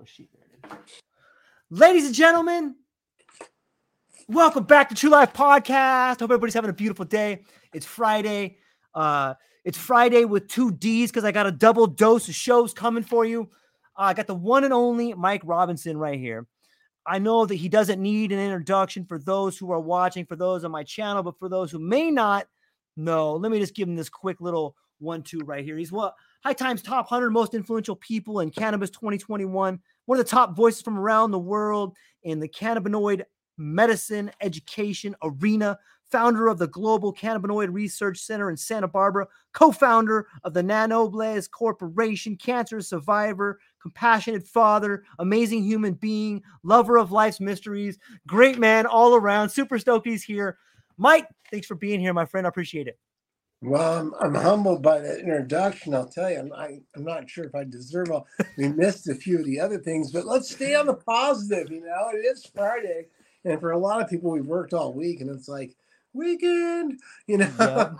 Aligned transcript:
Little 0.00 0.28
there. 0.32 0.78
Ladies 1.68 2.06
and 2.06 2.14
gentlemen, 2.14 2.74
welcome 4.28 4.64
back 4.64 4.88
to 4.88 4.94
True 4.94 5.10
Life 5.10 5.34
Podcast. 5.34 6.20
Hope 6.20 6.30
everybody's 6.30 6.54
having 6.54 6.70
a 6.70 6.74
beautiful 6.74 7.04
day. 7.04 7.44
It's 7.74 7.84
Friday. 7.84 8.56
Uh, 8.94 9.34
it's 9.64 9.76
Friday 9.76 10.24
with 10.24 10.48
two 10.48 10.72
D's 10.72 11.10
because 11.10 11.24
I 11.24 11.32
got 11.32 11.46
a 11.46 11.52
double 11.52 11.86
dose 11.86 12.28
of 12.28 12.34
shows 12.34 12.72
coming 12.72 13.02
for 13.02 13.26
you. 13.26 13.50
Uh, 13.96 14.04
I 14.04 14.14
got 14.14 14.26
the 14.26 14.34
one 14.34 14.64
and 14.64 14.72
only 14.72 15.12
Mike 15.12 15.42
Robinson 15.44 15.98
right 15.98 16.18
here. 16.18 16.46
I 17.06 17.18
know 17.18 17.44
that 17.44 17.54
he 17.56 17.68
doesn't 17.68 18.00
need 18.00 18.32
an 18.32 18.38
introduction 18.38 19.04
for 19.04 19.18
those 19.18 19.58
who 19.58 19.70
are 19.70 19.80
watching, 19.80 20.24
for 20.24 20.36
those 20.36 20.64
on 20.64 20.70
my 20.70 20.82
channel, 20.82 21.22
but 21.22 21.38
for 21.38 21.50
those 21.50 21.70
who 21.70 21.78
may 21.78 22.10
not 22.10 22.46
know, 22.96 23.34
let 23.34 23.52
me 23.52 23.58
just 23.58 23.74
give 23.74 23.86
him 23.86 23.96
this 23.96 24.08
quick 24.08 24.40
little 24.40 24.76
one-two 24.98 25.40
right 25.40 25.64
here. 25.64 25.76
He's 25.76 25.92
what 25.92 26.14
High 26.42 26.54
Times 26.54 26.82
top 26.82 27.10
100 27.10 27.30
most 27.30 27.54
influential 27.54 27.96
people 27.96 28.40
in 28.40 28.50
cannabis 28.50 28.90
2021, 28.90 29.78
one 30.06 30.18
of 30.18 30.24
the 30.24 30.30
top 30.30 30.56
voices 30.56 30.80
from 30.80 30.98
around 30.98 31.30
the 31.30 31.38
world 31.38 31.96
in 32.22 32.40
the 32.40 32.48
cannabinoid 32.48 33.24
medicine 33.58 34.30
education 34.40 35.14
arena, 35.22 35.78
founder 36.10 36.48
of 36.48 36.58
the 36.58 36.66
Global 36.68 37.12
Cannabinoid 37.12 37.72
Research 37.72 38.18
Center 38.18 38.50
in 38.50 38.56
Santa 38.56 38.88
Barbara, 38.88 39.26
co 39.52 39.70
founder 39.70 40.28
of 40.42 40.54
the 40.54 40.62
Nanobles 40.62 41.50
Corporation, 41.50 42.36
cancer 42.36 42.80
survivor, 42.80 43.60
compassionate 43.82 44.46
father, 44.46 45.04
amazing 45.18 45.62
human 45.62 45.92
being, 45.92 46.42
lover 46.62 46.96
of 46.96 47.12
life's 47.12 47.38
mysteries, 47.38 47.98
great 48.26 48.58
man 48.58 48.86
all 48.86 49.14
around. 49.14 49.50
Super 49.50 49.78
stoked 49.78 50.06
he's 50.06 50.22
here. 50.22 50.56
Mike, 50.96 51.28
thanks 51.50 51.66
for 51.66 51.74
being 51.74 52.00
here, 52.00 52.14
my 52.14 52.24
friend. 52.24 52.46
I 52.46 52.48
appreciate 52.48 52.88
it. 52.88 52.98
Well, 53.62 53.98
I'm, 53.98 54.14
I'm 54.20 54.34
humbled 54.34 54.82
by 54.82 55.00
that 55.00 55.18
introduction. 55.20 55.94
I'll 55.94 56.08
tell 56.08 56.30
you, 56.30 56.38
I'm, 56.38 56.52
I, 56.52 56.80
I'm 56.96 57.04
not 57.04 57.28
sure 57.28 57.44
if 57.44 57.54
I 57.54 57.64
deserve 57.64 58.10
all. 58.10 58.26
We 58.56 58.68
missed 58.68 59.08
a 59.08 59.14
few 59.14 59.38
of 59.38 59.44
the 59.44 59.60
other 59.60 59.78
things, 59.78 60.12
but 60.12 60.24
let's 60.24 60.50
stay 60.50 60.74
on 60.74 60.86
the 60.86 60.94
positive. 60.94 61.70
You 61.70 61.82
know, 61.82 62.10
it 62.14 62.24
is 62.24 62.46
Friday, 62.54 63.08
and 63.44 63.60
for 63.60 63.72
a 63.72 63.78
lot 63.78 64.00
of 64.00 64.08
people, 64.08 64.30
we've 64.30 64.46
worked 64.46 64.72
all 64.72 64.94
week, 64.94 65.20
and 65.20 65.28
it's 65.28 65.48
like 65.48 65.76
weekend. 66.14 67.00
You 67.26 67.38
know, 67.38 67.50
Yep. 67.58 67.92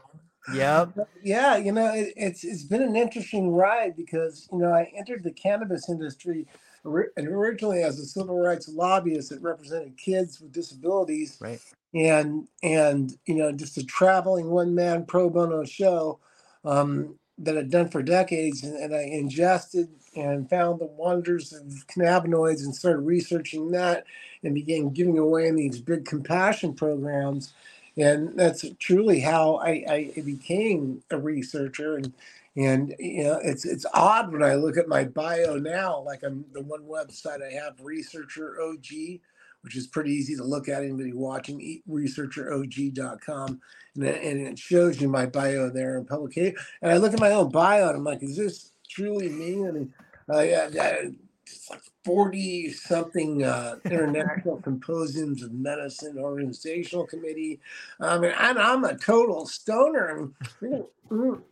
Yep. 0.48 1.08
yeah, 1.22 1.56
you 1.58 1.72
know, 1.72 1.92
it, 1.92 2.14
it's 2.16 2.42
it's 2.42 2.64
been 2.64 2.82
an 2.82 2.96
interesting 2.96 3.50
ride 3.50 3.96
because 3.96 4.48
you 4.50 4.58
know 4.58 4.72
I 4.72 4.90
entered 4.96 5.22
the 5.22 5.32
cannabis 5.32 5.90
industry 5.90 6.46
ori- 6.84 7.08
originally 7.18 7.82
as 7.82 7.98
a 8.00 8.06
civil 8.06 8.38
rights 8.38 8.68
lobbyist 8.68 9.30
that 9.30 9.42
represented 9.42 9.96
kids 9.98 10.40
with 10.40 10.52
disabilities, 10.52 11.38
Right. 11.40 11.60
and 11.94 12.48
and 12.62 13.18
you 13.26 13.36
know 13.36 13.52
just 13.52 13.78
a 13.78 13.84
traveling 13.84 14.50
one 14.50 14.74
man 14.74 15.06
pro 15.06 15.30
bono 15.30 15.64
show 15.64 16.20
um, 16.64 17.16
that 17.38 17.58
I'd 17.58 17.70
done 17.70 17.90
for 17.90 18.02
decades, 18.02 18.64
and, 18.64 18.76
and 18.76 18.94
I 18.94 19.02
ingested 19.02 19.88
and 20.16 20.50
found 20.50 20.80
the 20.80 20.86
wonders 20.86 21.52
of 21.52 21.64
cannabinoids 21.88 22.64
and 22.64 22.74
started 22.74 23.00
researching 23.00 23.70
that 23.72 24.04
and 24.44 24.54
began 24.54 24.90
giving 24.90 25.18
away 25.18 25.48
in 25.48 25.56
these 25.56 25.80
big 25.80 26.04
compassion 26.06 26.74
programs 26.74 27.52
and 27.98 28.38
that's 28.38 28.64
truly 28.80 29.20
how 29.20 29.56
I, 29.56 29.84
I 30.16 30.22
became 30.24 31.04
a 31.12 31.18
researcher 31.18 31.96
and 31.98 32.12
and 32.60 32.94
you 32.98 33.24
know 33.24 33.40
it's 33.42 33.64
it's 33.64 33.86
odd 33.94 34.32
when 34.32 34.42
I 34.42 34.54
look 34.54 34.76
at 34.76 34.88
my 34.88 35.04
bio 35.04 35.56
now 35.56 36.00
like 36.00 36.22
I'm 36.22 36.44
the 36.52 36.62
one 36.62 36.82
website 36.82 37.42
I 37.42 37.52
have 37.52 37.80
researcher 37.80 38.60
OG 38.60 39.20
which 39.62 39.76
is 39.76 39.86
pretty 39.86 40.12
easy 40.12 40.36
to 40.36 40.44
look 40.44 40.68
at 40.68 40.82
anybody 40.82 41.12
watching 41.12 41.82
researcherog.com 41.88 43.60
and 43.94 44.04
it, 44.04 44.22
and 44.22 44.46
it 44.46 44.58
shows 44.58 45.00
you 45.00 45.08
my 45.08 45.26
bio 45.26 45.68
there 45.68 45.98
in 45.98 46.06
publication. 46.06 46.56
And 46.80 46.90
I 46.90 46.96
look 46.96 47.12
at 47.12 47.20
my 47.20 47.32
own 47.32 47.50
bio 47.50 47.88
and 47.88 47.98
I'm 47.98 48.04
like 48.04 48.22
is 48.22 48.36
this 48.36 48.72
truly 48.88 49.28
me? 49.28 49.66
I 49.66 49.70
mean 49.70 49.94
I, 50.32 51.12
it's 51.44 51.70
like 51.70 51.82
40 52.04 52.72
something 52.72 53.44
uh, 53.44 53.76
international 53.84 54.60
symposiums 54.62 55.42
of 55.42 55.52
medicine 55.52 56.18
organizational 56.18 57.06
committee. 57.06 57.60
I 58.00 58.18
mean, 58.18 58.32
and 58.38 58.58
I'm 58.58 58.84
a 58.84 58.96
total 58.96 59.46
stoner. 59.46 60.06
And 60.06 60.34
you 60.60 60.88
know, 61.10 61.42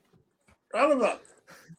I 0.74 0.80
don't 0.82 0.98
know 1.00 1.18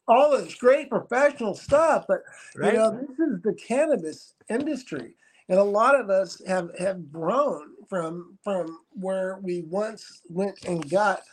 all 0.08 0.32
this 0.38 0.56
great 0.56 0.90
professional 0.90 1.56
stuff, 1.56 2.06
but 2.10 2.24
Right. 2.58 2.74
you 2.74 2.80
know, 2.80 2.92
this 3.08 3.20
is 3.20 3.44
the 3.44 3.56
cannabis 3.56 4.36
industry, 4.50 5.16
and 5.50 5.60
a 5.60 5.64
lot 5.66 6.00
of 6.00 6.12
us 6.12 6.42
have 6.48 6.72
have 6.80 7.12
grown 7.12 7.72
from 7.90 8.40
from 8.44 8.80
where 8.94 9.40
we 9.44 9.64
once 9.64 10.22
went 10.30 10.64
and 10.66 10.90
got 10.90 11.24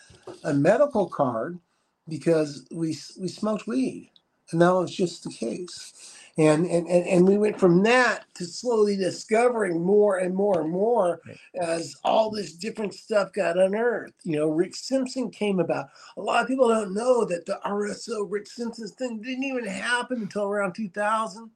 a 0.44 0.54
medical 0.54 1.08
card 1.08 1.60
because 2.08 2.66
we 2.72 2.96
we 3.20 3.28
smoked 3.28 3.68
weed, 3.68 4.10
and 4.52 4.60
now 4.60 4.82
it's 4.82 4.94
just 4.94 5.24
the 5.24 5.30
case. 5.32 6.16
And, 6.38 6.66
and, 6.66 6.86
and, 6.86 7.06
and 7.06 7.28
we 7.28 7.38
went 7.38 7.58
from 7.58 7.82
that 7.84 8.26
to 8.34 8.44
slowly 8.44 8.94
discovering 8.96 9.82
more 9.82 10.18
and 10.18 10.34
more 10.34 10.60
and 10.60 10.70
more 10.70 11.20
as 11.54 11.96
all 12.04 12.30
this 12.30 12.52
different 12.52 12.92
stuff 12.92 13.32
got 13.32 13.56
unearthed. 13.56 14.12
You 14.22 14.36
know, 14.36 14.50
Rick 14.50 14.76
Simpson 14.76 15.30
came 15.30 15.60
about. 15.60 15.86
A 16.18 16.20
lot 16.20 16.42
of 16.42 16.48
people 16.48 16.68
don't 16.68 16.92
know 16.92 17.24
that 17.24 17.46
the 17.46 17.58
RSO 17.64 18.26
Rick 18.28 18.48
Simpson 18.48 18.86
thing 18.88 19.22
didn't 19.22 19.44
even 19.44 19.64
happen 19.64 20.22
until 20.22 20.44
around 20.44 20.74
2000. 20.74 21.50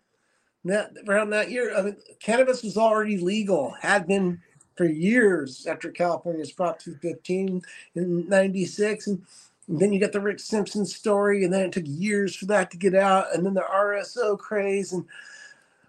That 0.65 0.93
around 1.09 1.31
that 1.31 1.51
year, 1.51 1.77
I 1.77 1.83
mean, 1.83 1.97
cannabis 2.21 2.63
was 2.63 2.77
already 2.77 3.17
legal, 3.19 3.75
had 3.81 4.07
been 4.07 4.41
for 4.77 4.85
years 4.85 5.67
after 5.67 5.91
California's 5.91 6.53
Prop 6.53 6.79
215 6.79 7.63
in 7.95 8.29
'96, 8.29 9.07
and, 9.07 9.23
and 9.71 9.81
then 9.81 9.93
you 9.93 10.01
got 10.01 10.13
the 10.13 10.21
Rick 10.21 10.41
Simpson 10.41 10.85
story, 10.85 11.45
and 11.45 11.53
then 11.53 11.63
it 11.63 11.73
took 11.73 11.85
years 11.87 12.37
for 12.37 12.45
that 12.47 12.71
to 12.73 12.77
get 12.77 12.95
out, 12.95 13.35
and 13.35 13.47
then 13.47 13.55
the 13.55 13.63
RSO 13.63 14.39
craze, 14.39 14.93
and 14.93 15.07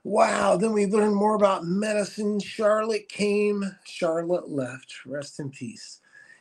Wow. 0.04 0.58
Then 0.58 0.74
we 0.74 0.86
learned 0.88 1.16
more 1.16 1.36
about 1.36 1.66
medicine. 1.66 2.40
Charlotte 2.40 3.08
came, 3.08 3.64
Charlotte 3.84 4.50
left. 4.50 5.06
Rest 5.06 5.40
in 5.40 5.50
peace. 5.52 6.00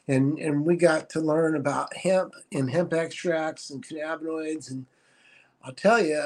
And, 0.08 0.38
and 0.38 0.64
we 0.64 0.76
got 0.76 1.10
to 1.10 1.20
learn 1.20 1.56
about 1.56 1.94
hemp 1.94 2.34
and 2.52 2.70
hemp 2.70 2.92
extracts 2.92 3.70
and 3.70 3.86
cannabinoids. 3.86 4.70
And 4.70 4.86
I'll 5.62 5.74
tell 5.74 6.02
you, 6.02 6.24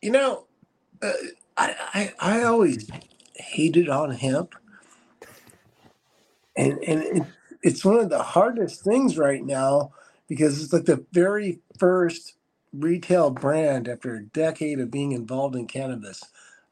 you 0.00 0.10
know, 0.10 0.46
uh, 1.02 1.12
I, 1.56 2.12
I, 2.20 2.38
I 2.40 2.42
always 2.44 2.88
hated 3.34 3.88
on 3.88 4.10
hemp. 4.10 4.54
And, 6.56 6.82
and 6.82 7.02
it, 7.02 7.22
it's 7.62 7.84
one 7.84 7.98
of 7.98 8.08
the 8.08 8.22
hardest 8.22 8.82
things 8.82 9.18
right 9.18 9.44
now 9.44 9.92
because 10.28 10.62
it's 10.62 10.72
like 10.72 10.84
the 10.84 11.04
very 11.12 11.60
first 11.78 12.34
retail 12.72 13.30
brand 13.30 13.88
after 13.88 14.14
a 14.14 14.24
decade 14.24 14.78
of 14.78 14.90
being 14.90 15.12
involved 15.12 15.56
in 15.56 15.66
cannabis. 15.66 16.22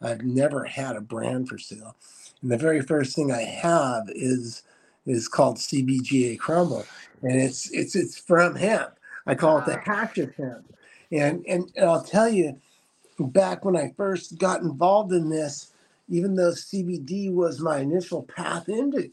I've 0.01 0.23
never 0.23 0.65
had 0.65 0.95
a 0.95 1.01
brand 1.01 1.49
for 1.49 1.59
sale. 1.59 1.97
And 2.43 2.51
the 2.51 2.59
very 2.59 2.83
first 2.83 3.17
thing 3.17 3.33
I 3.33 3.43
have 3.43 4.09
is 4.09 4.63
is 5.07 5.29
called 5.29 5.57
CBGA 5.57 6.39
Crumble. 6.39 6.85
And 7.23 7.41
it's 7.41 7.71
it's 7.71 7.97
it's 7.97 8.19
from 8.19 8.55
hemp. 8.57 8.91
I 9.27 9.35
call 9.35 9.59
it 9.59 9.67
the 9.67 9.79
hash 9.79 10.19
of 10.19 10.35
hemp. 10.35 10.75
And, 11.11 11.45
and 11.47 11.73
and 11.75 11.85
I'll 11.85 12.03
tell 12.03 12.29
you, 12.29 12.61
back 13.19 13.65
when 13.65 13.77
I 13.77 13.95
first 13.97 14.39
got 14.39 14.61
involved 14.61 15.13
in 15.13 15.31
this, 15.31 15.73
even 16.09 16.35
though 16.35 16.51
CBD 16.51 17.33
was 17.33 17.61
my 17.61 17.79
initial 17.79 18.23
path 18.23 18.69
into 18.69 19.11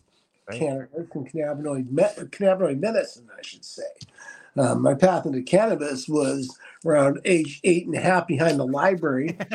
right. 0.47 0.59
cannabis 0.59 1.07
and 1.13 1.31
cannabinoid, 1.31 1.91
me- 1.91 2.25
cannabinoid 2.25 2.79
medicine, 2.79 3.27
I 3.37 3.41
should 3.41 3.65
say. 3.65 3.83
Um, 4.57 4.81
my 4.81 4.93
path 4.93 5.25
into 5.25 5.41
cannabis 5.41 6.07
was 6.07 6.55
around 6.85 7.19
age 7.25 7.59
eight 7.63 7.87
and 7.87 7.95
a 7.95 7.99
half 7.99 8.27
behind 8.27 8.59
the 8.59 8.67
library. 8.67 9.37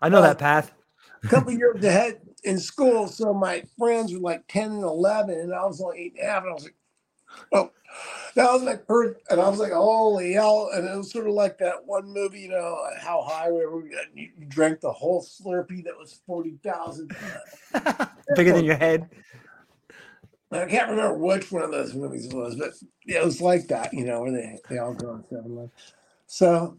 I 0.00 0.08
know 0.08 0.18
uh, 0.18 0.22
that 0.22 0.38
path. 0.38 0.72
a 1.22 1.28
couple 1.28 1.52
years 1.52 1.84
ahead 1.84 2.20
in 2.44 2.58
school, 2.58 3.06
so 3.08 3.34
my 3.34 3.64
friends 3.78 4.12
were 4.12 4.20
like 4.20 4.44
10 4.48 4.72
and 4.72 4.82
11, 4.82 5.38
and 5.38 5.54
I 5.54 5.64
was 5.66 5.80
only 5.80 5.98
eight 5.98 6.14
and 6.18 6.26
a 6.26 6.30
half, 6.30 6.42
and 6.42 6.50
I 6.50 6.54
was 6.54 6.64
like, 6.64 6.74
oh, 7.52 7.70
that 8.34 8.50
was 8.52 8.62
my 8.62 8.76
first, 8.86 9.20
and 9.30 9.40
I 9.40 9.48
was 9.48 9.58
like, 9.58 9.72
holy 9.72 10.32
hell. 10.32 10.70
And 10.72 10.88
it 10.88 10.96
was 10.96 11.10
sort 11.10 11.26
of 11.26 11.34
like 11.34 11.58
that 11.58 11.84
one 11.84 12.06
movie, 12.06 12.40
you 12.40 12.48
know, 12.48 12.78
How 13.00 13.22
High, 13.22 13.50
where 13.50 13.70
you 14.14 14.30
drank 14.48 14.80
the 14.80 14.92
whole 14.92 15.22
Slurpee 15.22 15.84
that 15.84 15.98
was 15.98 16.20
40,000. 16.26 17.14
Bigger 18.36 18.52
than 18.52 18.64
your 18.64 18.76
head. 18.76 19.08
I 20.50 20.66
can't 20.66 20.90
remember 20.90 21.16
which 21.16 21.50
one 21.50 21.62
of 21.62 21.70
those 21.70 21.94
movies 21.94 22.26
it 22.26 22.34
was, 22.34 22.56
but 22.56 22.72
it 23.06 23.24
was 23.24 23.40
like 23.40 23.68
that, 23.68 23.92
you 23.94 24.04
know, 24.04 24.20
where 24.20 24.32
they, 24.32 24.58
they 24.68 24.78
all 24.78 24.92
go 24.92 25.10
on 25.10 25.24
seven. 25.30 25.70
So, 26.26 26.78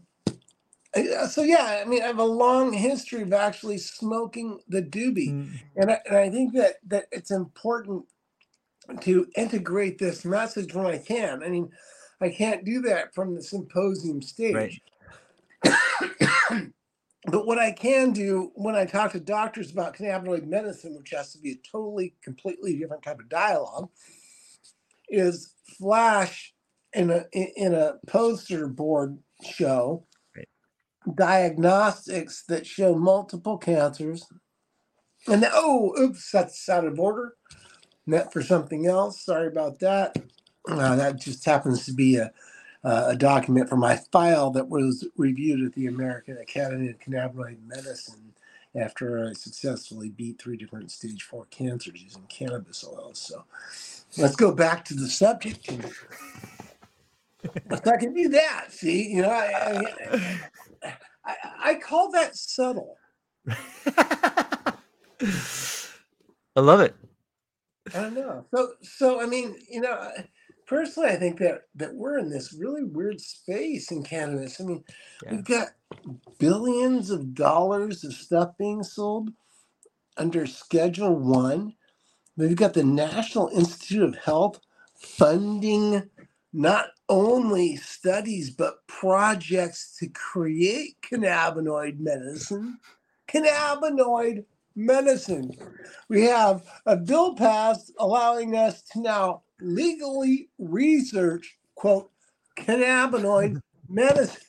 so 1.28 1.42
yeah, 1.42 1.82
I 1.84 1.88
mean, 1.88 2.02
I 2.02 2.06
have 2.06 2.18
a 2.18 2.24
long 2.24 2.72
history 2.72 3.22
of 3.22 3.32
actually 3.32 3.78
smoking 3.78 4.60
the 4.68 4.80
doobie, 4.80 5.30
mm. 5.30 5.60
and 5.76 5.90
I, 5.90 6.00
and 6.06 6.16
I 6.16 6.30
think 6.30 6.54
that 6.54 6.76
that 6.86 7.06
it's 7.10 7.32
important 7.32 8.04
to 9.00 9.26
integrate 9.36 9.98
this 9.98 10.24
message 10.24 10.74
when 10.74 10.86
I 10.86 10.98
can. 10.98 11.42
I 11.42 11.48
mean, 11.48 11.70
I 12.20 12.30
can't 12.30 12.64
do 12.64 12.80
that 12.82 13.14
from 13.14 13.34
the 13.34 13.42
symposium 13.42 14.22
stage. 14.22 14.80
Right. 15.64 15.72
but 17.26 17.46
what 17.46 17.58
I 17.58 17.72
can 17.72 18.12
do 18.12 18.52
when 18.54 18.74
I 18.74 18.84
talk 18.84 19.12
to 19.12 19.20
doctors 19.20 19.72
about 19.72 19.96
cannabinoid 19.96 20.46
medicine, 20.46 20.96
which 20.96 21.10
has 21.10 21.32
to 21.32 21.38
be 21.38 21.52
a 21.52 21.70
totally, 21.70 22.14
completely 22.22 22.76
different 22.76 23.02
type 23.02 23.20
of 23.20 23.28
dialogue, 23.28 23.88
is 25.08 25.54
flash 25.78 26.54
in 26.92 27.10
a 27.10 27.24
in 27.32 27.74
a 27.74 27.94
poster 28.06 28.68
board 28.68 29.18
show 29.42 30.06
right. 30.36 30.48
diagnostics 31.14 32.44
that 32.48 32.66
show 32.66 32.94
multiple 32.94 33.58
cancers. 33.58 34.26
And 35.26 35.42
the, 35.42 35.50
oh, 35.52 35.94
oops, 35.98 36.30
that's 36.30 36.68
out 36.68 36.86
of 36.86 37.00
order. 37.00 37.34
Meant 38.06 38.32
for 38.32 38.42
something 38.42 38.86
else. 38.86 39.20
Sorry 39.20 39.46
about 39.46 39.80
that. 39.80 40.16
Uh, 40.68 40.96
that 40.96 41.20
just 41.20 41.44
happens 41.44 41.86
to 41.86 41.92
be 41.92 42.16
a 42.16 42.32
uh, 42.84 43.06
a 43.08 43.16
document 43.16 43.68
from 43.68 43.80
my 43.80 43.96
file 44.12 44.50
that 44.50 44.68
was 44.68 45.06
reviewed 45.16 45.64
at 45.64 45.72
the 45.72 45.86
American 45.86 46.36
Academy 46.36 46.90
of 46.90 47.00
Cannabinoid 47.00 47.66
Medicine 47.66 48.34
after 48.76 49.26
I 49.28 49.32
successfully 49.32 50.10
beat 50.10 50.40
three 50.40 50.56
different 50.56 50.90
stage 50.90 51.22
four 51.22 51.46
cancers 51.50 52.02
using 52.02 52.24
cannabis 52.28 52.84
oil. 52.86 53.12
So 53.14 53.44
let's 54.18 54.36
go 54.36 54.52
back 54.52 54.84
to 54.86 54.94
the 54.94 55.08
subject. 55.08 55.70
I 57.70 57.96
can 57.96 58.14
do 58.14 58.28
that, 58.30 58.66
see, 58.72 59.14
you 59.14 59.22
know, 59.22 59.30
I, 59.30 59.82
I, 60.82 60.96
I, 61.24 61.34
I 61.62 61.74
call 61.74 62.10
that 62.12 62.36
subtle. 62.36 62.96
I 63.86 64.74
love 66.60 66.80
it. 66.80 66.94
I 67.92 68.00
don't 68.00 68.14
know. 68.14 68.44
So, 68.54 68.72
so 68.82 69.20
I 69.20 69.26
mean, 69.26 69.56
you 69.70 69.80
know, 69.80 69.92
uh, 69.92 70.22
personally, 70.66 71.10
I 71.10 71.16
think 71.16 71.38
that 71.40 71.62
that 71.74 71.94
we're 71.94 72.18
in 72.18 72.30
this 72.30 72.54
really 72.54 72.84
weird 72.84 73.20
space 73.20 73.90
in 73.90 74.02
cannabis. 74.02 74.60
I 74.60 74.64
mean, 74.64 74.84
yeah. 75.22 75.32
we've 75.32 75.44
got 75.44 75.68
billions 76.38 77.10
of 77.10 77.34
dollars 77.34 78.04
of 78.04 78.14
stuff 78.14 78.56
being 78.58 78.82
sold 78.82 79.30
under 80.16 80.46
Schedule 80.46 81.16
One. 81.16 81.74
We've 82.36 82.56
got 82.56 82.74
the 82.74 82.84
National 82.84 83.48
Institute 83.48 84.02
of 84.02 84.16
Health 84.16 84.60
funding 84.96 86.10
not 86.52 86.86
only 87.08 87.76
studies 87.76 88.48
but 88.50 88.86
projects 88.86 89.96
to 89.98 90.08
create 90.08 90.96
cannabinoid 91.02 91.98
medicine. 91.98 92.78
Cannabinoid 93.28 94.44
medicine. 94.76 95.52
We 96.08 96.22
have 96.22 96.64
a 96.86 96.96
bill 96.96 97.34
passed 97.34 97.92
allowing 97.98 98.56
us 98.56 98.82
to 98.92 99.00
now 99.00 99.42
legally 99.60 100.50
research, 100.58 101.58
quote, 101.74 102.10
cannabinoid 102.58 103.60
medicine. 103.88 104.42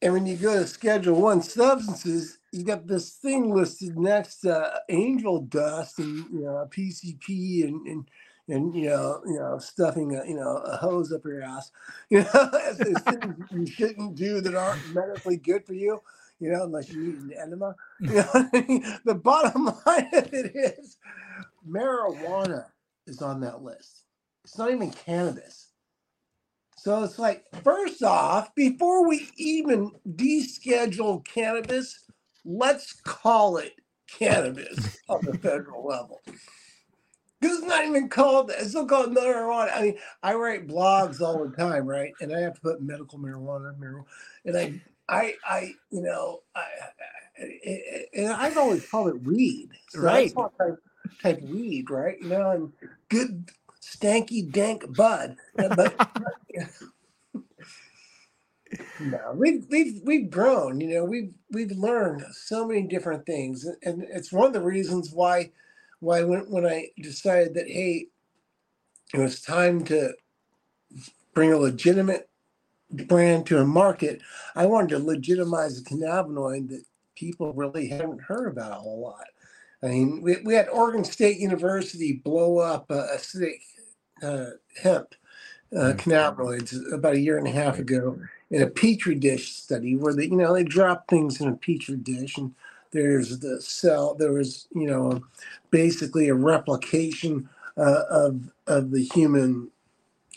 And 0.00 0.12
when 0.12 0.26
you 0.26 0.36
go 0.36 0.54
to 0.54 0.66
Schedule 0.66 1.20
One 1.20 1.42
substances, 1.42 2.38
you 2.52 2.64
got 2.64 2.86
this 2.86 3.14
thing 3.14 3.52
listed 3.54 3.98
next 3.98 4.40
to 4.40 4.80
angel 4.88 5.40
dust 5.42 5.98
and 5.98 6.24
you 6.30 6.44
know 6.44 6.68
PCP 6.70 7.64
and 7.64 7.86
and, 7.86 8.08
and 8.48 8.74
you 8.74 8.88
know 8.88 9.20
you 9.26 9.38
know 9.38 9.58
stuffing 9.58 10.14
a 10.16 10.24
you 10.24 10.34
know 10.36 10.58
a 10.58 10.76
hose 10.76 11.12
up 11.12 11.24
your 11.24 11.42
ass. 11.42 11.70
You 12.10 12.20
know, 12.20 12.50
as 12.64 12.78
things 12.78 13.34
you 13.50 13.66
shouldn't 13.66 14.14
do 14.14 14.40
that 14.40 14.54
aren't 14.54 14.94
medically 14.94 15.36
good 15.36 15.66
for 15.66 15.74
you 15.74 16.00
you 16.40 16.50
know, 16.50 16.64
unless 16.64 16.90
you 16.90 17.10
eat 17.10 17.18
an 17.18 17.32
enema. 17.40 17.74
You 18.00 18.14
know 18.14 18.28
I 18.34 18.64
mean? 18.68 18.98
The 19.04 19.14
bottom 19.14 19.64
line 19.86 20.08
of 20.12 20.32
it 20.32 20.52
is 20.54 20.96
marijuana 21.68 22.66
is 23.06 23.22
on 23.22 23.40
that 23.40 23.62
list. 23.62 24.04
It's 24.44 24.56
not 24.56 24.70
even 24.70 24.90
cannabis. 24.90 25.72
So 26.76 27.02
it's 27.02 27.18
like, 27.18 27.44
first 27.64 28.02
off, 28.02 28.54
before 28.54 29.06
we 29.06 29.28
even 29.36 29.90
deschedule 30.08 31.24
cannabis, 31.26 32.04
let's 32.44 32.92
call 33.02 33.56
it 33.56 33.74
cannabis 34.08 34.98
on 35.08 35.20
the 35.24 35.36
federal 35.38 35.84
level. 35.84 36.20
This 37.40 37.52
is 37.52 37.64
not 37.64 37.84
even 37.84 38.08
called, 38.08 38.50
it's 38.56 38.74
not 38.74 38.88
called 38.88 39.14
marijuana. 39.14 39.76
I 39.76 39.82
mean, 39.82 39.98
I 40.22 40.34
write 40.34 40.68
blogs 40.68 41.20
all 41.20 41.46
the 41.46 41.56
time, 41.56 41.86
right? 41.86 42.12
And 42.20 42.34
I 42.34 42.40
have 42.40 42.54
to 42.54 42.60
put 42.60 42.82
medical 42.82 43.18
marijuana, 43.18 43.76
marijuana 43.76 44.04
and 44.44 44.56
I 44.56 44.80
I, 45.08 45.34
I, 45.46 45.74
you 45.90 46.02
know, 46.02 46.42
I, 46.54 46.64
and 48.14 48.32
I've 48.32 48.58
always 48.58 48.88
called 48.88 49.08
it 49.08 49.22
weed. 49.22 49.70
So 49.90 50.00
right. 50.00 50.32
Type, 50.34 50.76
type 51.22 51.40
weed, 51.42 51.90
right? 51.90 52.20
You 52.20 52.28
know, 52.28 52.50
and 52.50 52.72
good 53.08 53.50
stanky 53.80 54.50
dank 54.50 54.84
bud. 54.96 55.36
But 55.54 56.10
no, 59.00 59.32
we've 59.34 59.66
we've 59.70 60.00
we've 60.04 60.30
grown. 60.30 60.80
You 60.80 60.94
know, 60.94 61.04
we've 61.04 61.32
we've 61.50 61.72
learned 61.72 62.24
so 62.32 62.66
many 62.66 62.82
different 62.82 63.24
things, 63.26 63.66
and 63.82 64.04
it's 64.10 64.32
one 64.32 64.46
of 64.46 64.52
the 64.52 64.62
reasons 64.62 65.10
why 65.12 65.52
why 66.00 66.22
when 66.22 66.40
when 66.50 66.66
I 66.66 66.88
decided 67.00 67.54
that 67.54 67.68
hey, 67.68 68.08
it 69.14 69.18
was 69.18 69.40
time 69.40 69.84
to 69.84 70.12
bring 71.34 71.52
a 71.52 71.58
legitimate 71.58 72.28
brand 72.90 73.46
to 73.46 73.58
a 73.58 73.66
market, 73.66 74.22
I 74.54 74.66
wanted 74.66 74.90
to 74.90 74.98
legitimize 74.98 75.78
a 75.78 75.84
cannabinoid 75.84 76.68
that 76.68 76.82
people 77.14 77.52
really 77.52 77.88
haven't 77.88 78.22
heard 78.22 78.46
about 78.46 78.72
a 78.72 78.80
whole 78.80 79.00
lot. 79.00 79.26
I 79.82 79.88
mean, 79.88 80.22
we, 80.22 80.38
we 80.44 80.54
had 80.54 80.68
Oregon 80.68 81.04
State 81.04 81.38
University 81.38 82.14
blow 82.14 82.58
up 82.58 82.90
uh, 82.90 83.06
acidic 83.14 83.60
uh, 84.22 84.50
hemp 84.82 85.14
uh, 85.74 85.78
mm-hmm. 85.78 86.10
cannabinoids 86.10 86.92
about 86.92 87.14
a 87.14 87.20
year 87.20 87.38
and 87.38 87.46
a 87.46 87.52
half 87.52 87.78
ago 87.78 88.18
in 88.50 88.62
a 88.62 88.66
petri 88.66 89.14
dish 89.14 89.52
study 89.52 89.94
where 89.94 90.14
they, 90.14 90.24
you 90.24 90.36
know, 90.36 90.54
they 90.54 90.64
drop 90.64 91.06
things 91.08 91.40
in 91.40 91.48
a 91.48 91.56
petri 91.56 91.96
dish 91.96 92.38
and 92.38 92.54
there's 92.90 93.38
the 93.40 93.60
cell, 93.60 94.14
there 94.14 94.32
was, 94.32 94.66
you 94.74 94.86
know, 94.86 95.22
basically 95.70 96.28
a 96.28 96.34
replication 96.34 97.48
uh, 97.76 98.04
of 98.10 98.50
of 98.66 98.90
the 98.90 99.04
human 99.14 99.70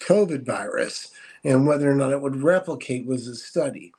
COVID 0.02 0.46
virus 0.46 1.12
and 1.44 1.66
whether 1.68 1.90
or 1.90 1.96
not 1.96 2.12
it 2.12 2.22
would 2.22 2.42
replicate 2.42 3.06
was 3.06 3.28
a 3.28 3.36
study. 3.36 3.92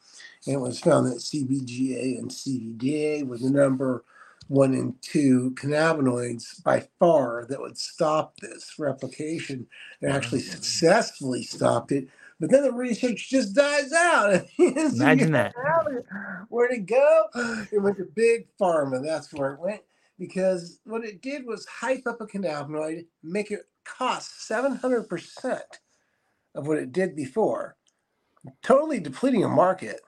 And 0.47 0.57
it 0.57 0.61
was 0.61 0.81
found 0.81 1.07
that 1.07 1.19
CBGA 1.19 2.19
and 2.19 2.31
CBDA 2.31 3.27
were 3.27 3.39
the 3.39 3.51
number 3.51 4.05
one 4.49 4.75
and 4.75 5.01
two 5.03 5.53
cannabinoids 5.53 6.63
by 6.63 6.87
far 6.99 7.47
that 7.49 7.61
would 7.61 7.79
stop 7.79 8.37
this 8.39 8.75
replication 8.79 9.67
and 10.01 10.13
actually 10.13 10.41
mm. 10.41 10.51
successfully 10.51 11.43
stopped 11.43 11.93
it. 11.93 12.09
But 12.41 12.51
then 12.51 12.65
the 12.65 12.73
research 12.73 13.31
just 13.31 13.55
dies 13.55 13.93
out. 13.93 14.45
Imagine 14.59 15.33
that. 15.33 15.55
Where'd 16.49 16.73
it 16.73 16.87
go? 16.87 17.29
It 17.71 17.79
went 17.79 17.99
to 17.99 18.05
big 18.05 18.49
pharma. 18.61 19.03
That's 19.03 19.33
where 19.33 19.55
it 19.55 19.61
went 19.61 19.83
because 20.19 20.81
what 20.85 21.05
it 21.05 21.23
did 21.23 21.47
was 21.47 21.67
hype 21.67 22.07
up 22.07 22.21
a 22.21 22.27
cannabinoid, 22.27 23.07
make 23.23 23.51
it 23.51 23.63
cost 23.85 24.49
700% 24.49 25.61
of 26.55 26.67
what 26.67 26.79
it 26.79 26.93
did 26.93 27.17
before, 27.17 27.77
totally 28.63 29.01
depleting 29.01 29.43
a 29.43 29.47
uh-huh. 29.47 29.57
market. 29.57 30.01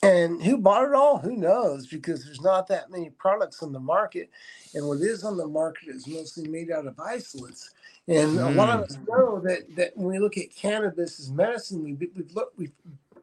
And 0.00 0.40
who 0.40 0.58
bought 0.58 0.84
it 0.84 0.94
all? 0.94 1.18
Who 1.18 1.36
knows? 1.36 1.88
Because 1.88 2.24
there's 2.24 2.40
not 2.40 2.68
that 2.68 2.90
many 2.90 3.10
products 3.10 3.64
on 3.64 3.72
the 3.72 3.80
market. 3.80 4.30
And 4.74 4.86
what 4.86 5.00
is 5.00 5.24
on 5.24 5.36
the 5.36 5.48
market 5.48 5.88
is 5.88 6.06
mostly 6.06 6.46
made 6.46 6.70
out 6.70 6.86
of 6.86 7.00
isolates. 7.00 7.72
And 8.06 8.38
a 8.38 8.50
lot 8.50 8.70
of 8.70 8.80
mm. 8.80 8.90
us 8.90 8.98
know 9.08 9.40
that, 9.40 9.74
that 9.74 9.96
when 9.96 10.06
we 10.06 10.18
look 10.20 10.38
at 10.38 10.54
cannabis 10.54 11.18
as 11.18 11.32
medicine, 11.32 11.82
we, 11.82 11.94
we've, 11.94 12.32
look, 12.32 12.52
we've 12.56 12.72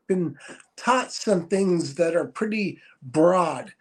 been 0.07 0.37
taught 0.75 1.13
some 1.13 1.47
things 1.47 1.95
that 1.95 2.15
are 2.15 2.25
pretty 2.25 2.79
broad 3.01 3.73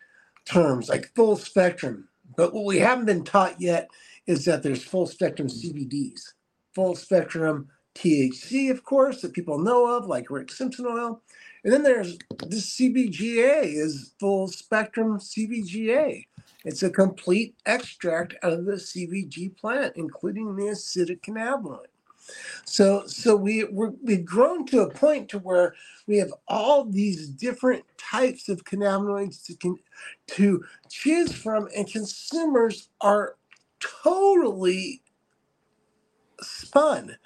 terms, 0.45 0.89
like 0.89 1.13
full 1.15 1.37
spectrum. 1.37 2.09
But 2.37 2.55
what 2.55 2.65
we 2.65 2.79
haven't 2.79 3.07
been 3.07 3.25
taught 3.25 3.61
yet 3.61 3.89
is 4.27 4.45
that 4.45 4.63
there's 4.63 4.83
full 4.83 5.07
spectrum 5.07 5.49
CBDs, 5.49 6.33
full 6.75 6.95
spectrum 6.95 7.69
THC, 7.95 8.71
of 8.71 8.85
course, 8.85 9.21
that 9.23 9.33
people 9.33 9.59
know 9.59 9.87
of, 9.87 10.07
like 10.07 10.31
Rick 10.31 10.51
Simpson 10.51 10.87
oil. 10.87 11.23
And 11.63 11.73
then 11.73 11.83
there's 11.83 12.19
this 12.47 12.77
CBGA 12.77 13.65
is 13.65 14.15
full 14.21 14.49
spectrum 14.49 15.19
CBGA. 15.19 16.27
It's 16.65 16.83
a 16.83 16.91
complete 16.91 17.55
extract 17.67 18.35
out 18.43 18.53
of 18.53 18.65
the 18.65 18.75
CBG 18.75 19.57
plant, 19.57 19.95
including 19.97 20.57
the 20.57 20.65
acidic 20.65 21.21
cannabinoid. 21.21 21.87
So, 22.65 23.07
so 23.07 23.37
we 23.37 23.65
we 23.65 24.15
have 24.15 24.25
grown 24.25 24.67
to 24.67 24.81
a 24.81 24.91
point 24.91 25.29
to 25.31 25.39
where 25.39 25.75
we 26.07 26.17
have 26.19 26.33
all 26.49 26.85
these 26.85 27.29
different 27.29 27.85
types 27.99 28.49
of 28.49 28.65
cannabinoids 28.65 29.45
to 29.47 29.57
can, 29.57 29.79
to 30.29 30.65
choose 30.91 31.33
from, 31.33 31.69
and 31.77 31.87
consumers 31.87 32.89
are 33.01 33.37
totally 33.81 35.03
spun. 36.41 37.17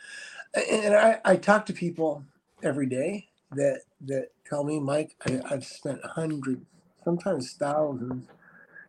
And 0.71 0.95
I, 0.95 1.21
I 1.25 1.37
talk 1.37 1.67
to 1.67 1.73
people 1.73 2.25
every 2.63 2.87
day 2.87 3.29
that 3.53 3.83
that 4.03 4.29
tell 4.47 4.65
me, 4.65 4.79
Mike, 4.79 5.17
I, 5.27 5.41
I've 5.51 5.65
spent 5.65 6.05
hundreds, 6.05 6.65
sometimes 7.05 7.53
thousands, 7.53 8.29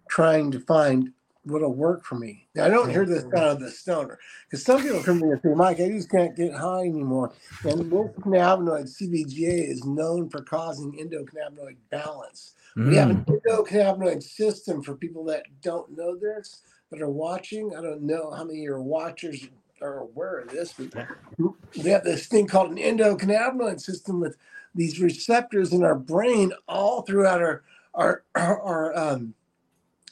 trying 0.08 0.52
to 0.52 0.60
find 0.60 1.14
what'll 1.44 1.74
work 1.74 2.06
for 2.06 2.16
me. 2.16 2.48
Now, 2.56 2.66
I 2.66 2.70
don't 2.70 2.90
hear 2.90 3.06
this 3.06 3.24
out 3.26 3.48
of 3.48 3.60
the 3.60 3.72
stoner 3.72 4.20
because 4.46 4.64
some 4.64 4.82
people 4.82 5.02
come 5.02 5.20
to 5.20 5.26
me 5.26 5.32
and 5.32 5.42
say, 5.42 5.54
Mike, 5.54 5.80
I 5.80 5.90
just 5.90 6.10
can't 6.10 6.36
get 6.36 6.54
high 6.54 6.82
anymore. 6.82 7.34
And 7.64 7.92
cannabinoid 7.92 8.90
CBGA 9.02 9.70
is 9.70 9.84
known 9.86 10.30
for 10.30 10.42
causing 10.42 10.94
endocannabinoid 10.94 11.78
balance. 11.90 12.54
Mm. 12.78 12.90
We 12.90 12.96
have 12.98 13.10
an 13.10 13.26
mm. 13.26 13.42
endocannabinoid 13.42 14.22
system 14.22 14.84
for 14.84 14.96
people 14.96 15.24
that 15.26 15.46
don't 15.62 15.98
know 15.98 16.16
this, 16.16 16.62
that 16.92 17.02
are 17.02 17.10
watching. 17.10 17.76
I 17.76 17.82
don't 17.82 18.04
know 18.04 18.32
how 18.32 18.44
many 18.44 18.60
of 18.60 18.64
your 18.64 18.82
watchers 18.82 19.48
are 19.82 20.00
aware 20.00 20.40
of 20.40 20.50
this, 20.50 20.74
but 20.74 21.08
we 21.38 21.90
have 21.90 22.04
this 22.04 22.28
thing 22.28 22.48
called 22.48 22.72
an 22.72 22.78
endocannabinoid 22.78 23.80
system 23.80 24.20
with 24.20 24.38
these 24.76 25.00
receptors 25.00 25.74
in 25.74 25.84
our 25.84 25.96
brain 25.96 26.54
all 26.68 27.02
throughout 27.02 27.42
our 27.42 27.64
our 27.94 28.24
our, 28.36 28.62
our 28.62 28.98
um, 28.98 29.34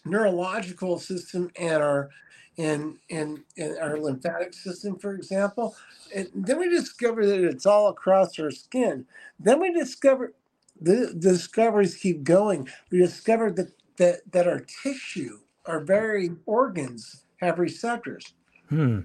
neurological 0.06 1.00
system 1.00 1.52
and 1.56 1.84
our 1.84 2.10
and 2.58 2.98
and 3.10 3.44
and 3.58 3.78
our 3.80 4.00
lymphatic 4.00 4.54
system, 4.54 4.98
for 4.98 5.14
example. 5.14 5.76
And 6.16 6.30
then 6.34 6.60
we 6.60 6.70
discover 6.70 7.26
that 7.26 7.44
it's 7.44 7.66
all 7.66 7.90
across 7.90 8.40
our 8.40 8.52
skin. 8.52 9.06
Then 9.40 9.60
we 9.62 9.72
discover 9.72 10.34
the, 10.80 11.14
the 11.14 11.32
discoveries 11.32 11.96
keep 11.96 12.24
going. 12.24 12.68
We 12.92 13.00
discovered 13.00 13.56
that 13.58 13.72
that 13.98 14.32
that 14.32 14.48
our 14.48 14.60
tissue, 14.84 15.40
our 15.66 15.80
very 15.80 16.32
organs, 16.46 17.24
have 17.38 17.60
receptors. 17.60 18.34
Hmm. 18.70 19.02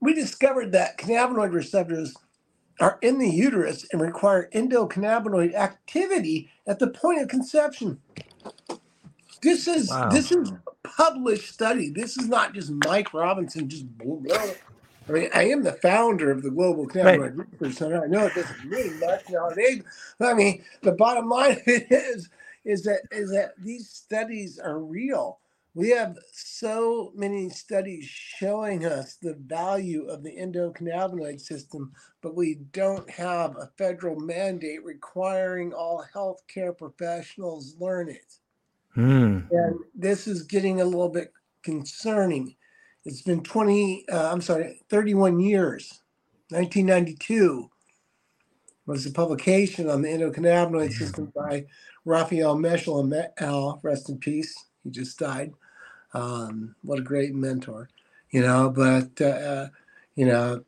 We 0.00 0.14
discovered 0.14 0.72
that 0.72 0.98
cannabinoid 0.98 1.52
receptors 1.52 2.14
are 2.80 2.98
in 3.00 3.18
the 3.18 3.28
uterus 3.28 3.86
and 3.90 4.00
require 4.00 4.50
endocannabinoid 4.54 5.54
activity 5.54 6.50
at 6.66 6.78
the 6.78 6.88
point 6.88 7.22
of 7.22 7.28
conception. 7.28 8.00
This 9.42 9.66
is 9.66 9.90
wow. 9.90 10.08
this 10.10 10.32
is 10.32 10.52
published 10.82 11.52
study. 11.52 11.90
This 11.90 12.16
is 12.16 12.28
not 12.28 12.54
just 12.54 12.72
Mike 12.84 13.12
Robinson 13.14 13.68
just. 13.68 13.86
I 15.08 15.12
mean, 15.12 15.30
I 15.32 15.44
am 15.44 15.62
the 15.62 15.72
founder 15.72 16.32
of 16.32 16.42
the 16.42 16.50
Global 16.50 16.86
Cannabinoid 16.86 17.38
right. 17.38 17.46
Research 17.60 17.78
Center. 17.78 18.04
I 18.04 18.08
know 18.08 18.26
it 18.26 18.34
doesn't 18.34 18.68
mean 18.68 18.98
much 18.98 19.22
nowadays. 19.30 19.82
I 20.20 20.34
mean, 20.34 20.64
the 20.82 20.92
bottom 20.92 21.28
line 21.28 21.52
of 21.52 21.58
it 21.66 21.86
is 21.90 22.28
is 22.64 22.82
that 22.82 23.02
is 23.12 23.30
that 23.30 23.52
these 23.62 23.88
studies 23.88 24.58
are 24.58 24.80
real. 24.80 25.38
We 25.76 25.90
have 25.90 26.16
so 26.32 27.12
many 27.14 27.50
studies 27.50 28.06
showing 28.06 28.86
us 28.86 29.16
the 29.16 29.34
value 29.34 30.06
of 30.06 30.22
the 30.22 30.34
endocannabinoid 30.34 31.38
system, 31.38 31.92
but 32.22 32.34
we 32.34 32.60
don't 32.72 33.10
have 33.10 33.58
a 33.58 33.70
federal 33.76 34.18
mandate 34.18 34.82
requiring 34.82 35.74
all 35.74 36.02
healthcare 36.14 36.76
professionals 36.76 37.76
learn 37.78 38.08
it. 38.08 38.38
Mm. 38.96 39.50
And 39.50 39.78
this 39.94 40.26
is 40.26 40.44
getting 40.44 40.80
a 40.80 40.84
little 40.86 41.10
bit 41.10 41.30
concerning. 41.62 42.56
It's 43.04 43.20
been 43.20 43.42
20, 43.42 44.06
uh, 44.10 44.32
I'm 44.32 44.40
sorry, 44.40 44.80
31 44.88 45.40
years. 45.40 46.00
1992 46.48 47.70
was 48.86 49.04
the 49.04 49.10
publication 49.10 49.90
on 49.90 50.00
the 50.00 50.08
endocannabinoid 50.08 50.92
system 50.94 51.30
by 51.36 51.66
Raphael 52.06 52.58
Al, 53.40 53.80
rest 53.82 54.08
in 54.08 54.16
peace. 54.16 54.54
He 54.82 54.88
just 54.88 55.18
died. 55.18 55.52
Um, 56.16 56.76
what 56.82 57.00
a 57.00 57.02
great 57.02 57.34
mentor, 57.34 57.90
you 58.30 58.42
know. 58.42 58.70
But 58.70 59.20
uh, 59.20 59.68
you 60.16 60.26
know, 60.26 60.64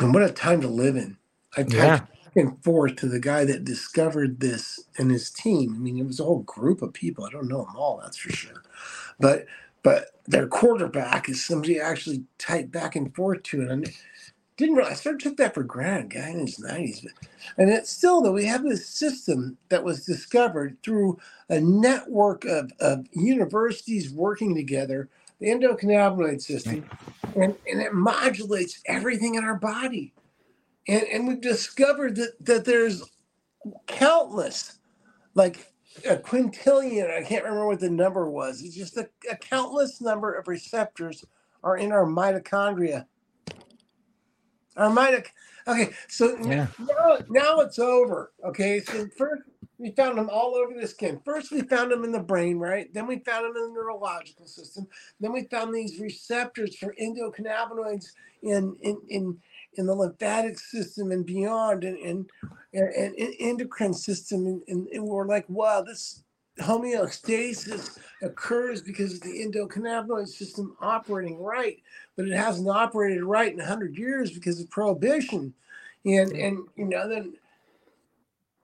and 0.00 0.14
what 0.14 0.22
a 0.24 0.30
time 0.30 0.60
to 0.62 0.68
live 0.68 0.96
in. 0.96 1.18
I 1.56 1.64
typed 1.64 1.74
yeah. 1.74 1.98
back 2.00 2.36
and 2.36 2.62
forth 2.64 2.96
to 2.96 3.08
the 3.08 3.20
guy 3.20 3.44
that 3.46 3.64
discovered 3.64 4.40
this 4.40 4.80
and 4.98 5.10
his 5.10 5.30
team. 5.30 5.74
I 5.76 5.78
mean, 5.78 5.98
it 5.98 6.06
was 6.06 6.20
a 6.20 6.24
whole 6.24 6.40
group 6.44 6.82
of 6.82 6.92
people. 6.92 7.24
I 7.24 7.30
don't 7.30 7.48
know 7.48 7.64
them 7.64 7.76
all, 7.76 8.00
that's 8.02 8.18
for 8.18 8.30
sure. 8.32 8.62
But 9.20 9.46
but 9.82 10.06
their 10.26 10.48
quarterback 10.48 11.28
is 11.28 11.44
somebody 11.44 11.80
actually 11.80 12.24
typed 12.38 12.72
back 12.72 12.96
and 12.96 13.14
forth 13.14 13.44
to 13.44 13.62
it. 13.62 13.70
And 13.70 13.90
didn't 14.58 14.74
really, 14.74 14.90
I 14.90 14.94
sort 14.94 15.14
of 15.14 15.22
took 15.22 15.36
that 15.36 15.54
for 15.54 15.62
granted, 15.62 16.10
guy 16.10 16.30
in 16.30 16.40
his 16.40 16.58
90s. 16.58 17.04
But, 17.04 17.12
and 17.56 17.70
it's 17.70 17.90
still, 17.90 18.20
though, 18.20 18.32
we 18.32 18.44
have 18.46 18.64
this 18.64 18.86
system 18.86 19.56
that 19.68 19.84
was 19.84 20.04
discovered 20.04 20.76
through 20.82 21.18
a 21.48 21.60
network 21.60 22.44
of, 22.44 22.72
of 22.80 23.06
universities 23.12 24.10
working 24.10 24.56
together, 24.56 25.08
the 25.40 25.46
endocannabinoid 25.46 26.42
system, 26.42 26.84
and, 27.36 27.54
and 27.70 27.80
it 27.80 27.94
modulates 27.94 28.82
everything 28.86 29.36
in 29.36 29.44
our 29.44 29.54
body. 29.54 30.12
And, 30.88 31.04
and 31.04 31.28
we've 31.28 31.40
discovered 31.40 32.16
that, 32.16 32.32
that 32.44 32.64
there's 32.64 33.04
countless, 33.86 34.80
like 35.34 35.72
a 36.04 36.16
quintillion, 36.16 37.16
I 37.16 37.22
can't 37.22 37.44
remember 37.44 37.66
what 37.68 37.78
the 37.78 37.90
number 37.90 38.28
was. 38.28 38.62
It's 38.62 38.74
just 38.74 38.96
a, 38.96 39.08
a 39.30 39.36
countless 39.36 40.00
number 40.00 40.34
of 40.34 40.48
receptors 40.48 41.24
are 41.62 41.76
in 41.76 41.92
our 41.92 42.06
mitochondria 42.06 43.06
our 44.78 44.90
mitoc. 44.90 45.26
Okay, 45.66 45.90
so 46.08 46.36
yeah. 46.42 46.68
now, 46.78 47.18
now 47.28 47.60
it's 47.60 47.78
over. 47.78 48.32
Okay, 48.44 48.80
so 48.80 49.06
first 49.16 49.42
we 49.78 49.92
found 49.92 50.18
them 50.18 50.28
all 50.30 50.56
over 50.56 50.78
the 50.78 50.86
skin. 50.86 51.20
First, 51.24 51.52
we 51.52 51.62
found 51.62 51.92
them 51.92 52.02
in 52.04 52.10
the 52.10 52.18
brain, 52.18 52.58
right? 52.58 52.92
Then 52.92 53.06
we 53.06 53.20
found 53.20 53.44
them 53.44 53.56
in 53.56 53.68
the 53.68 53.74
neurological 53.74 54.46
system. 54.46 54.88
Then 55.20 55.32
we 55.32 55.44
found 55.44 55.72
these 55.72 56.00
receptors 56.00 56.76
for 56.76 56.94
endocannabinoids 57.00 58.06
in 58.42 58.76
in 58.82 59.00
in, 59.08 59.38
in 59.74 59.86
the 59.86 59.94
lymphatic 59.94 60.58
system 60.58 61.12
and 61.12 61.24
beyond, 61.24 61.84
and 61.84 61.98
and, 61.98 62.28
and, 62.72 63.14
and 63.14 63.34
endocrine 63.38 63.94
system, 63.94 64.46
and, 64.46 64.62
and, 64.68 64.88
and 64.88 65.04
we're 65.04 65.26
like, 65.26 65.48
wow, 65.48 65.82
this 65.82 66.24
homeostasis 66.60 67.98
occurs 68.22 68.82
because 68.82 69.14
of 69.14 69.20
the 69.22 69.44
endocannabinoid 69.44 70.28
system 70.28 70.76
operating 70.80 71.42
right, 71.42 71.82
but 72.16 72.26
it 72.26 72.34
hasn't 72.34 72.68
operated 72.68 73.22
right 73.22 73.52
in 73.52 73.58
100 73.58 73.96
years 73.96 74.30
because 74.30 74.60
of 74.60 74.70
prohibition. 74.70 75.54
And, 76.04 76.32
and 76.32 76.66
you 76.76 76.86
know, 76.86 77.08
then, 77.08 77.34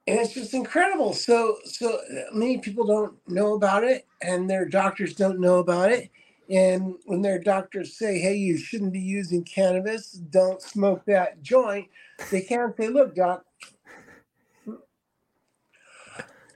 and 0.06 0.18
it's 0.18 0.34
just 0.34 0.54
incredible. 0.54 1.12
So, 1.12 1.56
so 1.64 1.96
uh, 1.96 2.34
many 2.34 2.58
people 2.58 2.86
don't 2.86 3.16
know 3.28 3.54
about 3.54 3.84
it, 3.84 4.06
and 4.22 4.48
their 4.48 4.66
doctors 4.66 5.14
don't 5.14 5.40
know 5.40 5.58
about 5.58 5.90
it. 5.90 6.10
And 6.50 6.96
when 7.06 7.22
their 7.22 7.38
doctors 7.38 7.96
say, 7.96 8.18
hey, 8.18 8.34
you 8.34 8.58
shouldn't 8.58 8.92
be 8.92 9.00
using 9.00 9.44
cannabis, 9.44 10.12
don't 10.12 10.60
smoke 10.60 11.04
that 11.06 11.42
joint, 11.42 11.88
they 12.30 12.42
can't 12.42 12.76
say, 12.76 12.88
look, 12.88 13.14
doc, 13.14 13.44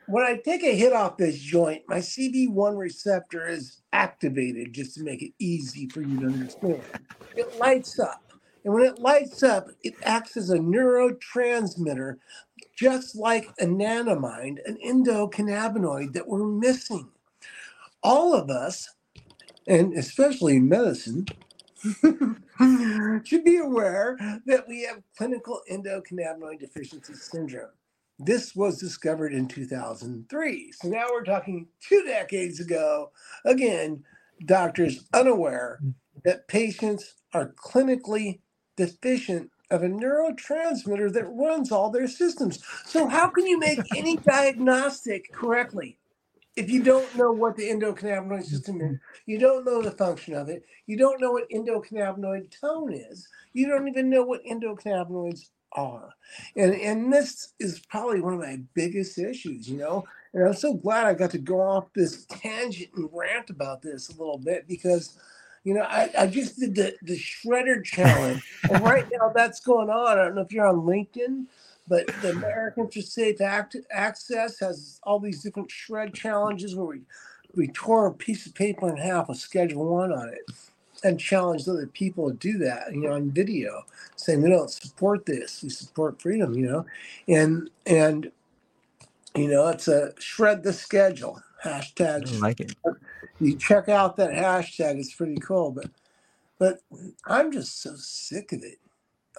when 0.09 0.25
I 0.25 0.39
take 0.39 0.65
a 0.65 0.77
hit 0.77 0.95
off 0.95 1.19
this 1.19 1.39
joint, 1.41 1.85
my 1.89 1.99
CB1 1.99 2.79
receptor 2.79 3.49
is 3.49 3.83
activated 3.95 4.75
just 4.75 4.97
to 4.97 5.05
make 5.05 5.23
it 5.23 5.35
easy 5.41 5.89
for 5.91 6.03
you 6.03 6.21
to 6.21 6.29
understand. 6.29 6.85
It 7.37 7.57
lights 7.59 7.99
up. 8.01 8.23
And 8.65 8.75
when 8.75 8.85
it 8.85 9.01
lights 9.01 9.43
up, 9.45 9.69
it 9.85 9.97
acts 10.05 10.37
as 10.37 10.51
a 10.51 10.59
neurotransmitter, 10.59 12.17
just 12.77 13.17
like 13.17 13.57
anandamide, 13.59 14.59
an 14.67 14.79
endocannabinoid 14.87 16.15
that 16.15 16.29
we're 16.29 16.47
missing. 16.47 17.11
all 18.03 18.35
of 18.35 18.51
us, 18.51 18.89
and 19.69 19.95
especially 19.95 20.57
in 20.57 20.69
medicine, 20.69 21.27
should 23.25 23.45
be 23.45 23.59
aware 23.59 24.19
that 24.47 24.67
we 24.69 24.83
have 24.85 25.03
clinical 25.19 25.63
endocannabinoid 25.71 26.61
deficiency 26.61 27.15
syndrome. 27.15 27.71
This 28.19 28.57
was 28.57 28.79
discovered 28.79 29.33
in 29.33 29.47
2003. 29.47 30.73
So 30.73 30.89
now 30.89 31.07
we're 31.11 31.25
talking 31.25 31.69
two 31.81 32.03
decades 32.05 32.59
ago. 32.59 33.13
Again, 33.45 34.03
doctors 34.45 35.05
unaware 35.13 35.81
that 36.25 36.49
patients 36.49 37.15
are 37.33 37.53
clinically 37.53 38.41
deficient 38.77 39.51
of 39.71 39.83
a 39.83 39.89
neurotransmitter 39.89 41.13
that 41.13 41.29
runs 41.29 41.71
all 41.71 41.91
their 41.91 42.09
systems. 42.09 42.63
So, 42.87 43.07
how 43.07 43.29
can 43.29 43.47
you 43.47 43.59
make 43.59 43.81
any 43.97 44.17
diagnostic 44.17 45.33
correctly 45.33 45.99
if 46.57 46.71
you 46.71 46.83
don't 46.83 47.15
know 47.17 47.31
what 47.31 47.57
the 47.57 47.69
endocannabinoid 47.69 48.29
mm-hmm. 48.29 48.43
system 48.43 48.81
is? 48.81 48.99
You 49.27 49.39
don't 49.39 49.65
know 49.65 49.83
the 49.83 49.91
function 49.91 50.35
of 50.35 50.49
it. 50.49 50.65
You 50.87 50.97
don't 50.97 51.21
know 51.21 51.33
what 51.33 51.51
endocannabinoid 51.51 52.59
tone 52.59 52.93
is. 52.93 53.29
You 53.53 53.69
don't 53.69 53.89
even 53.89 54.09
know 54.09 54.23
what 54.23 54.45
endocannabinoids 54.45 55.51
are. 55.73 56.15
And 56.57 56.75
and 56.75 57.13
this 57.13 57.55
is 57.59 57.81
probably 57.81 58.21
one 58.21 58.35
of 58.35 58.41
my 58.41 58.61
biggest 58.75 59.19
issues, 59.19 59.69
you 59.69 59.79
know. 59.79 60.05
And 60.33 60.45
I'm 60.45 60.55
so 60.55 60.75
glad 60.75 61.07
I 61.07 61.15
got 61.15 61.31
to 61.33 61.39
go 61.39 61.61
off 61.61 61.93
this 61.95 62.27
tangent 62.27 62.91
and 62.97 63.09
rant 63.13 63.51
about 63.51 63.83
this 63.83 64.09
a 64.09 64.13
little 64.13 64.39
bit 64.39 64.69
because 64.69 65.19
you 65.65 65.75
know, 65.75 65.83
I, 65.83 66.11
I 66.17 66.27
just 66.29 66.59
did 66.59 66.75
the, 66.75 66.95
the 67.03 67.19
shredder 67.19 67.85
challenge. 67.85 68.43
and 68.71 68.83
right 68.83 69.07
now 69.13 69.31
that's 69.35 69.61
going 69.61 69.91
on. 69.91 70.19
I 70.19 70.25
don't 70.25 70.35
know 70.35 70.41
if 70.41 70.53
you're 70.53 70.67
on 70.67 70.83
LinkedIn, 70.83 71.47
but 71.87 72.07
the 72.23 72.31
Americans 72.31 72.95
for 72.95 73.03
Safe 73.03 73.41
Act, 73.41 73.77
Access 73.91 74.61
has 74.61 75.01
all 75.03 75.19
these 75.19 75.43
different 75.43 75.71
shred 75.71 76.15
challenges 76.15 76.75
where 76.75 76.87
we, 76.87 77.01
we 77.55 77.69
tore 77.69 78.07
a 78.07 78.15
piece 78.15 78.47
of 78.47 78.55
paper 78.55 78.89
in 78.89 78.97
half 78.97 79.29
with 79.29 79.39
Schedule 79.39 79.85
One 79.87 80.13
on 80.13 80.29
it 80.29 80.41
and 81.05 81.21
challenged 81.21 81.69
other 81.69 81.87
people 81.87 82.29
to 82.31 82.37
do 82.37 82.59
that, 82.59 82.93
you 82.93 83.03
know, 83.03 83.13
on 83.13 83.31
video, 83.31 83.85
saying 84.17 84.43
we 84.43 84.51
don't 84.51 84.71
support 84.71 85.27
this, 85.27 85.63
we 85.63 85.69
support 85.69 86.21
freedom, 86.21 86.55
you 86.55 86.67
know, 86.67 86.87
and 87.29 87.71
and 87.87 88.31
you 89.35 89.49
know, 89.49 89.69
it's 89.69 89.89
a 89.89 90.13
shred 90.19 90.63
the 90.63 90.73
schedule 90.73 91.41
hashtag. 91.65 92.35
I 92.35 92.39
like 92.39 92.61
it 92.61 92.75
you 93.41 93.57
check 93.57 93.89
out 93.89 94.17
that 94.17 94.31
hashtag. 94.31 94.99
It's 94.99 95.15
pretty 95.15 95.37
cool. 95.37 95.71
But 95.71 95.91
but 96.59 96.81
I'm 97.27 97.53
just 97.53 97.81
so 97.83 97.95
sick 97.97 98.53
of 98.53 98.63
it. 98.63 98.79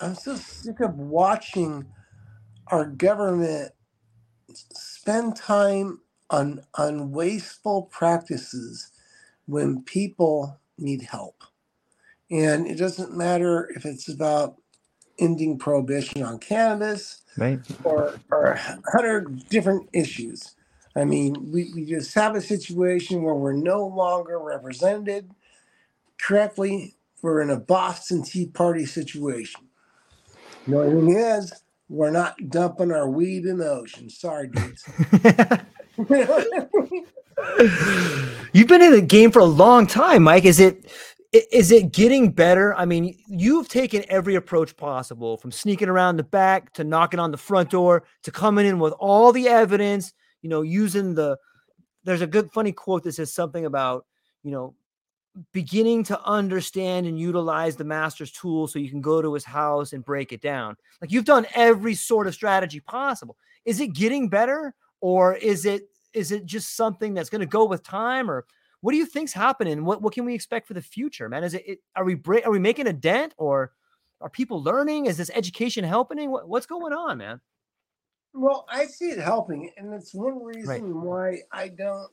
I'm 0.01 0.15
so 0.15 0.35
sick 0.35 0.79
of 0.79 0.95
watching 0.95 1.85
our 2.67 2.85
government 2.85 3.71
spend 4.53 5.35
time 5.35 5.99
on 6.29 6.61
on 6.75 7.11
wasteful 7.11 7.83
practices 7.83 8.91
when 9.47 9.83
people 9.83 10.57
need 10.81 11.03
help. 11.03 11.43
And 12.31 12.67
it 12.67 12.77
doesn't 12.77 13.15
matter 13.15 13.69
if 13.75 13.85
it's 13.85 14.07
about 14.07 14.55
ending 15.17 15.57
prohibition 15.57 16.23
on 16.23 16.39
cannabis 16.39 17.21
right. 17.37 17.59
or, 17.83 18.19
or 18.31 18.45
a 18.45 18.81
hundred 18.91 19.47
different 19.49 19.89
issues. 19.93 20.55
I 20.95 21.05
mean, 21.05 21.51
we, 21.51 21.71
we 21.73 21.85
just 21.85 22.13
have 22.15 22.35
a 22.35 22.41
situation 22.41 23.21
where 23.23 23.35
we're 23.35 23.53
no 23.53 23.85
longer 23.85 24.39
represented 24.39 25.29
correctly. 26.21 26.95
We're 27.21 27.41
in 27.41 27.49
a 27.49 27.59
Boston 27.59 28.23
Tea 28.23 28.47
Party 28.47 28.85
situation. 28.85 29.61
The 30.67 30.79
only 30.79 31.13
thing 31.13 31.21
is, 31.21 31.53
we're 31.89 32.11
not 32.11 32.49
dumping 32.49 32.91
our 32.91 33.09
weed 33.09 33.45
in 33.45 33.57
the 33.57 33.69
ocean. 33.69 34.09
Sorry, 34.09 34.49
dudes. 34.49 34.85
You've 38.53 38.67
been 38.67 38.81
in 38.81 38.91
the 38.91 39.01
game 39.01 39.31
for 39.31 39.39
a 39.39 39.45
long 39.45 39.87
time, 39.87 40.23
Mike. 40.23 40.45
Is 40.45 40.59
it 40.59 40.91
is 41.31 41.71
it 41.71 41.91
getting 41.91 42.31
better? 42.31 42.73
I 42.75 42.85
mean, 42.85 43.15
you've 43.27 43.67
taken 43.67 44.03
every 44.09 44.33
approach 44.35 44.75
possible 44.75 45.37
from 45.37 45.51
sneaking 45.51 45.87
around 45.87 46.17
the 46.17 46.23
back 46.23 46.73
to 46.73 46.83
knocking 46.83 47.19
on 47.19 47.29
the 47.29 47.37
front 47.37 47.69
door 47.69 48.03
to 48.23 48.31
coming 48.31 48.65
in 48.65 48.79
with 48.79 48.93
all 48.93 49.31
the 49.31 49.47
evidence 49.47 50.13
you 50.41 50.49
know, 50.49 50.61
using 50.61 51.15
the 51.15 51.37
there's 52.03 52.21
a 52.21 52.27
good 52.27 52.51
funny 52.51 52.71
quote 52.71 53.03
that 53.03 53.13
says 53.13 53.33
something 53.33 53.65
about, 53.65 54.05
you 54.43 54.51
know, 54.51 54.73
beginning 55.51 56.03
to 56.03 56.19
understand 56.23 57.05
and 57.05 57.19
utilize 57.19 57.75
the 57.75 57.83
master's 57.83 58.31
tool 58.31 58.67
so 58.67 58.79
you 58.79 58.89
can 58.89 59.01
go 59.01 59.21
to 59.21 59.33
his 59.33 59.45
house 59.45 59.93
and 59.93 60.03
break 60.03 60.31
it 60.31 60.41
down. 60.41 60.75
Like 61.01 61.11
you've 61.11 61.25
done 61.25 61.45
every 61.55 61.93
sort 61.93 62.27
of 62.27 62.33
strategy 62.33 62.79
possible. 62.79 63.37
Is 63.65 63.79
it 63.79 63.93
getting 63.93 64.29
better 64.29 64.73
or 65.01 65.35
is 65.35 65.65
it 65.65 65.83
is 66.13 66.31
it 66.31 66.45
just 66.45 66.75
something 66.75 67.13
that's 67.13 67.29
going 67.29 67.41
to 67.41 67.47
go 67.47 67.65
with 67.65 67.83
time 67.83 68.29
or 68.29 68.45
what 68.81 68.93
do 68.93 68.97
you 68.97 69.05
think's 69.05 69.33
happening? 69.33 69.83
What 69.83 70.01
what 70.01 70.13
can 70.13 70.25
we 70.25 70.33
expect 70.33 70.67
for 70.67 70.73
the 70.73 70.81
future, 70.81 71.27
man? 71.27 71.43
Is 71.43 71.53
it, 71.53 71.63
it 71.67 71.79
are 71.95 72.05
we 72.05 72.15
break, 72.15 72.45
are 72.45 72.51
we 72.51 72.59
making 72.59 72.87
a 72.87 72.93
dent 72.93 73.33
or 73.37 73.73
are 74.21 74.29
people 74.29 74.63
learning? 74.63 75.05
Is 75.05 75.17
this 75.17 75.31
education 75.33 75.83
helping? 75.83 76.29
What, 76.29 76.47
what's 76.47 76.65
going 76.65 76.93
on, 76.93 77.17
man? 77.17 77.41
Well, 78.33 78.65
I 78.69 78.85
see 78.85 79.09
it 79.09 79.19
helping, 79.19 79.71
and 79.77 79.93
it's 79.93 80.13
one 80.13 80.43
reason 80.43 80.67
right. 80.67 80.83
why 80.83 81.37
I 81.51 81.69
don't, 81.69 82.11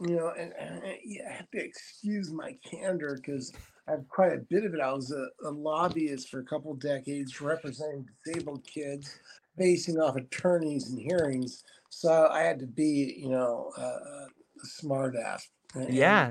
you 0.00 0.16
know, 0.16 0.32
and, 0.36 0.52
and 0.58 0.82
I 0.84 1.32
have 1.32 1.50
to 1.50 1.62
excuse 1.62 2.32
my 2.32 2.56
candor 2.68 3.16
because 3.16 3.52
I 3.86 3.92
have 3.92 4.08
quite 4.08 4.32
a 4.32 4.44
bit 4.48 4.64
of 4.64 4.74
it. 4.74 4.80
I 4.80 4.92
was 4.92 5.12
a, 5.12 5.26
a 5.46 5.50
lobbyist 5.50 6.30
for 6.30 6.40
a 6.40 6.44
couple 6.44 6.74
decades 6.74 7.40
representing 7.40 8.06
disabled 8.24 8.66
kids, 8.66 9.18
facing 9.60 10.00
off 10.00 10.16
attorneys 10.16 10.88
and 10.88 10.98
hearings. 10.98 11.64
So 11.90 12.28
I 12.32 12.40
had 12.40 12.58
to 12.60 12.66
be, 12.66 13.14
you 13.18 13.28
know, 13.28 13.70
uh, 13.76 14.26
a 14.62 14.66
smart 14.66 15.14
ass. 15.16 15.46
Yeah. 15.88 16.30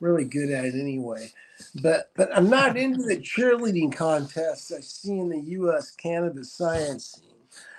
Really 0.00 0.24
good 0.24 0.50
at 0.50 0.64
it 0.64 0.74
anyway. 0.74 1.32
But 1.80 2.10
but 2.16 2.28
I'm 2.36 2.50
not 2.50 2.76
into 2.76 3.02
the 3.02 3.18
cheerleading 3.18 3.94
contests 3.94 4.72
I 4.72 4.80
see 4.80 5.12
in 5.12 5.28
the 5.28 5.40
US 5.40 5.92
cannabis 5.92 6.52
science 6.52 7.12
scene. 7.12 7.30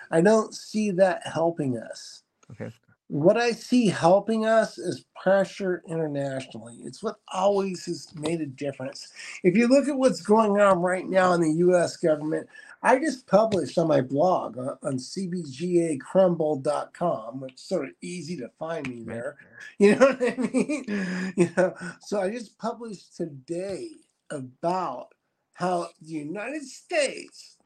I 0.10 0.22
don't 0.22 0.56
see 0.56 0.92
that 0.92 1.28
helping 1.28 1.78
us. 1.78 2.24
Okay. 2.52 2.72
What 3.10 3.38
I 3.38 3.52
see 3.52 3.88
helping 3.88 4.46
us 4.46 4.78
is 4.78 5.06
pressure 5.22 5.82
internationally. 5.88 6.78
It's 6.84 7.04
what 7.04 7.16
always 7.34 7.86
has 7.86 8.14
made 8.16 8.42
a 8.42 8.46
difference. 8.46 9.12
If 9.44 9.56
you 9.56 9.68
look 9.68 9.88
at 9.88 9.98
what's 9.98 10.22
going 10.22 10.60
on 10.60 10.82
right 10.82 11.06
now 11.06 11.34
in 11.34 11.42
the 11.42 11.54
US 11.70 11.98
government, 11.98 12.48
I 12.88 12.98
just 13.00 13.26
published 13.28 13.78
on 13.78 13.90
my 13.90 14.00
blog 14.00 14.58
uh, 14.58 14.76
on 14.82 14.94
cbgacrumble.com, 14.94 17.42
which 17.42 17.56
is 17.56 17.62
sort 17.62 17.90
of 17.90 17.96
easy 18.02 18.38
to 18.38 18.50
find 18.58 18.88
me 18.88 19.04
there. 19.04 19.36
You 19.78 19.98
know 19.98 20.08
what 20.08 20.22
I 20.22 20.36
mean? 20.38 20.86
You 21.36 21.50
know, 21.58 21.74
so 22.00 22.22
I 22.22 22.30
just 22.30 22.58
published 22.58 23.18
today 23.18 23.90
about 24.32 25.10
how 25.52 25.90
the 26.02 26.14
United 26.14 26.64
States 26.64 27.58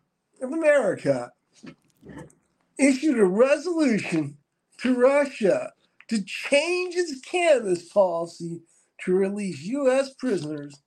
of 0.41 0.53
America 0.53 1.31
issued 2.79 3.19
a 3.19 3.25
resolution 3.25 4.39
to 4.79 4.95
Russia 4.95 5.73
to 6.07 6.23
change 6.23 6.95
its 6.95 7.21
cannabis 7.21 7.87
policy 7.87 8.63
to 9.05 9.13
release 9.13 9.61
U.S. 9.61 10.15
prisoners, 10.15 10.81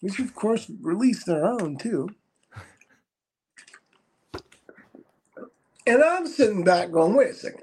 which 0.00 0.18
of 0.18 0.34
course 0.34 0.68
released 0.80 1.26
their 1.26 1.46
own 1.46 1.78
too. 1.78 2.08
And 5.86 6.02
I'm 6.02 6.26
sitting 6.26 6.64
back 6.64 6.90
going, 6.90 7.14
wait 7.14 7.30
a 7.30 7.34
second. 7.34 7.62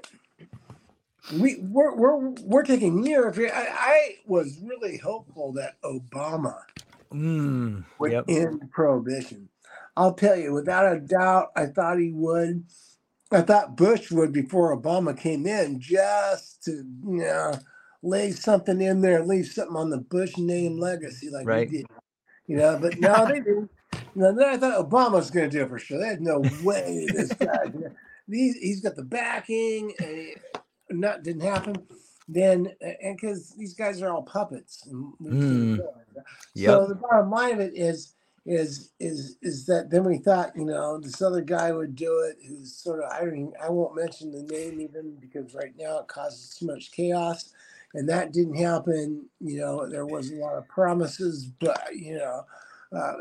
We, 1.34 1.56
we're, 1.60 1.94
we're, 1.94 2.30
we're 2.42 2.62
taking 2.64 3.04
year 3.06 3.32
I, 3.36 3.66
I 3.70 4.16
was 4.26 4.58
really 4.62 4.98
hopeful 4.98 5.52
that 5.52 5.80
Obama 5.82 6.56
mm, 7.12 7.84
would 7.98 8.12
yep. 8.12 8.24
end 8.28 8.70
prohibition. 8.70 9.48
I'll 9.96 10.14
tell 10.14 10.36
you, 10.36 10.52
without 10.52 10.92
a 10.96 11.00
doubt, 11.00 11.52
I 11.56 11.66
thought 11.66 11.98
he 11.98 12.12
would. 12.12 12.64
I 13.30 13.40
thought 13.40 13.76
Bush 13.76 14.10
would 14.10 14.32
before 14.32 14.76
Obama 14.76 15.18
came 15.18 15.46
in, 15.46 15.80
just 15.80 16.64
to 16.64 16.70
you 16.70 17.18
know 17.18 17.58
lay 18.02 18.32
something 18.32 18.80
in 18.80 19.00
there, 19.00 19.24
leave 19.24 19.46
something 19.46 19.76
on 19.76 19.90
the 19.90 19.98
Bush 19.98 20.36
name 20.36 20.78
legacy, 20.78 21.30
like 21.30 21.46
right. 21.46 21.70
we 21.70 21.78
did. 21.78 21.86
You 22.46 22.56
know, 22.56 22.78
but 22.80 22.98
no, 22.98 23.26
they 23.26 23.40
didn't. 23.40 23.70
Then 24.14 24.42
I 24.42 24.56
thought 24.56 24.90
Obama 24.90 25.12
was 25.12 25.30
going 25.30 25.48
to 25.48 25.56
do 25.56 25.64
it 25.64 25.68
for 25.68 25.78
sure. 25.78 25.98
They 25.98 26.08
had 26.08 26.20
no 26.20 26.40
way 26.62 27.06
this 27.12 27.32
guy. 27.32 27.72
Know, 28.32 28.54
he's, 28.60 28.80
got 28.80 28.96
the 28.96 29.04
backing, 29.04 29.94
and 29.98 30.16
he, 30.16 30.34
not 30.90 31.22
didn't 31.22 31.42
happen. 31.42 31.76
Then, 32.28 32.72
and 32.80 33.16
because 33.16 33.50
these 33.50 33.74
guys 33.74 34.00
are 34.00 34.10
all 34.10 34.22
puppets. 34.22 34.88
Mm. 35.22 35.80
Yep. 36.54 36.70
So 36.70 36.86
the 36.86 36.94
bottom 36.94 37.30
line 37.30 37.54
of 37.54 37.60
it 37.60 37.72
is 37.74 38.14
is 38.44 38.90
is 38.98 39.36
is 39.40 39.66
that 39.66 39.88
then 39.90 40.02
we 40.04 40.18
thought 40.18 40.50
you 40.56 40.64
know 40.64 40.98
this 40.98 41.22
other 41.22 41.40
guy 41.40 41.70
would 41.70 41.94
do 41.94 42.20
it 42.28 42.36
who's 42.46 42.74
sort 42.74 43.00
of 43.00 43.10
I 43.12 43.20
don't 43.20 43.54
I 43.62 43.70
won't 43.70 43.94
mention 43.94 44.32
the 44.32 44.42
name 44.42 44.80
even 44.80 45.16
because 45.20 45.54
right 45.54 45.72
now 45.78 45.98
it 45.98 46.08
causes 46.08 46.56
too 46.56 46.66
much 46.66 46.90
chaos 46.90 47.52
and 47.94 48.08
that 48.08 48.32
didn't 48.32 48.56
happen 48.56 49.26
you 49.40 49.60
know 49.60 49.88
there 49.88 50.06
was 50.06 50.32
a 50.32 50.36
lot 50.36 50.58
of 50.58 50.66
promises 50.66 51.46
but 51.60 51.94
you 51.94 52.16
know 52.16 52.44
uh, 52.94 53.14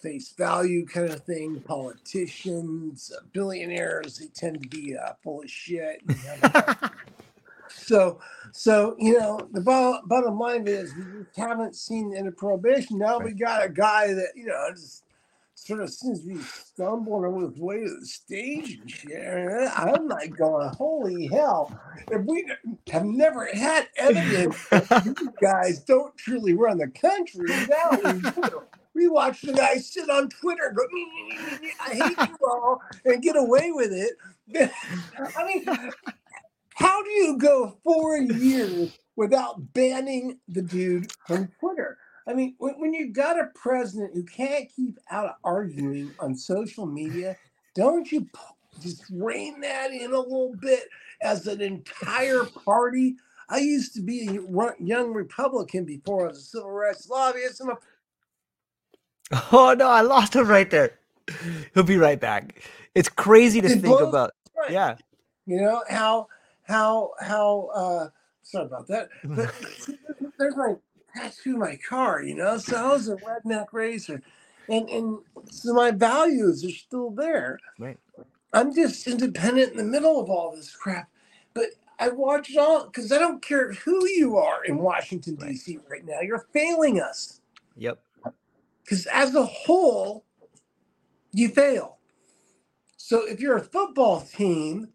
face 0.00 0.32
value 0.32 0.86
kind 0.86 1.10
of 1.10 1.22
thing 1.24 1.60
politicians 1.60 3.12
billionaires 3.32 4.18
they 4.18 4.26
tend 4.26 4.62
to 4.62 4.68
be 4.68 4.96
uh, 4.96 5.12
full 5.22 5.42
of 5.42 5.50
shit 5.50 6.02
So, 7.74 8.20
so 8.52 8.96
you 8.98 9.18
know, 9.18 9.48
the 9.52 9.60
bottom, 9.60 10.08
bottom 10.08 10.38
line 10.38 10.66
is 10.66 10.94
we 10.94 11.04
just 11.24 11.36
haven't 11.36 11.76
seen 11.76 12.14
any 12.16 12.30
prohibition. 12.30 12.98
Now 12.98 13.18
we 13.18 13.32
got 13.32 13.64
a 13.64 13.68
guy 13.68 14.14
that 14.14 14.32
you 14.34 14.46
know 14.46 14.68
just 14.70 15.04
sort 15.54 15.80
of 15.80 15.90
seems 15.90 16.20
to 16.22 16.28
be 16.28 16.40
stumbling 16.40 17.24
on 17.24 17.50
his 17.50 17.58
way 17.58 17.84
to 17.84 18.00
the 18.00 18.06
stage 18.06 18.78
and 18.80 18.90
shit. 18.90 19.70
I'm 19.76 20.08
like 20.08 20.36
going, 20.36 20.68
holy 20.70 21.26
hell! 21.26 21.78
If 22.10 22.22
we 22.24 22.46
have 22.90 23.04
never 23.04 23.46
had 23.46 23.88
evidence 23.96 24.68
that 24.68 25.04
these 25.04 25.28
guys 25.40 25.80
don't 25.80 26.16
truly 26.16 26.54
run 26.54 26.78
the 26.78 26.88
country, 26.88 27.48
now 27.68 28.12
we 28.12 28.20
do. 28.48 28.62
We 28.94 29.08
watch 29.08 29.42
the 29.42 29.52
guy 29.52 29.76
sit 29.76 30.10
on 30.10 30.28
Twitter, 30.30 30.72
go, 30.76 30.82
"Me, 30.92 31.04
me, 31.06 31.28
me, 31.28 31.38
me, 31.44 31.58
me, 31.60 31.72
I 31.80 31.94
hate 31.94 32.28
you 32.28 32.36
all, 32.48 32.82
and 33.04 33.22
get 33.22 33.36
away 33.36 33.72
with 33.72 33.92
it. 33.92 34.14
I 35.36 35.44
mean, 35.46 35.64
how 36.74 37.02
do 37.02 37.10
you 37.10 37.38
go 37.38 37.78
four 37.84 38.18
years 38.18 38.98
without 39.16 39.72
banning 39.74 40.38
the 40.48 40.62
dude 40.62 41.12
from 41.26 41.48
Twitter? 41.60 41.98
I 42.28 42.34
mean, 42.34 42.54
when, 42.58 42.74
when 42.80 42.94
you've 42.94 43.14
got 43.14 43.38
a 43.38 43.48
president 43.54 44.12
who 44.14 44.24
can't 44.24 44.68
keep 44.74 44.98
out 45.10 45.26
of 45.26 45.34
arguing 45.44 46.12
on 46.20 46.36
social 46.36 46.86
media, 46.86 47.36
don't 47.74 48.10
you 48.12 48.26
just 48.82 49.04
rein 49.12 49.60
that 49.60 49.92
in 49.92 50.12
a 50.12 50.18
little 50.20 50.54
bit 50.60 50.84
as 51.22 51.46
an 51.46 51.60
entire 51.60 52.44
party? 52.44 53.16
I 53.48 53.58
used 53.58 53.94
to 53.94 54.02
be 54.02 54.26
a 54.28 54.72
young 54.80 55.12
Republican 55.12 55.84
before 55.84 56.26
I 56.26 56.28
was 56.30 56.38
a 56.38 56.42
civil 56.42 56.70
rights 56.70 57.08
lobbyist, 57.08 57.60
and 57.60 57.70
a 57.70 57.78
Oh 59.52 59.74
no, 59.78 59.88
I 59.88 60.02
lost 60.02 60.36
him 60.36 60.48
right 60.48 60.70
there. 60.70 60.98
He'll 61.74 61.84
be 61.84 61.98
right 61.98 62.20
back. 62.20 62.62
It's 62.94 63.08
crazy 63.08 63.60
to 63.60 63.68
It 63.68 63.82
think 63.82 64.00
about. 64.00 64.32
right. 64.58 64.70
Yeah. 64.72 64.96
You 65.46 65.60
know 65.62 65.82
how 65.90 66.28
how 66.64 67.12
how 67.20 67.68
uh 67.74 68.08
sorry 68.42 68.66
about 68.66 68.88
that. 68.88 69.08
But 69.34 69.50
there's 70.38 70.56
my 70.56 70.74
tattoo 71.16 71.56
my 71.58 71.78
car, 71.88 72.22
you 72.22 72.34
know. 72.36 72.58
So 72.58 72.76
I 72.76 72.88
was 72.92 73.08
a 73.08 73.16
redneck 73.16 73.66
racer. 73.72 74.22
And 74.68 74.88
and 74.90 75.18
so 75.50 75.74
my 75.74 75.90
values 75.92 76.64
are 76.64 76.70
still 76.70 77.10
there. 77.10 77.58
Right. 77.78 77.98
I'm 78.52 78.74
just 78.74 79.06
independent 79.06 79.72
in 79.72 79.78
the 79.78 79.84
middle 79.84 80.20
of 80.20 80.30
all 80.30 80.56
this 80.56 80.74
crap. 80.76 81.10
But 81.54 81.66
I 82.00 82.10
watch 82.10 82.50
it 82.50 82.58
all 82.58 82.86
because 82.86 83.12
I 83.12 83.18
don't 83.18 83.42
care 83.42 83.72
who 83.74 84.06
you 84.08 84.36
are 84.38 84.64
in 84.64 84.78
Washington, 84.78 85.36
Right. 85.36 85.50
DC 85.54 85.78
right 85.90 86.06
now. 86.06 86.20
You're 86.22 86.46
failing 86.52 87.00
us. 87.00 87.40
Yep. 87.76 88.03
Because 88.84 89.06
as 89.06 89.34
a 89.34 89.46
whole, 89.46 90.24
you 91.32 91.48
fail. 91.48 91.98
So 92.96 93.26
if 93.26 93.40
you're 93.40 93.56
a 93.56 93.64
football 93.64 94.20
team 94.20 94.88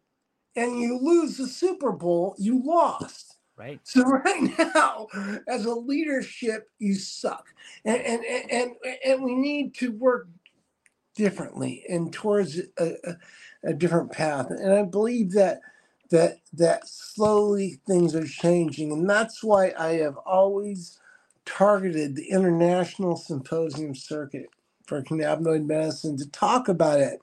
and 0.55 0.79
you 0.79 0.99
lose 0.99 1.37
the 1.37 1.47
Super 1.47 1.91
Bowl, 1.91 2.35
you 2.37 2.61
lost. 2.63 3.37
Right. 3.57 3.79
So 3.83 4.03
right 4.25 4.57
now, 4.57 5.07
as 5.47 5.65
a 5.65 5.73
leadership, 5.73 6.69
you 6.79 6.95
suck, 6.95 7.47
and 7.83 8.01
and 8.01 8.23
and 8.25 8.71
and, 9.05 9.23
we 9.23 9.35
need 9.35 9.75
to 9.75 9.91
work 9.91 10.27
differently 11.13 11.83
and 11.89 12.13
towards 12.13 12.57
a, 12.57 12.95
a, 13.03 13.15
a 13.65 13.73
different 13.73 14.11
path. 14.11 14.49
And 14.49 14.71
I 14.71 14.83
believe 14.83 15.33
that 15.33 15.59
that 16.09 16.37
that 16.53 16.87
slowly 16.87 17.81
things 17.85 18.15
are 18.15 18.25
changing, 18.25 18.93
and 18.93 19.09
that's 19.09 19.43
why 19.43 19.73
I 19.77 19.93
have 19.95 20.15
always 20.25 20.97
targeted 21.57 22.15
the 22.15 22.29
international 22.29 23.17
symposium 23.17 23.95
circuit 23.95 24.49
for 24.87 25.03
cannabinoid 25.03 25.65
medicine 25.65 26.17
to 26.17 26.29
talk 26.31 26.69
about 26.69 26.99
it. 27.01 27.21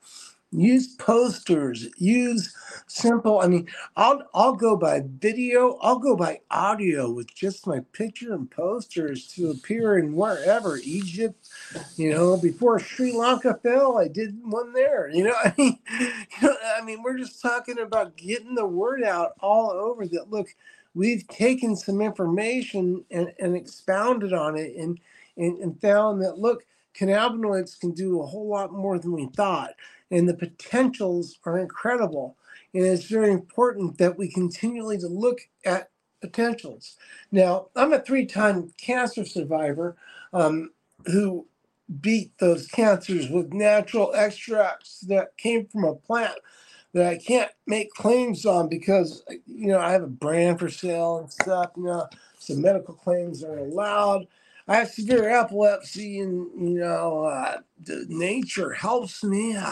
Use 0.51 0.95
posters. 0.95 1.89
Use 1.97 2.55
simple. 2.87 3.41
I 3.41 3.47
mean, 3.47 3.67
I'll 3.97 4.23
I'll 4.33 4.55
go 4.55 4.77
by 4.77 5.03
video. 5.05 5.77
I'll 5.81 5.99
go 5.99 6.15
by 6.15 6.39
audio 6.49 7.11
with 7.11 7.35
just 7.35 7.67
my 7.67 7.81
picture 7.93 8.33
and 8.33 8.49
posters 8.49 9.27
to 9.35 9.51
appear 9.51 9.99
in 9.99 10.15
wherever 10.15 10.77
Egypt. 10.77 11.49
You 11.97 12.11
know, 12.11 12.37
before 12.37 12.79
Sri 12.79 13.11
Lanka 13.11 13.59
fell, 13.61 13.97
I 13.97 14.07
did 14.07 14.37
one 14.41 14.73
there. 14.73 15.09
You 15.09 15.25
know, 15.25 15.35
I 15.43 15.53
mean, 15.57 15.79
you 15.99 16.09
know, 16.49 16.55
I 16.77 16.81
mean, 16.83 17.03
we're 17.03 17.17
just 17.17 17.41
talking 17.41 17.79
about 17.79 18.17
getting 18.17 18.55
the 18.55 18.65
word 18.67 19.03
out 19.03 19.33
all 19.41 19.71
over. 19.71 20.07
That 20.07 20.31
look, 20.31 20.47
we've 20.97 21.27
taken 21.27 21.75
some 21.75 22.01
information 22.01 23.05
and, 23.11 23.31
and 23.39 23.55
expounded 23.55 24.33
on 24.33 24.57
it, 24.57 24.75
and, 24.75 24.99
and 25.37 25.59
and 25.59 25.79
found 25.79 26.21
that 26.23 26.39
look, 26.39 26.65
cannabinoids 26.99 27.79
can 27.79 27.91
do 27.91 28.21
a 28.21 28.25
whole 28.25 28.49
lot 28.49 28.73
more 28.73 28.97
than 28.97 29.11
we 29.11 29.27
thought, 29.35 29.73
and 30.09 30.27
the 30.27 30.33
potentials 30.33 31.37
are 31.45 31.59
incredible. 31.59 32.35
And 32.73 32.83
it's 32.83 33.05
very 33.05 33.31
important 33.31 33.97
that 33.99 34.17
we 34.17 34.27
continually 34.29 34.97
to 34.97 35.07
look 35.07 35.39
at 35.65 35.89
potentials. 36.21 36.97
Now, 37.31 37.67
I'm 37.75 37.93
a 37.93 37.99
three-time 37.99 38.73
cancer 38.77 39.23
survivor 39.25 39.95
um, 40.33 40.71
who 41.05 41.47
beat 42.01 42.37
those 42.39 42.67
cancers 42.67 43.29
with 43.29 43.53
natural 43.53 44.11
extracts 44.13 44.99
that 45.01 45.37
came 45.37 45.67
from 45.67 45.85
a 45.85 45.95
plant 45.95 46.37
that 46.93 47.07
I 47.07 47.17
can't 47.17 47.51
make 47.65 47.91
claims 47.91 48.45
on 48.45 48.69
because 48.69 49.23
you 49.45 49.67
know 49.67 49.79
I 49.79 49.91
have 49.91 50.03
a 50.03 50.07
brand 50.07 50.59
for 50.59 50.69
sale 50.69 51.19
and 51.19 51.31
stuff. 51.31 51.71
You 51.77 51.83
know, 51.83 52.07
some 52.39 52.61
medical 52.61 52.93
claims 52.93 53.43
are 53.43 53.57
allowed. 53.57 54.27
I 54.67 54.77
have 54.77 54.89
severe 54.89 55.29
epilepsy, 55.29 56.19
and 56.19 56.47
you 56.69 56.79
know, 56.79 57.23
uh, 57.23 57.59
the 57.83 58.05
nature 58.09 58.73
helps 58.73 59.23
me. 59.23 59.57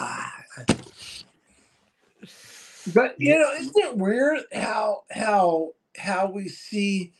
But 2.94 3.16
you 3.18 3.36
know, 3.36 3.50
isn't 3.58 3.76
it 3.76 3.96
weird 3.96 4.44
how 4.52 5.02
how 5.10 5.72
how 5.98 6.30
we 6.30 6.48
see 6.48 7.12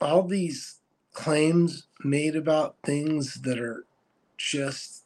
all 0.00 0.22
these 0.24 0.80
claims 1.14 1.86
made 2.04 2.36
about 2.36 2.76
things 2.84 3.36
that 3.42 3.58
are 3.58 3.86
just 4.36 5.04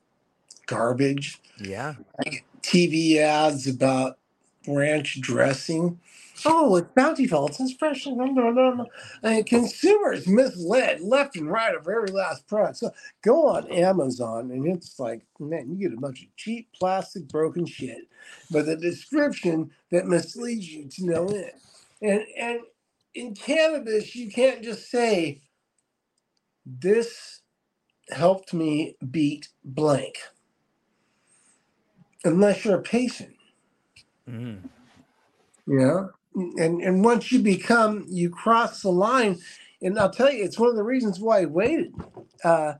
garbage? 0.66 1.38
Yeah. 1.60 1.94
Like 2.24 2.44
TV 2.70 3.16
ads 3.16 3.66
about 3.66 4.18
ranch 4.68 5.20
dressing. 5.20 5.98
Oh, 6.46 6.76
it's 6.76 6.92
bountiful. 6.92 7.48
It's. 7.48 7.58
And 7.58 7.76
blah, 8.36 8.52
blah, 8.52 8.70
blah. 8.70 8.84
And 9.24 9.44
consumers 9.44 10.28
misled 10.28 11.00
left 11.00 11.36
and 11.36 11.50
right 11.50 11.74
of 11.74 11.88
every 11.88 12.12
last 12.12 12.46
product. 12.46 12.76
So 12.78 12.92
go 13.22 13.48
on 13.48 13.66
Amazon 13.72 14.52
and 14.52 14.64
it's 14.68 15.00
like, 15.00 15.22
man, 15.40 15.68
you 15.72 15.88
get 15.88 15.98
a 15.98 16.00
bunch 16.00 16.22
of 16.22 16.36
cheap 16.36 16.68
plastic 16.78 17.28
broken 17.28 17.66
shit, 17.66 18.08
but 18.52 18.66
the 18.66 18.76
description 18.76 19.72
that 19.90 20.06
misleads 20.06 20.72
you 20.72 20.88
to 20.88 21.06
no 21.06 21.26
end. 21.26 21.52
And 22.00 22.24
and 22.38 22.60
in 23.14 23.34
cannabis, 23.34 24.14
you 24.14 24.30
can't 24.30 24.62
just 24.62 24.88
say 24.88 25.40
this 26.64 27.40
helped 28.10 28.54
me 28.54 28.96
beat 29.10 29.48
blank 29.64 30.18
unless 32.24 32.64
you're 32.64 32.78
a 32.78 32.82
patient. 32.82 33.34
Mm. 34.28 34.62
you 35.66 35.78
know 35.78 36.10
and 36.34 36.80
and 36.82 37.04
once 37.04 37.32
you 37.32 37.40
become 37.40 38.04
you 38.08 38.30
cross 38.30 38.82
the 38.82 38.90
line 38.90 39.36
and 39.82 39.98
i'll 39.98 40.10
tell 40.10 40.30
you 40.32 40.44
it's 40.44 40.58
one 40.58 40.68
of 40.70 40.76
the 40.76 40.82
reasons 40.84 41.18
why 41.18 41.40
i 41.40 41.44
waited 41.46 41.92
uh 42.44 42.74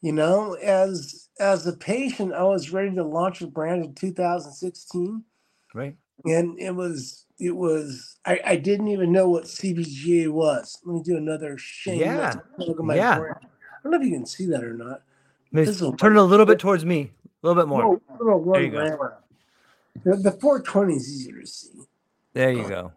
you 0.00 0.10
know 0.12 0.54
as 0.54 1.28
as 1.38 1.66
a 1.68 1.72
patient 1.74 2.32
i 2.32 2.42
was 2.42 2.72
ready 2.72 2.92
to 2.92 3.04
launch 3.04 3.40
a 3.42 3.46
brand 3.46 3.84
in 3.84 3.94
2016 3.94 5.22
Right. 5.74 5.94
and 6.24 6.58
it 6.58 6.74
was 6.74 7.26
it 7.38 7.54
was 7.54 8.16
I, 8.24 8.40
I 8.44 8.56
didn't 8.56 8.88
even 8.88 9.12
know 9.12 9.28
what 9.28 9.44
cbga 9.44 10.30
was 10.30 10.78
let 10.84 10.94
me 10.96 11.02
do 11.04 11.16
another 11.16 11.56
shame 11.58 12.00
Yeah. 12.00 12.34
plug 12.56 12.80
of 12.80 12.84
my 12.84 12.96
Yeah. 12.96 13.18
brand. 13.18 13.36
i 13.44 13.46
don't 13.84 13.92
know 13.92 14.00
if 14.00 14.04
you 14.04 14.12
can 14.12 14.26
see 14.26 14.46
that 14.46 14.64
or 14.64 14.74
not 14.74 15.02
Maybe 15.52 15.66
This 15.66 15.80
will- 15.80 15.96
turn 15.96 16.12
it 16.16 16.18
a 16.18 16.22
little 16.22 16.44
bit 16.44 16.58
towards 16.58 16.84
me. 16.84 17.10
A 17.42 17.46
little 17.46 17.62
bit 17.62 17.68
more. 17.68 18.00
Little- 18.18 18.44
little 18.44 18.52
There 18.52 18.62
you 18.62 18.70
go. 18.70 19.12
the, 20.04 20.16
the 20.16 20.32
420 20.32 20.94
is 20.94 21.08
easier 21.08 21.40
to 21.40 21.46
see 21.46 21.70
There 22.32 22.52
you 22.52 22.68
go. 22.68 22.92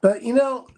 But 0.00 0.22
you 0.22 0.34
know, 0.34 0.68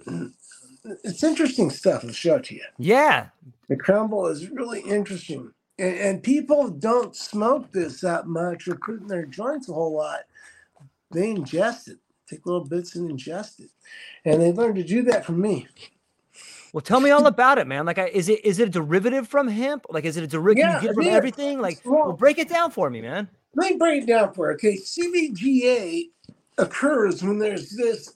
it's 1.04 1.22
interesting 1.22 1.70
stuff. 1.70 2.04
I'll 2.04 2.12
show 2.12 2.36
it 2.36 2.44
to 2.44 2.54
you. 2.54 2.64
Yeah. 2.78 3.28
The 3.68 3.76
crumble 3.76 4.26
is 4.26 4.48
really 4.48 4.80
interesting. 4.80 5.52
And, 5.78 5.96
and 5.96 6.22
people 6.22 6.68
don't 6.68 7.14
smoke 7.14 7.70
this 7.72 8.00
that 8.00 8.26
much 8.26 8.66
or 8.68 8.76
put 8.76 9.00
in 9.00 9.06
their 9.06 9.26
joints 9.26 9.68
a 9.68 9.74
whole 9.74 9.94
lot. 9.94 10.20
They 11.10 11.34
ingest 11.34 11.88
it, 11.88 11.98
take 12.28 12.46
little 12.46 12.64
bits 12.64 12.94
and 12.96 13.10
ingest 13.10 13.60
it. 13.60 13.70
And 14.24 14.40
they 14.40 14.52
learned 14.52 14.76
to 14.76 14.82
do 14.84 15.02
that 15.02 15.24
from 15.24 15.40
me. 15.40 15.66
Well, 16.78 16.84
tell 16.84 17.00
me 17.00 17.10
all 17.10 17.26
about 17.26 17.58
it, 17.58 17.66
man. 17.66 17.86
Like, 17.86 17.98
I, 17.98 18.06
is 18.06 18.28
it 18.28 18.44
is 18.44 18.60
it 18.60 18.68
a 18.68 18.70
derivative 18.70 19.26
from 19.26 19.48
hemp? 19.48 19.84
Like, 19.90 20.04
is 20.04 20.16
it 20.16 20.22
a 20.22 20.28
derivative 20.28 20.80
Yeah, 20.80 20.92
from 20.92 21.08
everything? 21.08 21.60
Like, 21.60 21.80
Well- 21.84 22.12
break 22.12 22.38
it 22.38 22.48
down 22.48 22.70
for 22.70 22.88
me, 22.88 23.00
man. 23.00 23.28
Let 23.56 23.72
me 23.72 23.76
break 23.78 24.04
it 24.04 24.06
down 24.06 24.32
for 24.32 24.48
you. 24.48 24.54
Okay, 24.54 24.76
CBGA 24.76 26.10
occurs 26.56 27.24
when 27.24 27.40
there's 27.40 27.70
this 27.70 28.14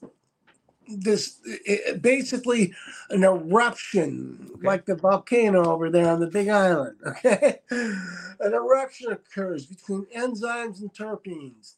this 0.87 1.39
eh, 1.67 1.95
basically 1.95 2.73
an 3.09 3.25
eruption 3.25 4.49
Okay. 4.55 4.65
like 4.67 4.85
the 4.85 4.95
volcano 4.95 5.65
over 5.65 5.89
there 5.89 6.09
on 6.09 6.21
the 6.21 6.27
big 6.27 6.47
island 6.49 6.95
okay 7.07 7.59
an 7.71 8.53
eruption 8.53 9.11
occurs 9.13 9.65
between 9.65 10.05
enzymes 10.15 10.81
and 10.81 10.93
terpenes 10.93 11.75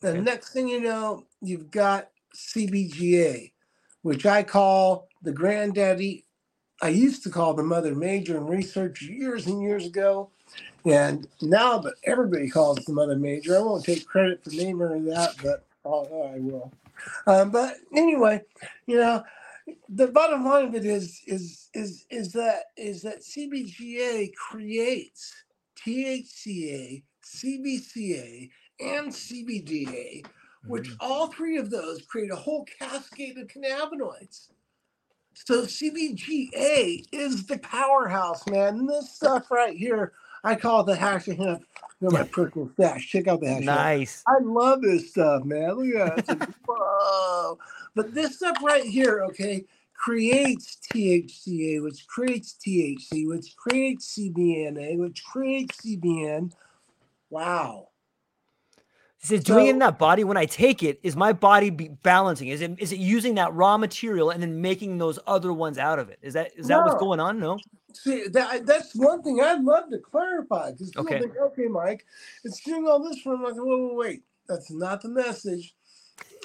the 0.00 0.10
Okay. 0.10 0.20
next 0.20 0.52
thing 0.52 0.68
you 0.68 0.80
know 0.80 1.26
you've 1.42 1.70
got 1.72 2.10
cbga 2.34 3.50
which 4.02 4.24
I 4.26 4.42
call 4.44 5.08
the 5.24 5.32
granddaddy. 5.32 6.26
I 6.82 6.90
used 6.90 7.24
to 7.24 7.30
call 7.30 7.54
the 7.54 7.64
mother 7.64 7.94
major 7.94 8.36
in 8.38 8.46
research 8.46 9.02
years 9.02 9.46
and 9.46 9.62
years 9.62 9.86
ago. 9.86 10.30
And 10.86 11.28
now 11.42 11.78
that 11.80 11.94
everybody 12.04 12.50
calls 12.50 12.78
the 12.78 12.92
mother 12.94 13.16
major, 13.16 13.56
I 13.58 13.60
won't 13.62 13.84
take 13.84 14.06
credit 14.06 14.44
for 14.44 14.50
naming 14.50 14.80
her 14.80 15.00
that, 15.00 15.36
but 15.42 15.66
oh, 15.84 16.32
I 16.34 16.40
will. 16.40 16.72
Um, 17.26 17.50
but 17.52 17.76
anyway, 17.94 18.42
you 18.86 18.98
know, 18.98 19.24
the 19.90 20.08
bottom 20.08 20.44
line 20.44 20.66
of 20.66 20.74
it 20.74 20.84
is 20.86 21.20
is 21.26 21.70
is 21.74 22.06
is 22.10 22.32
that 22.32 22.64
is 22.76 23.02
that 23.02 23.22
CBGA 23.22 24.34
creates 24.34 25.34
THCA, 25.76 27.04
CBCA, 27.24 28.50
and 28.80 29.08
CBDA, 29.12 30.24
which 30.66 30.90
Mhm. 30.90 30.96
all 31.00 31.28
three 31.28 31.58
of 31.58 31.70
those 31.70 32.02
create 32.02 32.32
a 32.32 32.36
whole 32.36 32.64
cascade 32.64 33.38
of 33.38 33.48
cannabinoids. 33.48 34.48
So 35.34 35.62
CBGA 35.62 37.06
is 37.12 37.46
the 37.46 37.58
powerhouse, 37.58 38.46
man. 38.46 38.86
This 38.86 39.14
stuff 39.14 39.50
right 39.50 39.76
here, 39.76 40.12
I 40.44 40.54
call 40.54 40.80
it 40.80 40.86
the 40.86 40.96
hash 40.96 41.28
of 41.28 41.36
hemp. 41.38 41.64
You 42.00 42.08
know, 42.08 42.18
my 42.18 42.22
personal 42.32 42.70
stash. 42.74 43.08
Check 43.08 43.28
out 43.28 43.40
the 43.40 43.48
hash. 43.48 43.58
of 43.58 43.64
hemp. 43.64 43.78
Nice. 43.78 44.22
I 44.26 44.38
love 44.40 44.82
this 44.82 45.10
stuff, 45.10 45.44
man. 45.44 45.74
Look 45.74 45.94
at 45.96 46.26
that. 46.26 46.40
Like, 46.40 46.48
whoa. 46.66 47.58
But 47.94 48.14
this 48.14 48.36
stuff 48.36 48.56
right 48.62 48.84
here, 48.84 49.24
okay, 49.24 49.64
creates 49.94 50.78
THCA, 50.92 51.82
which 51.82 52.06
creates 52.06 52.56
THC, 52.64 53.26
which 53.28 53.56
creates 53.56 54.16
CBNA, 54.16 54.98
which 54.98 55.24
creates 55.24 55.80
CBN. 55.84 56.52
Wow. 57.30 57.88
Is 59.24 59.32
it 59.32 59.44
doing 59.44 59.66
it 59.66 59.72
in 59.72 59.80
that 59.80 59.98
body 59.98 60.24
when 60.24 60.38
I 60.38 60.46
take 60.46 60.82
it? 60.82 61.00
Is 61.04 61.16
my 61.16 61.34
body 61.34 61.70
be 61.70 61.88
balancing? 61.88 62.48
Is 62.48 62.62
it 62.62 62.72
is 62.80 62.92
it 62.92 63.00
using 63.00 63.36
that 63.36 63.54
raw 63.54 63.78
material 63.78 64.30
and 64.30 64.42
then 64.42 64.62
making 64.62 64.98
those 64.98 65.18
other 65.26 65.52
ones 65.52 65.78
out 65.78 65.98
of 66.00 66.10
it? 66.10 66.20
Is 66.22 66.34
that 66.34 66.52
is 66.56 66.68
that 66.68 66.84
what's 66.84 66.96
going 66.96 67.20
on? 67.20 67.40
No. 67.40 67.64
See, 67.94 68.28
that, 68.28 68.66
that's 68.66 68.94
one 68.94 69.22
thing 69.22 69.40
I'd 69.42 69.62
love 69.64 69.90
to 69.90 69.98
clarify 69.98 70.72
because 70.72 70.94
Okay. 70.98 71.18
think, 71.18 71.34
okay, 71.40 71.66
Mike, 71.68 72.06
it's 72.44 72.60
doing 72.62 72.86
all 72.88 73.02
this 73.02 73.20
for. 73.20 73.34
I'm 73.34 73.44
like, 73.44 73.54
wait, 73.56 73.80
wait, 73.82 73.96
wait. 73.96 74.22
That's 74.48 74.70
not 74.72 75.02
the 75.02 75.10
message. 75.10 75.74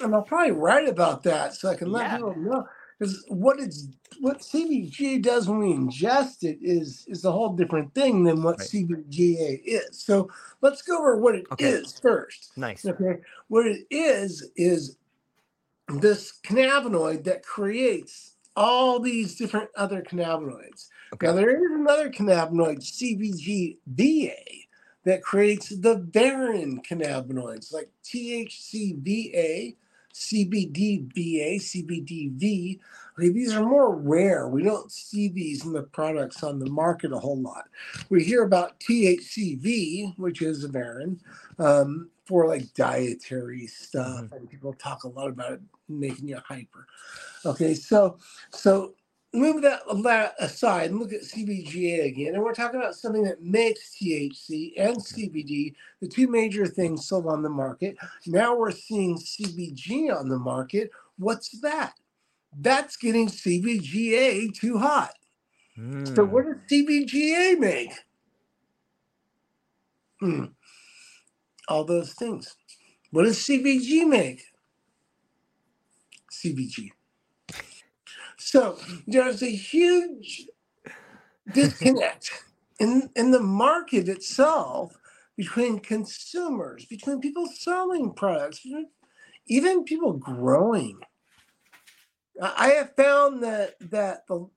And 0.02 0.14
I'll 0.14 0.22
probably 0.22 0.52
write 0.52 0.88
about 0.88 1.24
that 1.24 1.54
so 1.54 1.70
I 1.70 1.76
can 1.76 1.92
let 1.92 2.04
Yeah. 2.04 2.10
people 2.10 2.34
know. 2.36 2.66
Because 3.00 3.24
what 3.28 3.58
it's 3.58 3.88
what 4.20 4.40
CBGA 4.40 5.22
does 5.22 5.48
when 5.48 5.58
we 5.60 5.72
ingest 5.72 6.42
it 6.44 6.58
is 6.60 7.06
is 7.08 7.24
a 7.24 7.32
whole 7.32 7.54
different 7.54 7.94
thing 7.94 8.24
than 8.24 8.42
what 8.42 8.58
Right. 8.58 8.68
CBGA 8.68 9.62
is. 9.64 10.02
So 10.02 10.28
let's 10.60 10.82
go 10.82 10.98
over 10.98 11.16
what 11.16 11.34
it 11.34 11.46
is 11.58 11.86
Okay. 11.86 12.00
first. 12.02 12.52
Nice. 12.56 12.84
Okay. 12.84 13.20
What 13.48 13.66
it 13.66 13.86
is 13.90 14.50
is 14.54 14.98
this 15.88 16.34
cannabinoid 16.44 17.24
that 17.24 17.42
creates 17.42 18.34
all 18.54 19.00
these 19.00 19.34
different 19.36 19.70
other 19.76 20.02
cannabinoids. 20.02 20.88
Okay. 21.14 21.26
Now 21.28 21.32
there 21.32 21.56
is 21.56 21.70
another 21.72 22.10
cannabinoid, 22.10 22.80
CBGVA, 22.82 24.66
that 25.04 25.22
creates 25.22 25.70
the 25.70 26.06
varin 26.12 26.82
cannabinoids 26.82 27.72
like 27.72 27.88
THCVA, 28.04 29.76
CBDVA, 30.14 31.56
CBDV. 31.56 32.78
Okay, 33.18 33.28
these 33.28 33.54
are 33.54 33.64
more 33.64 33.94
rare. 33.96 34.48
We 34.48 34.62
don't 34.62 34.90
see 34.90 35.28
these 35.28 35.64
in 35.64 35.72
the 35.72 35.82
products 35.82 36.42
on 36.42 36.58
the 36.58 36.70
market 36.70 37.12
a 37.12 37.18
whole 37.18 37.40
lot. 37.40 37.64
We 38.08 38.24
hear 38.24 38.44
about 38.44 38.78
THCV, 38.80 40.16
which 40.18 40.42
is 40.42 40.64
a 40.64 40.68
varin, 40.68 41.20
um, 41.58 42.10
for 42.24 42.46
like 42.46 42.72
dietary 42.74 43.66
stuff, 43.66 44.32
and 44.32 44.48
people 44.48 44.72
talk 44.74 45.04
a 45.04 45.08
lot 45.08 45.28
about 45.28 45.52
it 45.52 45.60
making 45.88 46.28
you 46.28 46.38
hyper. 46.46 46.86
Okay, 47.44 47.74
so 47.74 48.18
so 48.50 48.94
move 49.32 49.62
that, 49.62 49.80
that 50.02 50.34
aside 50.40 50.90
and 50.90 50.98
look 50.98 51.12
at 51.12 51.22
CBGA 51.22 52.06
again, 52.06 52.34
and 52.34 52.42
we're 52.42 52.54
talking 52.54 52.80
about 52.80 52.96
something 52.96 53.22
that 53.22 53.42
makes 53.42 53.96
THC 53.96 54.72
and 54.76 54.96
CBD 54.96 55.74
the 56.00 56.08
two 56.08 56.26
major 56.26 56.66
things 56.66 57.06
sold 57.06 57.26
on 57.26 57.42
the 57.42 57.48
market. 57.48 57.96
Now 58.26 58.56
we're 58.56 58.72
seeing 58.72 59.16
CBG 59.18 60.14
on 60.14 60.28
the 60.28 60.38
market. 60.38 60.90
What's 61.18 61.60
that? 61.60 61.94
That's 62.58 62.96
getting 62.96 63.28
CBGA 63.28 64.52
too 64.54 64.78
hot. 64.78 65.12
So 65.76 66.26
Mm. 66.26 66.30
what 66.30 66.44
does 66.44 66.56
CBGA 66.68 67.58
make? 67.58 67.92
Hmm. 70.18 70.46
All 71.68 71.84
those 71.84 72.12
things. 72.14 72.56
What 73.12 73.24
does 73.24 73.38
CBG 73.38 74.04
make? 74.06 74.42
CBG. 76.32 76.90
So 78.40 78.78
there's 79.08 79.42
a 79.42 79.50
huge 79.50 80.46
disconnect 81.52 82.44
in, 82.80 83.10
in 83.16 83.32
the 83.32 83.40
market 83.40 84.08
itself 84.08 84.96
between 85.36 85.80
consumers, 85.80 86.86
between 86.86 87.20
people 87.20 87.46
selling 87.46 88.14
products, 88.14 88.66
even 89.48 89.84
people 89.84 90.14
growing. 90.14 91.00
I 92.42 92.70
have 92.70 92.96
found 92.96 93.42
that 93.42 93.76
that 93.90 94.26
the, 94.28 94.48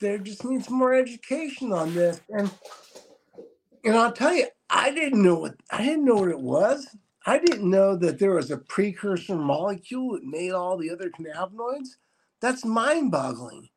there 0.00 0.18
just 0.18 0.44
needs 0.44 0.70
more 0.70 0.94
education 0.94 1.72
on 1.72 1.94
this, 1.94 2.20
and 2.30 2.50
and 3.84 3.96
I'll 3.96 4.12
tell 4.12 4.34
you, 4.34 4.48
I 4.70 4.92
didn't 4.92 5.22
know 5.22 5.36
what 5.36 5.56
I 5.70 5.82
didn't 5.84 6.04
know 6.04 6.16
what 6.16 6.30
it 6.30 6.40
was. 6.40 6.88
I 7.26 7.38
didn't 7.38 7.70
know 7.70 7.96
that 7.96 8.18
there 8.18 8.34
was 8.34 8.50
a 8.50 8.58
precursor 8.58 9.36
molecule 9.36 10.14
that 10.14 10.24
made 10.24 10.52
all 10.52 10.76
the 10.78 10.90
other 10.90 11.10
cannabinoids. 11.10 11.96
That's 12.40 12.64
mind-boggling. 12.64 13.68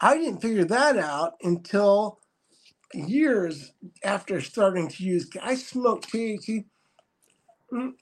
I 0.00 0.18
didn't 0.18 0.40
figure 0.40 0.64
that 0.66 0.98
out 0.98 1.34
until 1.42 2.20
years 2.92 3.72
after 4.02 4.40
starting 4.40 4.88
to 4.88 5.04
use. 5.04 5.28
I 5.42 5.54
smoked 5.54 6.12
THC. 6.12 6.64
Mm. 7.72 7.94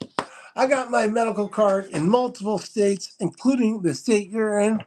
I 0.55 0.67
got 0.67 0.91
my 0.91 1.07
medical 1.07 1.47
card 1.47 1.85
in 1.87 2.09
multiple 2.09 2.59
states, 2.59 3.15
including 3.19 3.81
the 3.81 3.93
state 3.93 4.29
you're 4.29 4.59
in. 4.59 4.83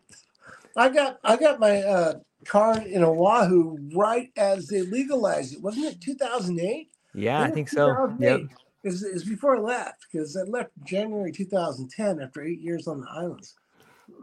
I 0.76 0.90
got 0.90 1.18
I 1.24 1.36
got 1.36 1.58
my 1.58 1.82
uh, 1.82 2.14
card 2.46 2.84
in 2.84 3.02
Oahu 3.02 3.78
right 3.94 4.30
as 4.36 4.68
they 4.68 4.82
legalized 4.82 5.54
it. 5.54 5.62
Wasn't 5.62 5.86
it 5.86 6.00
2008? 6.00 6.90
Yeah, 7.14 7.42
I 7.42 7.50
think 7.50 7.68
so. 7.68 8.14
Yep. 8.18 8.42
Was, 8.84 9.02
it 9.02 9.26
before 9.26 9.56
I 9.56 9.60
left 9.60 10.06
because 10.12 10.36
I 10.36 10.42
left 10.42 10.70
January 10.84 11.32
2010 11.32 12.20
after 12.20 12.42
eight 12.44 12.60
years 12.60 12.86
on 12.86 13.00
the 13.00 13.08
islands. 13.10 13.54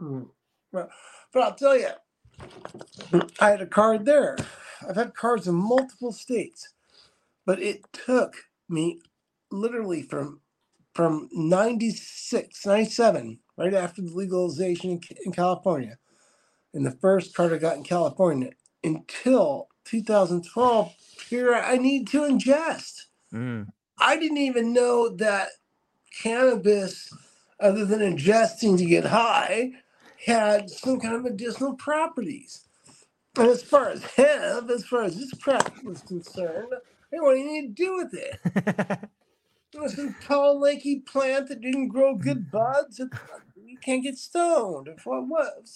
Mm. 0.00 0.28
But, 0.74 0.90
but 1.32 1.42
I'll 1.44 1.54
tell 1.54 1.78
you, 1.78 1.90
I 3.40 3.50
had 3.50 3.62
a 3.62 3.66
card 3.66 4.04
there. 4.04 4.36
I've 4.86 4.96
had 4.96 5.14
cards 5.14 5.46
in 5.46 5.54
multiple 5.54 6.12
states, 6.12 6.68
but 7.46 7.62
it 7.62 7.84
took 7.92 8.34
me 8.68 9.00
literally 9.50 10.02
from 10.02 10.40
from 10.92 11.28
96, 11.32 12.64
97, 12.64 13.40
right 13.56 13.74
after 13.74 14.00
the 14.00 14.12
legalization 14.12 14.90
in, 14.90 15.00
in 15.26 15.32
California, 15.32 15.98
and 16.72 16.86
the 16.86 16.92
first 16.92 17.34
card 17.34 17.52
I 17.52 17.58
got 17.58 17.76
in 17.76 17.82
California, 17.82 18.50
until 18.84 19.66
2012, 19.86 20.94
here 21.28 21.52
I 21.52 21.78
need 21.78 22.06
to 22.08 22.20
ingest. 22.20 23.06
Mm. 23.32 23.66
I 23.98 24.16
didn't 24.16 24.38
even 24.38 24.72
know 24.72 25.08
that 25.16 25.48
cannabis, 26.22 27.12
other 27.58 27.84
than 27.84 27.98
ingesting 27.98 28.78
to 28.78 28.84
get 28.84 29.06
high, 29.06 29.72
had 30.26 30.70
some 30.70 31.00
kind 31.00 31.14
of 31.14 31.22
medicinal 31.22 31.74
properties. 31.74 32.66
And 33.36 33.48
as 33.48 33.62
far 33.62 33.90
as 33.90 34.04
hemp, 34.04 34.70
as 34.70 34.84
far 34.86 35.04
as 35.04 35.16
this 35.16 35.32
crap 35.34 35.82
was 35.84 36.02
concerned, 36.02 36.68
I 36.72 36.78
didn't 37.10 37.24
want 37.24 37.38
anything 37.38 37.74
to 37.74 37.82
do 37.82 37.96
with 37.96 38.14
it. 38.14 39.00
It 39.74 39.80
was 39.80 39.98
a 39.98 40.14
tall, 40.22 40.60
lanky 40.60 41.00
plant 41.00 41.48
that 41.48 41.60
didn't 41.60 41.88
grow 41.88 42.14
good 42.14 42.46
mm. 42.46 42.50
buds. 42.52 43.00
and 43.00 43.12
You 43.56 43.76
can't 43.78 44.04
get 44.04 44.16
stoned. 44.16 44.88
What? 45.04 45.68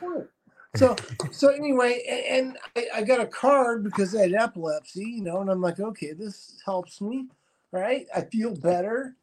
Point? 0.00 0.28
So, 0.74 0.96
so 1.30 1.48
anyway, 1.50 2.02
a- 2.08 2.32
and 2.38 2.58
I, 2.74 2.86
I 2.96 3.02
got 3.02 3.20
a 3.20 3.26
card 3.26 3.84
because 3.84 4.16
I 4.16 4.22
had 4.22 4.34
epilepsy, 4.34 5.04
you 5.04 5.22
know, 5.22 5.40
and 5.40 5.50
I'm 5.50 5.60
like, 5.60 5.78
okay, 5.78 6.12
this 6.12 6.60
helps 6.66 7.00
me, 7.00 7.28
right? 7.70 8.06
I 8.14 8.22
feel 8.22 8.54
better. 8.54 9.14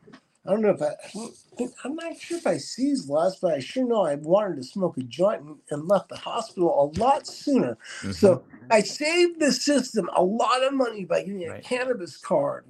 I 0.46 0.52
don't 0.52 0.62
know 0.62 0.72
if 0.72 0.82
I, 0.82 0.88
I 0.88 1.30
think, 1.58 1.72
I'm 1.86 1.96
not 1.96 2.18
sure 2.20 2.38
if 2.38 2.48
I 2.48 2.58
seized 2.58 3.10
less, 3.10 3.38
but 3.38 3.54
I 3.54 3.60
sure 3.60 3.86
know 3.88 4.06
I 4.06 4.16
wanted 4.16 4.58
to 4.58 4.64
smoke 4.64 4.98
a 4.98 5.04
joint 5.04 5.42
and, 5.42 5.58
and 5.72 5.88
left 5.88 6.10
the 6.10 6.18
hospital 6.18 6.70
a 6.96 7.00
lot 7.00 7.28
sooner. 7.28 7.78
Mhm. 8.02 8.14
So 8.16 8.44
I 8.72 8.82
saved 8.82 9.40
the 9.40 9.52
system 9.54 10.10
a 10.16 10.24
lot 10.24 10.64
of 10.64 10.74
money 10.74 11.06
by 11.06 11.22
getting 11.24 11.46
a 11.46 11.52
Right. 11.52 11.64
cannabis 11.64 12.18
card 12.18 12.66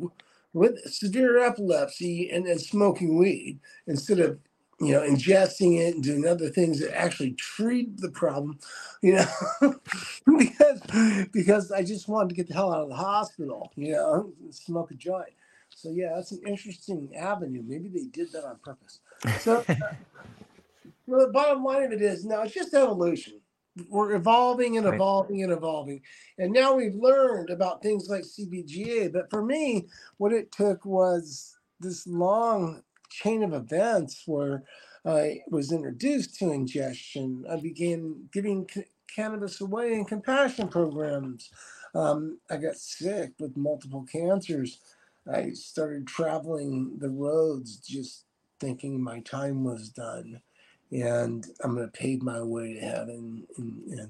with 0.53 0.79
severe 0.91 1.39
epilepsy 1.39 2.29
and 2.31 2.45
then 2.47 2.59
smoking 2.59 3.17
weed 3.17 3.59
instead 3.87 4.19
of 4.19 4.39
you 4.79 4.91
know 4.91 5.01
ingesting 5.01 5.79
it 5.79 5.95
and 5.95 6.03
doing 6.03 6.27
other 6.27 6.49
things 6.49 6.79
that 6.79 6.95
actually 6.97 7.31
treat 7.33 7.97
the 8.01 8.09
problem 8.11 8.59
you 9.01 9.13
know 9.13 9.25
because 10.37 10.81
because 11.31 11.71
i 11.71 11.83
just 11.83 12.07
wanted 12.07 12.29
to 12.29 12.35
get 12.35 12.47
the 12.47 12.53
hell 12.53 12.73
out 12.73 12.81
of 12.83 12.89
the 12.89 12.95
hospital 12.95 13.71
you 13.75 13.91
know 13.93 14.33
smoke 14.51 14.91
a 14.91 14.95
joint 14.95 15.29
so 15.75 15.89
yeah 15.91 16.13
that's 16.15 16.31
an 16.31 16.41
interesting 16.47 17.09
avenue 17.15 17.63
maybe 17.67 17.89
they 17.89 18.05
did 18.11 18.31
that 18.31 18.45
on 18.45 18.57
purpose 18.63 18.99
so 19.41 19.63
Well, 21.05 21.25
the 21.25 21.33
bottom 21.33 21.63
line 21.63 21.85
of 21.85 21.93
it 21.93 22.01
is 22.01 22.25
now 22.25 22.43
it's 22.43 22.53
just 22.53 22.73
evolution. 22.73 23.41
We're 23.89 24.13
evolving 24.13 24.77
and 24.77 24.85
Right. 24.85 24.95
evolving 24.95 25.43
and 25.43 25.51
evolving. 25.51 26.01
And 26.37 26.53
now 26.53 26.75
we've 26.75 26.95
learned 26.95 27.49
about 27.49 27.81
things 27.81 28.07
like 28.09 28.23
CBGA. 28.23 29.11
But 29.11 29.29
for 29.29 29.43
me, 29.43 29.87
what 30.17 30.31
it 30.31 30.51
took 30.51 30.85
was 30.85 31.57
this 31.79 32.07
long 32.07 32.83
chain 33.09 33.43
of 33.43 33.53
events 33.53 34.23
where 34.27 34.63
I 35.05 35.39
was 35.49 35.71
introduced 35.73 36.35
to 36.39 36.51
ingestion. 36.51 37.43
I 37.49 37.57
began 37.59 38.29
giving 38.31 38.67
c- 38.73 38.85
cannabis 39.13 39.59
away 39.59 39.93
in 39.93 40.05
compassion 40.05 40.69
programs. 40.69 41.49
Um, 41.95 42.39
I 42.49 42.57
got 42.57 42.77
sick 42.77 43.33
with 43.39 43.57
multiple 43.57 44.05
cancers. 44.09 44.79
I 45.31 45.51
started 45.51 46.07
traveling 46.07 46.97
the 46.99 47.09
roads 47.09 47.77
just 47.77 48.25
thinking 48.59 49.01
my 49.01 49.19
time 49.21 49.63
was 49.63 49.89
done 49.89 50.41
and 50.91 51.45
I'm 51.63 51.75
going 51.75 51.89
to 51.89 51.91
pave 51.91 52.21
my 52.21 52.41
way 52.41 52.73
to 52.73 52.79
heaven. 52.79 53.47
And, 53.57 53.99
and 53.99 54.09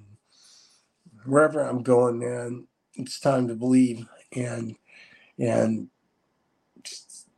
wherever 1.25 1.61
I'm 1.61 1.81
going, 1.81 2.19
man, 2.19 2.67
it's 2.95 3.19
time 3.19 3.47
to 3.47 3.55
believe 3.55 4.05
and 4.35 4.75
and 5.39 5.87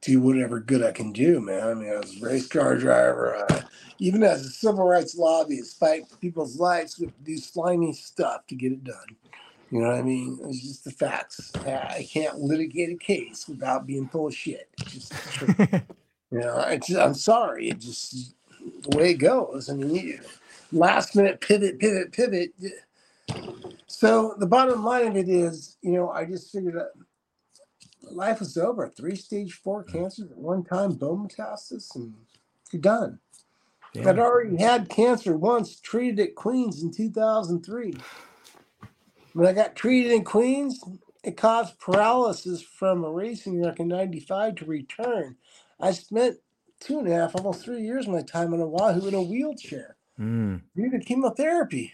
do 0.02 0.20
whatever 0.20 0.60
good 0.60 0.84
I 0.84 0.92
can 0.92 1.12
do, 1.12 1.40
man. 1.40 1.68
I 1.68 1.74
mean, 1.74 1.90
I 1.90 1.98
was 1.98 2.22
a 2.22 2.26
race 2.26 2.48
car 2.48 2.78
driver. 2.78 3.46
Uh, 3.50 3.62
even 4.00 4.24
as 4.24 4.46
a 4.46 4.50
civil 4.50 4.86
rights 4.86 5.16
lobbyist, 5.16 5.80
fight 5.80 6.08
for 6.08 6.18
people's 6.18 6.60
lives 6.60 7.00
with 7.00 7.12
do 7.24 7.38
slimy 7.38 7.94
stuff 7.94 8.46
to 8.48 8.56
get 8.56 8.72
it 8.72 8.84
done. 8.84 9.16
You 9.76 9.82
know 9.82 9.90
what 9.90 9.98
I 9.98 10.04
mean? 10.04 10.40
It's 10.46 10.62
just 10.62 10.86
the 10.86 10.92
facts. 10.92 11.52
I 11.54 12.08
can't 12.10 12.40
litigate 12.40 12.92
a 12.92 12.96
case 12.96 13.46
without 13.46 13.86
being 13.86 14.08
full 14.08 14.28
of 14.28 14.34
shit. 14.34 14.70
Just. 14.86 15.14
You 16.32 16.40
know, 16.42 16.58
I'm 17.00 17.14
sorry. 17.14 17.70
It 17.70 17.80
just 17.80 18.34
the 18.82 18.98
way 18.98 19.12
it 19.12 19.20
goes. 19.20 19.70
I 19.70 19.74
mean, 19.74 19.94
you, 19.94 20.20
last 20.72 21.16
minute 21.16 21.40
pivot, 21.40 21.80
pivot, 21.80 22.12
pivot. 22.12 22.52
So 23.88 24.36
the 24.38 24.48
bottom 24.48 24.84
line 24.84 25.08
of 25.08 25.16
it 25.16 25.30
is, 25.30 25.78
you 25.82 25.94
know, 25.94 26.10
I 26.10 26.26
just 26.26 26.52
figured 26.52 26.78
out 26.78 26.88
life 28.02 28.40
was 28.40 28.58
over. 28.58 28.90
Three 28.90 29.16
stage 29.16 29.54
four 29.54 29.86
mm. 29.86 29.94
cancers 29.94 30.32
at 30.32 30.38
one 30.38 30.64
time, 30.64 30.94
bone 30.94 31.30
metastasis, 31.30 31.96
and 31.96 32.16
you're 32.72 32.82
done. 32.82 33.20
I'd 33.96 34.20
already 34.20 34.58
had 34.58 34.90
cancer 34.90 35.38
once, 35.38 35.80
treated 35.80 36.20
at 36.20 36.36
Queens 36.36 36.82
in 36.82 36.92
2003. 36.92 37.94
When 39.36 39.48
I 39.48 39.54
got 39.54 39.78
treated 39.78 40.14
in 40.14 40.26
Queens, 40.26 40.84
it 41.26 41.38
caused 41.38 41.80
paralysis 41.80 42.64
from 42.64 43.06
a 43.06 43.12
racing 43.12 43.64
wreck 43.64 43.82
in 43.82 43.90
95 43.90 44.58
to 44.58 44.66
return. 44.66 45.38
I 45.82 45.94
spent 45.94 46.38
two 46.82 47.00
and 47.00 47.10
a 47.10 47.14
half, 47.16 47.36
almost 47.36 47.66
three 47.66 47.84
years 47.84 48.08
of 48.08 48.14
my 48.14 48.24
time 48.24 48.54
on 48.54 48.62
Oahu 48.62 49.08
in 49.10 49.16
a 49.16 49.24
wheelchair 49.24 49.98
Mm. 50.20 50.62
due 50.76 50.92
to 50.92 51.00
chemotherapy. 51.00 51.94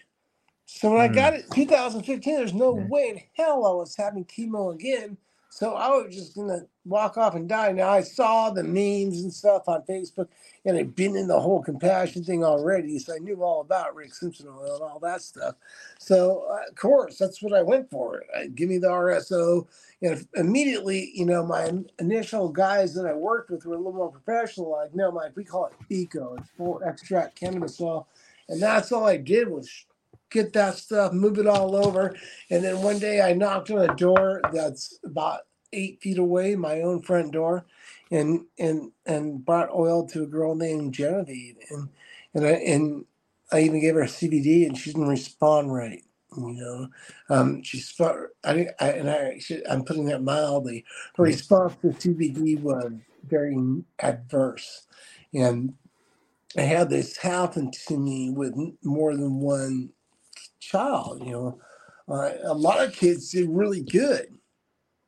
So 0.67 0.91
when 0.91 1.01
I 1.01 1.10
Mm. 1.10 1.15
got 1.15 1.36
it 1.36 1.45
in 1.45 1.51
2015, 1.51 2.36
there's 2.36 2.54
no 2.56 2.73
Yeah. 2.73 2.88
way 2.89 3.10
in 3.10 3.21
hell 3.38 3.65
I 3.65 3.73
was 3.73 3.95
having 3.97 4.25
chemo 4.25 4.73
again. 4.75 5.17
So 5.51 5.75
I 5.75 5.89
was 5.89 6.15
just 6.15 6.36
gonna 6.36 6.67
walk 6.86 7.17
off 7.17 7.36
and 7.36 7.48
die. 7.48 7.72
Now 7.72 7.89
I 7.89 8.02
saw 8.02 8.50
the 8.50 8.63
memes 8.63 9.22
and 9.22 9.32
stuff 9.32 9.67
on 9.67 9.84
Facebook, 9.84 10.28
and 10.65 10.78
I'd 10.78 10.96
been 10.96 11.15
in 11.15 11.28
the 11.28 11.39
whole 11.39 11.62
compassion 11.62 12.24
thing 12.24 12.44
already, 12.44 12.98
so 13.00 13.15
I 13.15 13.20
knew 13.20 13.44
all 13.44 13.62
about 13.62 13.96
Rick 13.96 14.13
Simpson 14.13 14.48
oil 14.48 14.76
and 14.76 14.84
all 14.84 15.00
that 15.00 15.22
stuff. 15.22 15.56
So 16.00 16.46
uh, 16.50 16.70
of 16.70 16.76
course, 16.76 17.17
that's 17.17 17.41
what 17.41 17.54
I 17.54 17.62
went 17.62 17.89
for. 17.89 18.24
I, 18.36 18.48
give 18.48 18.70
me 18.70 18.78
the 18.78 18.88
RSO, 18.88 19.67
and 20.02 20.26
immediately, 20.36 21.12
you 21.13 21.26
know, 21.26 21.46
my 21.46 21.72
initial 22.00 22.50
guys 22.50 22.94
that 22.96 23.06
I 23.06 23.13
worked 23.13 23.52
with 23.52 23.65
were 23.65 23.76
a 23.76 23.78
little 23.78 23.94
more 23.94 24.12
professional. 24.12 24.72
Like, 24.72 24.96
no, 24.96 25.12
Mike, 25.12 25.36
we 25.36 25.44
call 25.44 25.67
it 25.67 25.74
ECO. 25.89 26.36
It's 26.39 26.50
full 26.58 26.82
extract 26.84 27.39
cannabis 27.39 27.80
oil, 27.80 28.08
and 28.50 28.62
that's 28.62 28.91
all 28.91 29.06
I 29.06 29.17
did 29.17 29.48
was 29.48 29.86
get 30.32 30.54
that 30.54 30.76
stuff, 30.76 31.13
move 31.13 31.38
it 31.38 31.46
all 31.46 31.76
over. 31.76 32.15
And 32.50 32.63
then 32.63 32.82
one 32.82 32.98
day 32.98 33.22
I 33.22 33.34
knocked 33.34 33.70
on 33.70 33.89
a 33.89 33.96
door 33.96 34.41
that's 34.52 34.98
about 35.04 35.41
eight 35.73 36.01
feet 36.01 36.17
away, 36.19 36.55
my 36.55 36.81
own 36.81 37.01
front 37.01 37.34
door, 37.34 37.65
and 38.12 38.45
and 38.60 38.91
and 39.05 39.45
brought 39.45 39.71
oil 39.73 40.07
to 40.10 40.23
a 40.23 40.27
girl 40.27 40.55
named 40.55 40.93
Genevieve. 40.93 41.57
And 41.71 41.89
and 42.34 42.45
I 42.47 42.51
and 42.51 43.05
I 43.51 43.62
even 43.62 43.81
gave 43.81 43.95
her 43.95 44.03
CBD 44.03 44.67
and 44.67 44.77
she 44.77 44.91
didn't 44.91 45.07
respond 45.10 45.73
right. 45.73 46.03
You 46.38 46.53
know, 46.53 46.88
um, 47.29 47.63
she 47.63 47.79
I, 48.45 48.53
didn't- 48.53 48.75
I 48.79 48.89
and 48.91 49.10
I 49.10 49.39
she, 49.39 49.65
I'm 49.67 49.84
putting 49.86 50.05
that 50.05 50.23
mildly. 50.23 50.86
Her 51.17 51.23
response 51.23 51.75
to 51.81 51.89
CBD 51.89 52.62
was 52.62 52.93
very 53.27 53.57
adverse, 53.99 54.88
and 55.34 55.75
I 56.57 56.62
had 56.63 56.89
this 56.89 57.17
happen 57.17 57.71
to 57.88 57.97
me 57.97 58.31
with 58.31 58.55
more 58.84 59.15
than 59.15 59.39
one 59.41 59.91
child. 60.60 61.25
You 61.25 61.31
know, 61.34 61.60
uh, 62.10 62.31
a 62.43 62.53
lot 62.55 62.84
of 62.84 62.93
kids 62.93 63.31
did 63.31 63.49
really 63.49 63.84
good. 63.84 64.38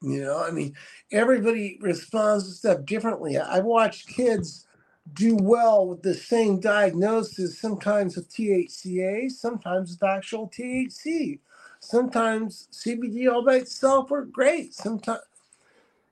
You 0.04 0.24
know, 0.24 0.44
I 0.44 0.52
mean, 0.52 0.76
everybody 1.12 1.80
responds 1.82 2.46
to 2.50 2.56
stuff 2.56 2.86
differently. 2.86 3.38
I've 3.40 3.66
watched 3.66 4.10
kids 4.10 4.68
do 5.14 5.38
well 5.42 5.88
with 5.88 6.04
the 6.04 6.16
same 6.16 6.62
diagnosis, 6.62 7.60
sometimes 7.62 8.18
with 8.18 8.32
THCA, 8.34 9.32
sometimes 9.32 9.92
with 9.92 10.04
actual 10.04 10.50
THC. 10.50 11.40
Sometimes 11.82 12.70
CBD 12.74 13.32
all 13.32 13.46
by 13.46 13.58
itself 13.58 14.12
worked 14.12 14.34
great. 14.34 14.74
Sometimes, 14.76 15.22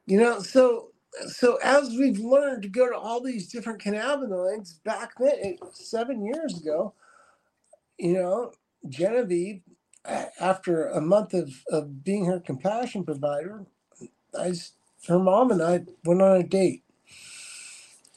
you 0.07 0.19
know, 0.19 0.39
so 0.41 0.89
so 1.27 1.57
as 1.63 1.89
we've 1.97 2.19
learned 2.19 2.63
to 2.63 2.69
go 2.69 2.89
to 2.89 2.97
all 2.97 3.21
these 3.21 3.49
different 3.49 3.81
cannabinoids 3.81 4.83
back 4.83 5.11
then, 5.19 5.33
eh, 5.41 5.53
seven 5.73 6.25
years 6.25 6.59
ago, 6.61 6.93
you 7.99 8.13
know, 8.13 8.53
Genevieve, 8.89 9.61
after 10.39 10.87
a 10.87 11.01
month 11.01 11.33
of, 11.33 11.51
of 11.69 12.03
being 12.03 12.25
her 12.25 12.39
compassion 12.39 13.05
provider, 13.05 13.65
I, 14.37 14.53
her 15.07 15.19
mom 15.19 15.51
and 15.51 15.61
I 15.63 15.81
went 16.05 16.21
on 16.21 16.37
a 16.37 16.43
date. 16.43 16.83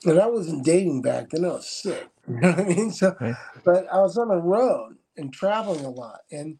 And 0.06 0.20
I 0.20 0.26
wasn't 0.28 0.64
dating 0.66 1.02
back 1.02 1.30
then, 1.30 1.44
I 1.46 1.48
was 1.50 1.68
sick. 1.68 2.08
You 2.28 2.36
know 2.40 2.50
what 2.52 2.60
I 2.60 2.64
mean? 2.64 2.92
So, 2.92 3.16
Right. 3.20 3.36
but 3.64 3.86
I 3.92 3.98
was 3.98 4.18
on 4.18 4.28
the 4.28 4.36
road 4.36 4.96
and 5.16 5.32
traveling 5.32 5.84
a 5.84 5.90
lot. 5.90 6.20
And, 6.32 6.58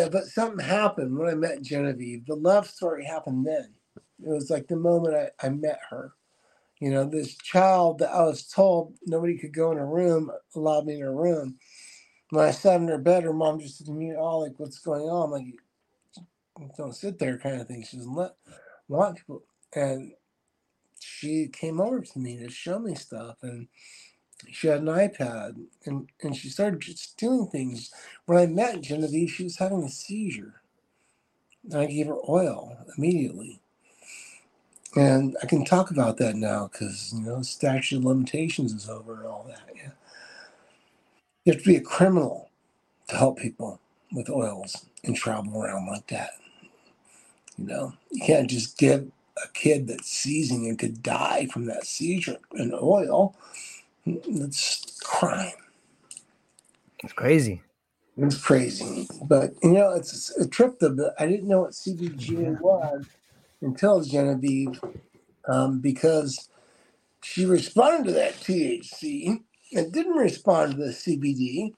uh, 0.00 0.08
but 0.10 0.26
something 0.26 0.64
happened 0.66 1.18
when 1.18 1.28
I 1.30 1.34
met 1.34 1.62
Genevieve. 1.62 2.26
The 2.26 2.36
love 2.36 2.68
story 2.68 3.04
happened 3.06 3.46
then. 3.46 3.74
It 4.24 4.28
was 4.28 4.50
like 4.50 4.68
the 4.68 4.76
moment 4.76 5.16
I, 5.16 5.46
I 5.46 5.50
met 5.50 5.80
her. 5.90 6.12
You 6.80 6.90
know, 6.90 7.04
this 7.06 7.36
child 7.36 8.00
that 8.00 8.10
I 8.12 8.22
was 8.24 8.46
told 8.46 8.94
nobody 9.06 9.38
could 9.38 9.54
go 9.54 9.72
in 9.72 9.78
her 9.78 9.86
room 9.86 10.30
allowed 10.54 10.86
me 10.86 10.94
in 10.96 11.00
her 11.02 11.14
room. 11.14 11.58
When 12.30 12.44
I 12.46 12.52
sat 12.52 12.80
in 12.80 12.88
her 12.88 12.98
bed, 12.98 13.24
her 13.24 13.32
mom 13.34 13.60
just 13.60 13.78
said 13.78 13.86
to 13.88 13.92
me, 13.94 14.14
"Oh, 14.16 14.40
like 14.40 14.54
what's 14.58 14.78
going 14.80 15.02
on?" 15.04 15.26
I'm 15.26 15.30
like, 15.32 15.72
"Don't 16.76 16.94
sit 16.96 17.18
there," 17.18 17.38
kind 17.38 17.60
of 17.60 17.68
thing. 17.68 17.84
She 17.84 17.98
doesn't 17.98 18.14
let 18.14 18.32
want 18.90 19.18
people, 19.18 19.42
and 19.74 20.12
she 21.00 21.48
came 21.48 21.80
over 21.80 22.00
to 22.00 22.18
me 22.18 22.38
to 22.38 22.50
show 22.50 22.78
me 22.78 22.94
stuff, 22.96 23.38
and 23.42 23.68
she 24.50 24.68
had 24.68 24.80
an 24.80 24.86
iPad, 24.88 25.56
and 25.86 26.08
and 26.22 26.36
she 26.36 26.50
started 26.50 26.80
just 26.80 27.18
doing 27.18 27.48
things. 27.48 27.90
When 28.26 28.38
I 28.38 28.46
met 28.46 28.82
Genevieve, 28.82 29.30
she 29.30 29.44
was 29.44 29.58
having 29.58 29.84
a 29.84 29.90
seizure, 29.90 30.62
and 31.64 31.80
I 31.80 31.86
gave 31.86 32.08
her 32.08 32.18
oil 32.28 32.76
immediately. 32.98 33.60
And 34.96 35.36
I 35.42 35.46
can 35.46 35.64
talk 35.64 35.90
about 35.90 36.18
that 36.18 36.36
now 36.36 36.68
because 36.72 37.12
you 37.14 37.22
know 37.22 37.42
statute 37.42 37.98
of 37.98 38.04
limitations 38.04 38.72
is 38.72 38.88
over 38.88 39.14
and 39.18 39.26
all 39.26 39.44
that. 39.48 39.62
Yeah. 39.76 39.90
You 41.44 41.54
have 41.54 41.62
to 41.62 41.68
be 41.68 41.76
a 41.76 41.82
criminal 41.82 42.50
to 43.08 43.16
help 43.16 43.38
people 43.38 43.80
with 44.12 44.30
oils 44.30 44.86
and 45.04 45.16
travel 45.16 45.62
around 45.62 45.86
like 45.88 46.08
that. 46.08 46.32
You 47.60 47.66
know, 47.66 47.92
you 48.10 48.24
can't 48.24 48.48
just 48.48 48.78
give 48.78 49.10
a 49.36 49.48
kid 49.52 49.86
that's 49.86 50.10
seizing 50.10 50.66
and 50.66 50.78
could 50.78 51.02
die 51.02 51.46
from 51.52 51.66
that 51.66 51.86
seizure 51.86 52.38
an 52.52 52.72
oil. 52.80 53.36
That's 54.06 54.98
crime. 55.02 55.52
It's 57.04 57.12
crazy. 57.12 57.62
It's 58.16 58.38
crazy. 58.38 59.08
But, 59.22 59.52
you 59.62 59.72
know, 59.72 59.92
it's 59.92 60.34
a 60.38 60.48
trip 60.48 60.78
that 60.80 61.14
I 61.18 61.26
didn't 61.26 61.48
know 61.48 61.62
what 61.62 61.72
CBGA 61.72 62.60
was 62.60 63.06
until 63.60 64.00
Genevieve, 64.02 64.80
um, 65.46 65.80
because 65.80 66.48
she 67.22 67.44
responded 67.44 68.06
to 68.06 68.12
that 68.12 68.34
THC 68.36 69.40
and 69.74 69.92
didn't 69.92 70.16
respond 70.16 70.72
to 70.72 70.78
the 70.78 70.92
CBD. 70.92 71.74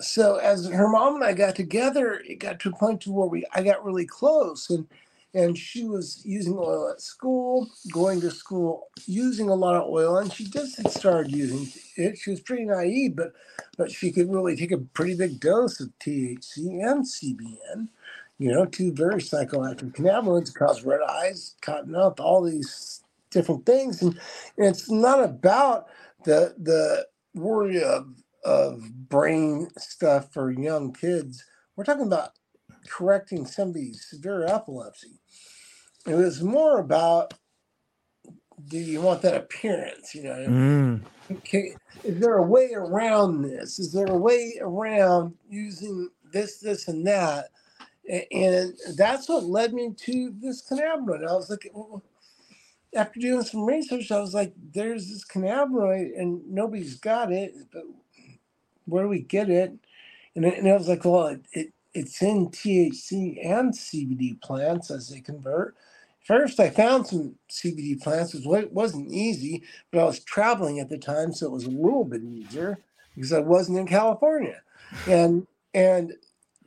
So 0.00 0.36
as 0.36 0.68
her 0.68 0.88
mom 0.88 1.16
and 1.16 1.24
I 1.24 1.34
got 1.34 1.56
together, 1.56 2.22
it 2.26 2.36
got 2.40 2.60
to 2.60 2.70
a 2.70 2.76
point 2.76 3.02
to 3.02 3.12
where 3.12 3.28
we 3.28 3.46
I 3.54 3.62
got 3.62 3.84
really 3.84 4.06
close 4.06 4.70
and 4.70 4.86
and 5.34 5.56
she 5.58 5.84
was 5.84 6.22
using 6.24 6.56
oil 6.58 6.90
at 6.90 7.00
school, 7.02 7.68
going 7.92 8.20
to 8.22 8.30
school, 8.32 8.88
using 9.06 9.48
a 9.50 9.54
lot 9.54 9.76
of 9.76 9.88
oil, 9.88 10.18
and 10.18 10.32
she 10.32 10.44
just 10.44 10.88
started 10.90 11.32
using 11.32 11.68
it. 11.96 12.18
She 12.18 12.30
was 12.30 12.40
pretty 12.40 12.64
naive, 12.64 13.16
but 13.16 13.32
but 13.78 13.92
she 13.92 14.12
could 14.12 14.32
really 14.32 14.56
take 14.56 14.72
a 14.72 14.78
pretty 14.78 15.16
big 15.16 15.40
dose 15.40 15.80
of 15.80 15.90
THC 16.00 16.58
and 16.84 17.04
CBN, 17.04 17.88
you 18.38 18.52
know, 18.52 18.66
two 18.66 18.92
very 18.92 19.20
psychoactive 19.20 19.94
cannabinoids 19.94 20.54
cause 20.54 20.84
red 20.84 21.00
eyes, 21.08 21.56
cotton 21.62 21.96
up, 21.96 22.20
all 22.20 22.42
these 22.42 23.02
different 23.30 23.66
things. 23.66 24.02
And, 24.02 24.14
and 24.58 24.68
it's 24.68 24.90
not 24.90 25.22
about 25.24 25.88
the 26.24 26.54
the 26.58 27.06
worry 27.34 27.82
of 27.82 28.08
of 28.44 29.08
brain 29.08 29.68
stuff 29.78 30.32
for 30.32 30.50
young 30.50 30.92
kids. 30.92 31.44
We're 31.76 31.84
talking 31.84 32.06
about 32.06 32.30
correcting 32.90 33.46
somebody's 33.46 34.06
severe 34.08 34.46
epilepsy. 34.46 35.20
It 36.06 36.14
was 36.16 36.42
more 36.42 36.78
about 36.80 37.34
do 38.68 38.78
you 38.78 39.02
want 39.02 39.22
that 39.22 39.36
appearance? 39.36 40.14
You 40.14 40.24
know, 40.24 40.48
Mm. 40.48 41.06
okay, 41.32 41.76
is 42.04 42.20
there 42.20 42.36
a 42.36 42.42
way 42.46 42.72
around 42.74 43.42
this? 43.42 43.78
Is 43.78 43.92
there 43.92 44.06
a 44.06 44.18
way 44.18 44.58
around 44.60 45.34
using 45.48 46.10
this, 46.32 46.60
this, 46.60 46.88
and 46.88 47.06
that? 47.06 47.48
And 48.32 48.74
that's 48.96 49.28
what 49.28 49.44
led 49.44 49.74
me 49.74 49.94
to 50.06 50.34
this 50.40 50.62
cannabinoid. 50.68 51.28
I 51.28 51.34
was 51.34 51.50
like, 51.50 51.70
well, 51.74 52.02
after 52.94 53.20
doing 53.20 53.42
some 53.44 53.64
research, 53.66 54.10
I 54.12 54.20
was 54.20 54.34
like, 54.34 54.54
there's 54.74 55.08
this 55.08 55.24
cannabinoid 55.26 56.18
and 56.18 56.42
nobody's 56.50 56.96
got 56.98 57.32
it, 57.32 57.54
but 57.72 57.84
where 58.90 59.04
do 59.04 59.08
we 59.08 59.20
get 59.20 59.48
it? 59.48 59.72
And, 60.34 60.44
it, 60.44 60.58
and 60.58 60.68
I 60.68 60.76
was 60.76 60.88
like, 60.88 61.04
well, 61.04 61.28
it, 61.28 61.40
it, 61.52 61.72
it's 61.94 62.22
in 62.22 62.48
THC 62.48 63.44
and 63.44 63.72
CBD 63.72 64.40
plants 64.40 64.90
as 64.90 65.08
they 65.08 65.20
convert. 65.20 65.76
First, 66.24 66.60
I 66.60 66.70
found 66.70 67.06
some 67.06 67.34
CBD 67.50 68.00
plants. 68.00 68.34
It 68.34 68.72
wasn't 68.72 69.10
easy, 69.10 69.62
but 69.90 70.00
I 70.00 70.04
was 70.04 70.20
traveling 70.20 70.78
at 70.78 70.88
the 70.88 70.98
time, 70.98 71.32
so 71.32 71.46
it 71.46 71.52
was 71.52 71.64
a 71.64 71.70
little 71.70 72.04
bit 72.04 72.22
easier 72.22 72.78
because 73.14 73.32
I 73.32 73.40
wasn't 73.40 73.78
in 73.78 73.86
California, 73.86 74.60
and 75.08 75.46
and 75.74 76.12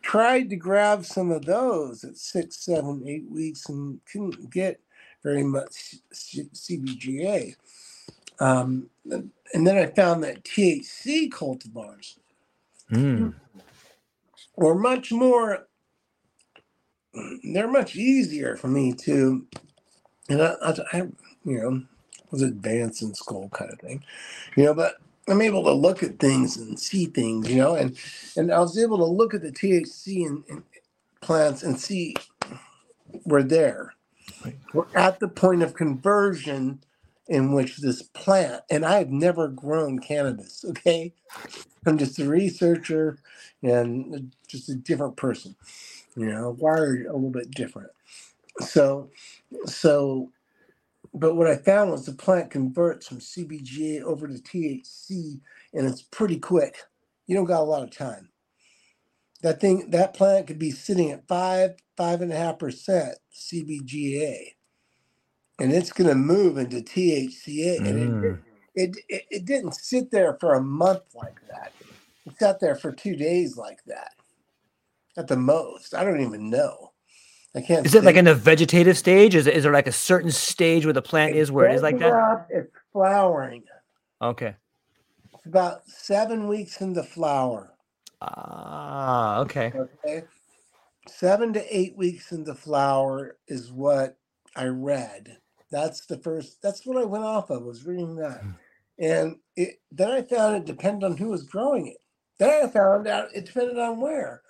tried 0.01 0.49
to 0.49 0.55
grab 0.55 1.05
some 1.05 1.31
of 1.31 1.45
those 1.45 2.03
at 2.03 2.17
six, 2.17 2.65
seven, 2.65 3.03
eight 3.07 3.29
weeks, 3.29 3.69
and 3.69 3.99
couldn't 4.11 4.49
get 4.49 4.79
very 5.23 5.43
much 5.43 5.95
CBGA. 6.13 7.55
Um, 8.39 8.89
and 9.11 9.31
and 9.53 9.67
then 9.67 9.77
I 9.77 9.87
found 9.87 10.23
that 10.23 10.43
THC 10.45 11.29
cultivars 11.31 12.17
Mm. 12.91 13.35
were 14.57 14.75
much 14.75 15.11
more. 15.11 15.67
They're 17.43 17.69
much 17.71 17.95
easier 17.95 18.55
for 18.57 18.67
me 18.69 18.93
to, 19.05 19.47
and 20.29 20.41
I, 20.41 20.55
I, 20.63 20.75
I 20.93 20.97
you 21.45 21.59
know, 21.61 21.83
was 22.31 22.41
advanced 22.43 23.01
in 23.03 23.13
school 23.15 23.49
kind 23.49 23.71
of 23.71 23.79
thing, 23.79 24.03
you 24.57 24.65
know, 24.65 24.73
but 24.75 24.95
I'm 25.29 25.41
able 25.41 25.63
to 25.65 25.73
look 25.73 26.03
at 26.03 26.19
things 26.19 26.57
and 26.57 26.79
see 26.79 27.05
things, 27.07 27.49
you 27.49 27.57
know, 27.57 27.75
and 27.75 27.97
and 28.37 28.51
I 28.53 28.59
was 28.59 28.77
able 28.79 28.97
to 28.99 29.05
look 29.05 29.33
at 29.33 29.41
the 29.43 29.51
THC 29.51 30.25
in, 30.27 30.43
in 30.49 30.63
plants 31.21 31.63
and 31.63 31.79
see 31.79 32.15
we're 33.25 33.43
there. 33.43 33.95
We're 34.73 34.87
at 34.95 35.19
the 35.19 35.29
point 35.29 35.63
of 35.63 35.73
conversion 35.75 36.83
in 37.27 37.53
which 37.53 37.77
this 37.77 38.01
plant, 38.03 38.63
and 38.69 38.85
I've 38.85 39.11
never 39.11 39.47
grown 39.47 39.99
cannabis, 39.99 40.65
okay? 40.69 41.13
I'm 41.85 41.97
just 41.97 42.19
a 42.19 42.27
researcher 42.29 43.19
and 43.63 44.33
just 44.47 44.69
a 44.69 44.75
different 44.75 45.17
person, 45.17 45.55
you 46.15 46.27
know, 46.27 46.55
wired 46.59 47.05
a 47.05 47.13
little 47.13 47.29
bit 47.29 47.51
different. 47.51 47.91
So, 48.61 49.09
so, 49.65 50.31
but 51.13 51.35
what 51.35 51.47
I 51.47 51.57
found 51.57 51.91
was 51.91 52.05
the 52.05 52.13
plant 52.13 52.51
converts 52.51 53.07
from 53.07 53.19
CBGA 53.19 54.01
over 54.03 54.27
to 54.27 54.35
THC, 54.35 55.41
and 55.73 55.87
it's 55.87 56.01
pretty 56.01 56.39
quick. 56.39 56.77
You 57.27 57.35
don't 57.35 57.45
got 57.45 57.61
a 57.61 57.63
lot 57.63 57.83
of 57.83 57.95
time. 57.95 58.29
That 59.41 59.61
thing, 59.61 59.89
that 59.91 60.13
plant 60.15 60.47
could 60.47 60.59
be 60.59 60.71
sitting 60.71 61.11
at 61.11 61.27
five, 61.27 61.75
five 61.97 62.21
and 62.21 62.31
a 62.31 62.37
half 62.37 62.59
percent 62.59 63.15
CBGA, 63.33 64.53
and 65.63 65.71
it's 65.71 65.93
going 65.93 66.09
to 66.09 66.15
move 66.15 66.57
into 66.57 66.77
THCA. 66.77 67.77
And 67.77 67.97
it, 67.99 68.09
Mm. 68.09 68.39
it, 68.75 68.97
it 69.07 69.23
it 69.31 69.45
didn't 69.45 69.75
sit 69.75 70.11
there 70.11 70.35
for 70.39 70.55
a 70.55 70.61
month 70.61 71.03
like 71.15 71.39
that. 71.49 71.71
It 72.25 72.37
sat 72.37 72.59
there 72.59 72.75
for 72.75 72.91
two 72.91 73.15
days 73.15 73.55
like 73.55 73.79
that, 73.85 74.11
at 75.17 75.27
the 75.27 75.37
most. 75.37 75.95
I 75.95 76.03
don't 76.03 76.21
even 76.21 76.49
know. 76.49 76.91
I 77.55 77.61
can't. 77.61 77.85
Is 77.85 77.95
it 77.95 78.03
like 78.03 78.15
in 78.17 78.27
a 78.27 78.33
vegetative 78.33 78.97
stage? 78.97 79.35
Is, 79.35 79.47
is 79.47 79.63
there 79.63 79.71
like 79.71 79.87
a 79.87 79.91
certain 79.93 80.31
stage 80.31 80.85
where 80.85 80.93
the 80.93 81.01
plant 81.01 81.35
is 81.35 81.51
where 81.51 81.69
it 81.69 81.75
is 81.75 81.81
like 81.81 81.99
Building 81.99 82.17
that? 82.17 82.31
up, 82.31 82.47
It's 82.49 82.71
flowering. 82.91 83.63
Okay. 84.21 84.55
It's 85.33 85.45
about 85.45 85.87
seven 85.87 86.47
weeks 86.47 86.81
into 86.81 87.03
flower. 87.03 87.73
Ah, 88.21 89.39
okay. 89.41 89.71
Okay. 89.75 90.23
Seven 91.07 91.53
to 91.53 91.77
eight 91.77 91.95
weeks 91.97 92.31
into 92.31 92.55
flower 92.55 93.37
is 93.47 93.71
what 93.71 94.17
I 94.55 94.65
read. 94.65 95.37
That's 95.73 96.05
the 96.05 96.19
first, 96.19 96.61
that's 96.61 96.85
what 96.85 96.97
I 97.01 97.05
went 97.05 97.25
off 97.25 97.49
of, 97.49 97.63
was 97.63 97.85
reading 97.85 98.15
that. 98.17 98.41
And 98.99 99.37
it, 99.57 99.81
then 99.91 100.11
I 100.11 100.21
found 100.21 100.55
it 100.55 100.65
depended 100.65 101.03
on 101.03 101.17
who 101.17 101.29
was 101.29 101.43
growing 101.43 101.87
it. 101.87 101.97
Then 102.39 102.65
I 102.65 102.69
found 102.69 103.07
out 103.07 103.35
it 103.35 103.47
depended 103.47 103.79
on 103.79 103.99
where. 103.99 104.43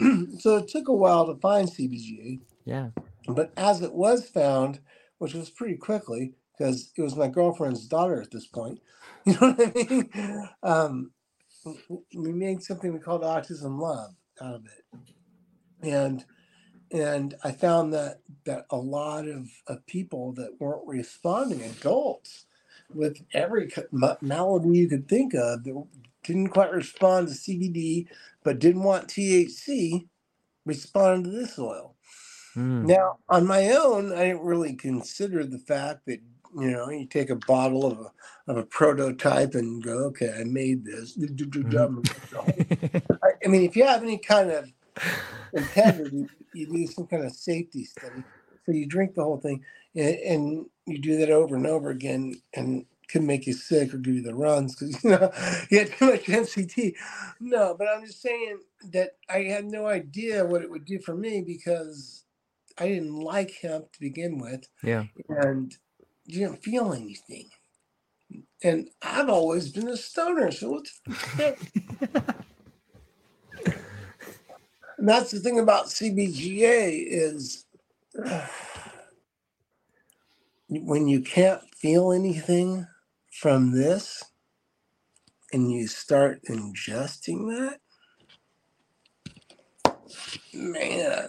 so 0.38 0.58
it 0.58 0.68
took 0.68 0.88
a 0.88 0.94
while 0.94 1.26
to 1.26 1.40
find 1.40 1.68
CBGA, 1.68 2.40
Yeah. 2.66 2.90
but 3.28 3.52
as 3.56 3.82
it 3.82 3.92
was 3.94 4.30
found, 4.30 4.80
which 5.18 5.34
was 5.34 5.50
pretty 5.50 5.76
quickly, 5.76 6.34
because 6.58 6.92
it 6.96 7.02
was 7.02 7.16
my 7.16 7.28
girlfriend's 7.28 7.88
daughter 7.88 8.22
at 8.22 8.30
this 8.30 8.46
point, 8.46 8.80
you 9.26 9.34
know 9.40 9.52
what 9.54 9.60
I 9.60 9.72
mean? 9.94 10.48
Um, 10.62 11.12
we 12.14 12.32
made 12.32 12.62
something 12.62 12.92
we 12.92 13.00
called 13.00 13.22
autism 13.22 13.80
love 13.80 14.12
out 14.40 14.54
of 14.54 14.64
it 14.66 14.84
and 15.82 16.24
and 16.92 17.34
i 17.44 17.52
found 17.52 17.92
that 17.92 18.18
that 18.44 18.66
a 18.70 18.76
lot 18.76 19.26
of, 19.28 19.48
of 19.66 19.84
people 19.86 20.32
that 20.32 20.50
weren't 20.58 20.86
responding 20.86 21.62
adults 21.62 22.46
with 22.92 23.22
every 23.32 23.70
malady 24.20 24.78
you 24.78 24.88
could 24.88 25.08
think 25.08 25.34
of 25.34 25.62
that 25.64 25.84
didn't 26.24 26.48
quite 26.48 26.72
respond 26.72 27.28
to 27.28 27.34
cbd 27.34 28.06
but 28.42 28.58
didn't 28.58 28.82
want 28.82 29.08
thc 29.08 30.06
responded 30.66 31.30
to 31.30 31.36
this 31.36 31.58
oil. 31.58 31.94
Mm. 32.56 32.86
now 32.86 33.18
on 33.28 33.46
my 33.46 33.70
own 33.70 34.12
i 34.12 34.24
didn't 34.24 34.42
really 34.42 34.74
consider 34.74 35.44
the 35.44 35.58
fact 35.58 36.06
that 36.06 36.20
you 36.58 36.70
know 36.72 36.90
you 36.90 37.06
take 37.06 37.30
a 37.30 37.36
bottle 37.36 37.86
of 37.86 37.98
a 38.00 38.10
of 38.50 38.56
a 38.56 38.64
prototype 38.64 39.54
and 39.54 39.84
go 39.84 40.06
okay 40.06 40.34
i 40.40 40.42
made 40.42 40.84
this. 40.84 41.16
I, 43.22 43.30
I 43.44 43.48
mean, 43.48 43.62
if 43.62 43.76
you 43.76 43.86
have 43.86 44.02
any 44.02 44.18
kind 44.18 44.50
of 44.50 44.72
integrity, 45.52 46.26
you 46.54 46.66
do 46.66 46.86
some 46.86 47.06
kind 47.06 47.24
of 47.24 47.32
safety 47.32 47.84
study. 47.84 48.24
So 48.66 48.72
you 48.72 48.86
drink 48.86 49.14
the 49.14 49.24
whole 49.24 49.40
thing, 49.40 49.64
and, 49.94 50.14
and 50.16 50.66
you 50.86 50.98
do 50.98 51.16
that 51.18 51.30
over 51.30 51.56
and 51.56 51.66
over 51.66 51.90
again, 51.90 52.40
and 52.54 52.84
can 53.10 53.26
make 53.26 53.46
you 53.46 53.52
sick 53.52 53.92
or 53.92 53.98
give 53.98 54.14
you 54.14 54.22
the 54.22 54.34
runs 54.34 54.76
because 54.76 55.02
you 55.04 55.10
know 55.10 55.32
you 55.70 55.78
had 55.80 55.92
too 55.92 56.10
much 56.10 56.24
MCT. 56.24 56.94
No, 57.40 57.74
but 57.76 57.88
I'm 57.88 58.06
just 58.06 58.22
saying 58.22 58.60
that 58.92 59.16
I 59.28 59.42
had 59.44 59.64
no 59.64 59.86
idea 59.86 60.44
what 60.44 60.62
it 60.62 60.70
would 60.70 60.84
do 60.84 60.98
for 61.00 61.14
me 61.14 61.42
because 61.42 62.24
I 62.78 62.88
didn't 62.88 63.18
like 63.18 63.52
hemp 63.62 63.92
to 63.92 64.00
begin 64.00 64.38
with, 64.38 64.68
yeah. 64.82 65.04
and 65.28 65.74
you 66.26 66.46
didn't 66.46 66.62
feel 66.62 66.92
anything. 66.92 67.48
And 68.62 68.88
I've 69.02 69.28
always 69.28 69.70
been 69.70 69.88
a 69.88 69.96
stoner, 69.96 70.50
so 70.52 70.82
the 71.06 71.14
heck? 71.36 71.58
And 75.00 75.08
that's 75.08 75.30
the 75.30 75.40
thing 75.40 75.58
about 75.58 75.86
CBGA 75.86 77.04
is 77.08 77.64
when 80.68 81.08
you 81.08 81.22
can't 81.22 81.62
feel 81.74 82.12
anything 82.12 82.86
from 83.32 83.72
this 83.72 84.22
and 85.54 85.72
you 85.72 85.88
start 85.88 86.42
ingesting 86.50 87.48
that, 87.48 87.80
man, 90.52 91.28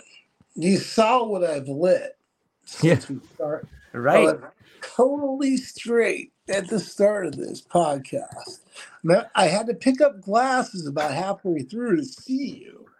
you 0.55 0.78
saw 0.78 1.24
what 1.24 1.45
I've 1.45 1.69
lit 1.69 2.17
since 2.65 3.09
we 3.09 3.22
start. 3.36 3.69
Right. 3.93 4.38
totally 4.82 5.55
straight 5.55 6.34
at 6.49 6.67
the 6.67 6.80
start 6.80 7.26
of 7.26 7.38
this 7.38 7.61
podcast. 7.61 8.59
Now, 9.03 9.28
I 9.34 9.47
had 9.47 9.67
to 9.67 9.76
pick 9.76 10.01
up 10.01 10.19
glasses 10.19 10.88
about 10.88 11.13
halfway 11.13 11.61
through 11.61 11.95
to 11.95 12.03
see 12.03 12.65
you. 12.65 12.90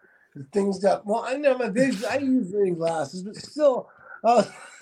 Things 0.54 0.80
got 0.80 1.06
well. 1.06 1.24
I 1.26 1.36
know 1.36 1.58
my 1.58 1.70
vision. 1.70 2.06
I 2.10 2.18
use 2.18 2.54
reading 2.54 2.76
glasses, 2.76 3.24
but 3.24 3.36
still. 3.36 3.90
Uh, 4.24 4.44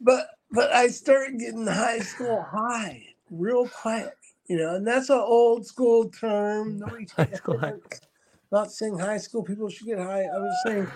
but 0.00 0.28
but 0.50 0.72
I 0.72 0.88
started 0.88 1.38
getting 1.38 1.66
high 1.66 1.98
school 2.00 2.42
high 2.42 3.02
real 3.30 3.66
quick, 3.68 4.14
you 4.46 4.56
know, 4.56 4.76
and 4.76 4.86
that's 4.86 5.10
an 5.10 5.18
old 5.18 5.66
school 5.66 6.10
term. 6.10 6.78
Nobody 6.78 7.06
High 7.16 7.30
school 7.32 7.58
high. 7.58 7.74
not 8.52 8.70
saying 8.70 8.98
high 8.98 9.18
school 9.18 9.42
people 9.42 9.68
should 9.68 9.86
get 9.86 9.98
high. 9.98 10.24
I 10.24 10.38
was 10.38 10.62
saying, 10.66 10.88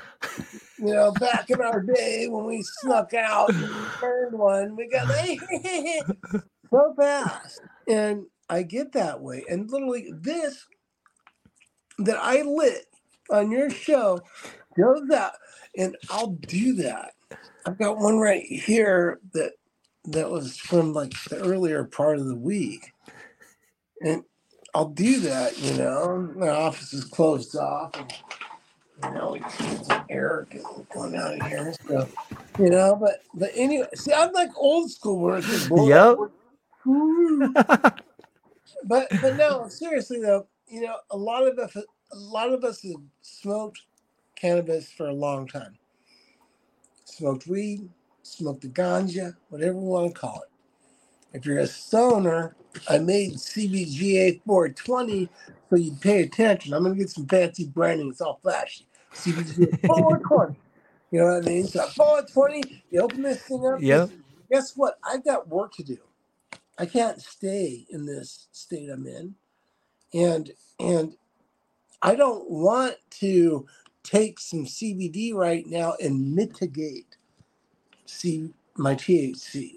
you 0.79 0.95
know, 0.95 1.11
back 1.13 1.51
in 1.51 1.61
our 1.61 1.81
day 1.81 2.29
when 2.29 2.45
we 2.45 2.63
snuck 2.83 3.15
out 3.15 3.51
and 3.51 3.63
we 3.63 3.85
burned 4.01 4.39
one, 4.39 4.77
we 4.77 4.89
got 4.89 5.09
so 6.71 6.95
fast. 6.97 7.61
And 7.89 8.27
I 8.49 8.63
get 8.63 8.93
that 8.93 9.21
way. 9.21 9.45
And 9.49 9.69
literally, 9.71 10.13
this 10.15 10.67
that 11.99 12.19
I 12.21 12.43
lit 12.43 12.87
on 13.31 13.51
your 13.51 13.71
show 13.71 14.21
goes 14.77 15.11
out, 15.11 15.33
and 15.77 15.97
I'll 16.11 16.33
do 16.33 16.75
that. 16.75 17.13
I've 17.67 17.79
got 17.79 17.99
one 17.99 18.19
right 18.19 18.45
here 18.45 19.19
that 19.35 19.53
that 20.07 20.31
was 20.31 20.57
from 20.57 20.93
like 20.93 21.13
the 21.25 21.39
earlier 21.39 21.85
part 21.85 22.19
of 22.19 22.27
the 22.27 22.37
week. 22.37 22.93
And 24.01 24.23
I'll 24.75 24.89
do 24.91 25.21
that, 25.21 25.59
you 25.59 25.75
know. 25.75 26.33
My 26.37 26.49
office 26.51 26.93
is 26.93 27.05
closed 27.05 27.57
off. 27.57 27.93
And, 27.95 28.13
you 29.05 29.11
know, 29.13 29.33
we 29.33 29.41
get 29.41 29.85
some 29.85 30.05
air 30.09 30.47
going 30.93 31.17
out 31.17 31.41
of 31.41 31.47
here. 31.49 31.75
So, 31.89 32.09
you 32.59 32.71
know, 32.71 32.97
but 33.01 33.23
but 33.35 33.51
anyway, 33.55 33.89
see, 33.95 34.13
I'm 34.13 34.33
like 34.33 34.51
old 34.57 34.91
school 34.91 35.19
where 35.19 35.39
it's 35.39 35.69
Yep. 35.71 36.19
but 38.85 39.09
but 39.21 39.37
no, 39.37 39.69
seriously 39.69 40.21
though, 40.21 40.47
you 40.69 40.83
know, 40.83 40.97
a 41.11 41.17
lot 41.17 41.47
of 41.47 41.59
us 41.59 41.77
a 41.77 42.17
lot 42.17 42.53
of 42.53 42.65
us 42.65 42.83
have 42.83 43.03
smoked 43.23 43.83
cannabis 44.37 44.91
for 44.91 45.07
a 45.07 45.13
long 45.13 45.47
time. 45.47 45.77
Smoked 47.05 47.47
weed, 47.47 47.89
smoked 48.23 48.63
the 48.63 48.69
ganja, 48.69 49.37
whatever 49.49 49.75
you 49.75 49.85
want 49.85 50.15
to 50.15 50.21
call 50.21 50.43
it. 50.43 51.37
If 51.37 51.45
you're 51.45 51.59
a 51.59 51.67
stoner, 51.67 52.55
I 52.89 52.99
made 52.99 53.35
CBGA 53.35 54.41
420 54.47 55.29
so 55.69 55.77
you 55.77 55.93
pay 56.01 56.23
attention. 56.23 56.73
I'm 56.73 56.83
gonna 56.83 56.95
get 56.95 57.11
some 57.11 57.27
fancy 57.27 57.67
branding, 57.67 58.09
it's 58.09 58.21
all 58.21 58.39
flashy. 58.43 58.87
CBGA 59.15 59.77
420. 59.87 60.57
You 61.11 61.21
know 61.21 61.27
what 61.27 61.45
I 61.45 61.49
mean? 61.49 61.67
So 61.67 61.87
420, 61.87 62.85
you 62.91 63.01
open 63.01 63.23
this 63.23 63.43
thing 63.43 63.67
up. 63.67 63.81
Yep. 63.81 64.11
Guess 64.51 64.77
what? 64.77 64.99
I've 65.05 65.25
got 65.25 65.49
work 65.49 65.73
to 65.75 65.83
do. 65.83 65.99
I 66.79 66.87
can't 66.87 67.21
stay 67.21 67.87
in 67.91 68.07
this 68.07 68.49
state 68.53 68.91
I'm 68.91 69.07
in. 69.07 69.35
And 70.17 70.51
and 70.81 71.15
I 72.03 72.15
don't 72.15 72.49
want 72.51 72.97
to 73.21 73.67
take 74.03 74.41
some 74.41 74.65
CBD 74.65 75.35
right 75.35 75.67
now 75.67 75.95
and 76.01 76.35
mitigate 76.35 77.17
see 78.07 78.51
my 78.77 78.95
THC. 78.95 79.75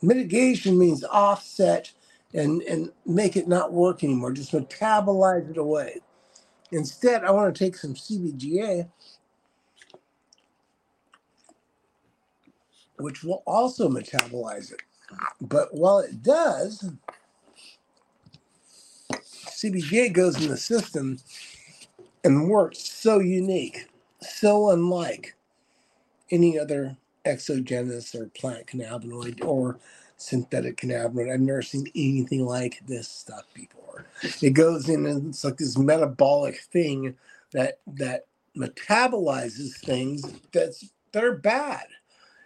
Mitigation 0.00 0.78
means 0.78 1.04
offset 1.04 1.92
and 2.34 2.62
and 2.62 2.90
make 3.04 3.36
it 3.36 3.46
not 3.46 3.72
work 3.72 4.02
anymore, 4.02 4.32
just 4.32 4.52
metabolize 4.52 5.50
it 5.50 5.58
away. 5.58 6.00
Instead, 6.70 7.24
I 7.24 7.30
want 7.30 7.54
to 7.54 7.64
take 7.64 7.76
some 7.76 7.94
CBGA, 7.94 8.88
which 12.96 13.22
will 13.22 13.42
also 13.46 13.88
metabolize 13.90 14.72
it. 14.72 14.80
But 15.42 15.74
while 15.74 15.98
it 15.98 16.22
does, 16.22 16.90
CBGA 19.62 20.12
goes 20.12 20.42
in 20.42 20.48
the 20.50 20.56
system 20.56 21.18
and 22.24 22.48
works 22.48 22.78
so 22.78 23.20
unique, 23.20 23.88
so 24.20 24.70
unlike 24.70 25.36
any 26.30 26.58
other 26.58 26.96
exogenous 27.24 28.14
or 28.14 28.26
plant 28.26 28.66
cannabinoid 28.66 29.44
or 29.44 29.78
synthetic 30.16 30.78
cannabinoid. 30.78 31.32
I've 31.32 31.40
never 31.40 31.62
seen 31.62 31.86
anything 31.94 32.44
like 32.44 32.80
this 32.86 33.08
stuff 33.08 33.44
before. 33.54 34.06
It 34.40 34.50
goes 34.50 34.88
in 34.88 35.06
and 35.06 35.28
it's 35.28 35.44
like 35.44 35.58
this 35.58 35.78
metabolic 35.78 36.60
thing 36.72 37.16
that 37.52 37.78
that 37.86 38.26
metabolizes 38.56 39.76
things 39.78 40.22
that's 40.52 40.90
that 41.12 41.24
are 41.24 41.36
bad. 41.36 41.86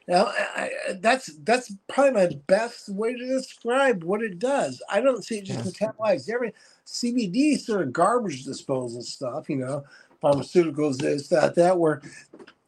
Now, 0.09 0.27
I, 0.27 0.71
I, 0.89 0.93
that's 1.01 1.35
that's 1.45 1.73
probably 1.89 2.13
my 2.13 2.31
best 2.47 2.89
way 2.89 3.15
to 3.15 3.27
describe 3.27 4.05
what 4.05 4.23
it 4.23 4.39
does. 4.39 4.83
I 4.89 5.01
don't 5.01 5.25
see 5.25 5.39
it 5.39 5.45
just 5.45 5.65
metabolize 5.65 6.31
every 6.31 6.53
CBD 6.87 7.59
sort 7.59 7.83
of 7.83 7.93
garbage 7.93 8.45
disposal 8.45 9.03
stuff, 9.03 9.49
you 9.51 9.57
know, 9.57 9.85
pharmaceuticals, 10.23 10.99
this, 10.99 11.29
that, 11.29 11.55
that, 11.57 11.79
where, 11.79 12.01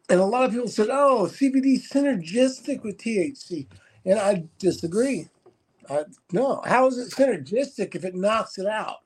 and 0.08 0.20
a 0.20 0.24
lot 0.24 0.44
of 0.44 0.52
people 0.52 0.68
said, 0.68 0.88
oh, 0.90 1.28
CBD 1.30 1.80
synergistic 1.80 2.82
with 2.82 2.98
THC. 2.98 3.66
And 4.04 4.18
I 4.18 4.44
disagree. 4.58 5.28
I, 5.90 6.04
no, 6.32 6.62
how 6.64 6.86
is 6.86 6.98
it 6.98 7.12
synergistic 7.12 7.94
if 7.94 8.04
it 8.04 8.14
knocks 8.14 8.58
it 8.58 8.66
out? 8.66 8.98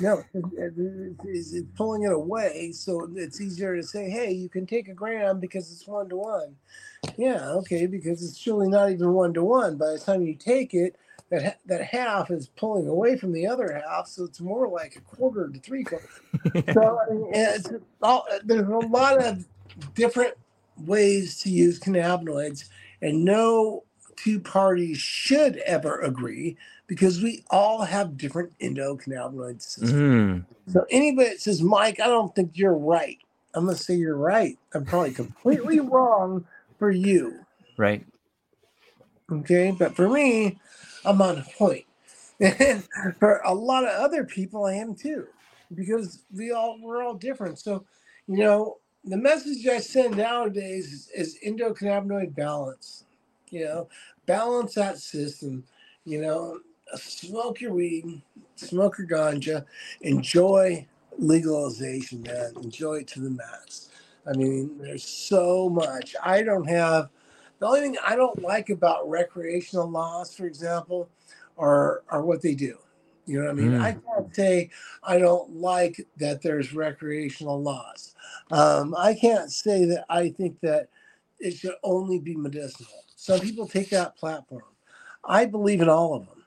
No, 0.00 0.22
it, 0.34 0.44
it, 0.56 1.16
it's, 1.24 1.52
it's 1.52 1.68
pulling 1.76 2.04
it 2.04 2.12
away, 2.12 2.72
so 2.72 3.10
it's 3.14 3.40
easier 3.40 3.76
to 3.76 3.82
say, 3.82 4.08
"Hey, 4.08 4.32
you 4.32 4.48
can 4.48 4.66
take 4.66 4.88
a 4.88 4.94
gram 4.94 5.38
because 5.38 5.70
it's 5.70 5.86
one 5.86 6.08
to 6.08 6.16
one." 6.16 6.56
Yeah, 7.18 7.50
okay, 7.50 7.86
because 7.86 8.22
it's 8.22 8.46
really 8.46 8.68
not 8.68 8.90
even 8.90 9.12
one 9.12 9.34
to 9.34 9.44
one. 9.44 9.76
By 9.76 9.92
the 9.92 9.98
time 9.98 10.22
you 10.22 10.34
take 10.34 10.72
it, 10.72 10.96
that 11.30 11.42
ha- 11.42 11.58
that 11.66 11.82
half 11.82 12.30
is 12.30 12.48
pulling 12.48 12.86
away 12.86 13.16
from 13.16 13.32
the 13.32 13.46
other 13.46 13.72
half, 13.72 14.06
so 14.06 14.24
it's 14.24 14.40
more 14.40 14.68
like 14.68 14.96
a 14.96 15.00
quarter 15.00 15.48
to 15.48 15.58
three 15.58 15.84
quarters. 15.84 16.08
so 16.72 16.98
I 16.98 17.12
mean, 17.12 17.30
it's 17.32 17.70
all, 18.02 18.26
there's 18.44 18.68
a 18.68 18.86
lot 18.88 19.22
of 19.24 19.44
different 19.94 20.34
ways 20.78 21.40
to 21.40 21.50
use 21.50 21.80
cannabinoids, 21.80 22.68
and 23.02 23.24
no 23.24 23.84
two 24.16 24.40
parties 24.40 24.98
should 24.98 25.56
ever 25.58 26.00
agree 26.00 26.56
because 26.86 27.22
we 27.22 27.44
all 27.50 27.82
have 27.82 28.16
different 28.16 28.56
endocannabinoid 28.60 29.60
systems. 29.60 29.92
Mm. 29.92 30.44
So 30.72 30.86
anybody 30.90 31.30
that 31.30 31.40
says, 31.40 31.60
Mike, 31.60 32.00
I 32.00 32.06
don't 32.06 32.34
think 32.34 32.52
you're 32.54 32.76
right, 32.76 33.18
I'm 33.56 33.64
gonna 33.64 33.76
say 33.76 33.94
you're 33.94 34.16
right. 34.16 34.58
I'm 34.74 34.84
probably 34.84 35.12
completely 35.12 35.80
wrong 35.80 36.46
for 36.78 36.90
you. 36.90 37.40
Right. 37.78 38.04
Okay, 39.32 39.74
but 39.76 39.96
for 39.96 40.08
me, 40.08 40.58
I'm 41.06 41.22
on 41.22 41.44
point. 41.58 41.84
And 42.40 42.84
for 43.18 43.40
a 43.46 43.54
lot 43.54 43.84
of 43.84 43.90
other 43.90 44.24
people, 44.24 44.66
I 44.66 44.74
am 44.74 44.94
too, 44.94 45.26
because 45.74 46.24
we 46.34 46.52
all 46.52 46.78
we're 46.82 47.02
all 47.02 47.14
different. 47.14 47.58
So, 47.58 47.86
you 48.28 48.38
know, 48.38 48.76
the 49.04 49.16
message 49.16 49.66
I 49.66 49.78
send 49.78 50.18
nowadays 50.18 50.92
is, 50.92 51.10
is 51.14 51.38
endocannabinoid 51.46 52.34
balance. 52.36 53.04
You 53.50 53.64
know, 53.64 53.88
balance 54.26 54.74
that 54.74 54.98
system. 54.98 55.64
You 56.04 56.20
know, 56.20 56.60
smoke 56.96 57.62
your 57.62 57.72
weed, 57.72 58.22
smoke 58.56 58.98
your 58.98 59.08
ganja, 59.08 59.64
enjoy 60.02 60.86
legalization, 61.18 62.22
man. 62.22 62.52
Enjoy 62.62 62.96
it 62.96 63.08
to 63.08 63.20
the 63.20 63.30
max. 63.30 63.88
I 64.26 64.36
mean, 64.36 64.78
there's 64.78 65.04
so 65.04 65.70
much. 65.70 66.14
I 66.22 66.42
don't 66.42 66.68
have 66.68 67.08
the 67.58 67.66
only 67.66 67.80
thing 67.80 67.96
I 68.04 68.16
don't 68.16 68.42
like 68.42 68.70
about 68.70 69.08
recreational 69.08 69.90
laws, 69.90 70.34
for 70.34 70.46
example, 70.46 71.08
are 71.58 72.02
are 72.08 72.22
what 72.22 72.42
they 72.42 72.54
do. 72.54 72.78
You 73.26 73.40
know 73.40 73.46
what 73.46 73.50
I 73.50 73.54
mean? 73.54 73.72
Mm. 73.72 73.82
I 73.82 73.92
can't 73.92 74.34
say 74.34 74.70
I 75.02 75.18
don't 75.18 75.56
like 75.56 76.06
that 76.18 76.42
there's 76.42 76.72
recreational 76.72 77.60
laws. 77.60 78.14
Um, 78.52 78.94
I 78.96 79.14
can't 79.14 79.50
say 79.50 79.84
that 79.86 80.04
I 80.08 80.30
think 80.30 80.60
that 80.60 80.88
it 81.40 81.56
should 81.56 81.74
only 81.82 82.18
be 82.20 82.36
medicinal. 82.36 82.92
Some 83.16 83.40
people 83.40 83.66
take 83.66 83.90
that 83.90 84.16
platform. 84.16 84.62
I 85.24 85.44
believe 85.44 85.80
in 85.80 85.88
all 85.88 86.14
of 86.14 86.26
them. 86.26 86.44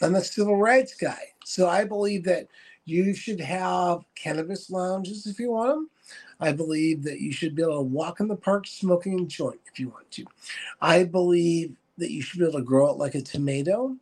I'm 0.00 0.14
a 0.14 0.22
civil 0.22 0.56
rights 0.56 0.94
guy, 0.94 1.20
so 1.44 1.68
I 1.68 1.84
believe 1.84 2.24
that 2.24 2.46
you 2.84 3.14
should 3.14 3.40
have 3.40 4.04
cannabis 4.14 4.70
lounges 4.70 5.26
if 5.26 5.38
you 5.38 5.52
want 5.52 5.70
them. 5.70 5.90
I 6.40 6.52
believe 6.52 7.04
that 7.04 7.20
you 7.20 7.32
should 7.32 7.54
be 7.54 7.62
able 7.62 7.76
to 7.76 7.82
walk 7.82 8.20
in 8.20 8.28
the 8.28 8.36
park 8.36 8.66
smoking 8.66 9.20
a 9.20 9.24
joint 9.24 9.60
if 9.70 9.78
you 9.78 9.88
want 9.88 10.10
to. 10.12 10.24
I 10.80 11.04
believe 11.04 11.76
that 11.98 12.10
you 12.10 12.22
should 12.22 12.40
be 12.40 12.46
able 12.46 12.58
to 12.58 12.64
grow 12.64 12.90
it 12.90 12.96
like 12.96 13.14
a 13.14 13.22
tomato. 13.22 13.96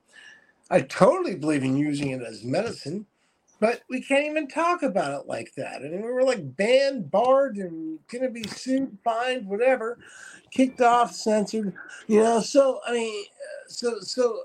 I 0.70 0.82
totally 0.82 1.34
believe 1.34 1.64
in 1.64 1.76
using 1.76 2.10
it 2.10 2.22
as 2.22 2.44
medicine, 2.44 3.04
but 3.58 3.82
we 3.90 4.00
can't 4.00 4.26
even 4.26 4.48
talk 4.48 4.82
about 4.82 5.20
it 5.20 5.26
like 5.26 5.52
that. 5.56 5.82
I 5.82 5.88
mean, 5.88 6.02
we 6.02 6.12
were 6.12 6.22
like 6.22 6.56
banned, 6.56 7.10
barred, 7.10 7.56
and 7.56 7.98
gonna 8.08 8.30
be 8.30 8.44
sued, 8.44 8.96
fined, 9.04 9.46
whatever, 9.46 9.98
kicked 10.50 10.80
off, 10.80 11.12
censored. 11.12 11.74
You 12.06 12.22
know, 12.22 12.40
so 12.40 12.80
I 12.86 12.92
mean, 12.92 13.24
uh, 13.24 13.68
so 13.68 14.00
so 14.00 14.40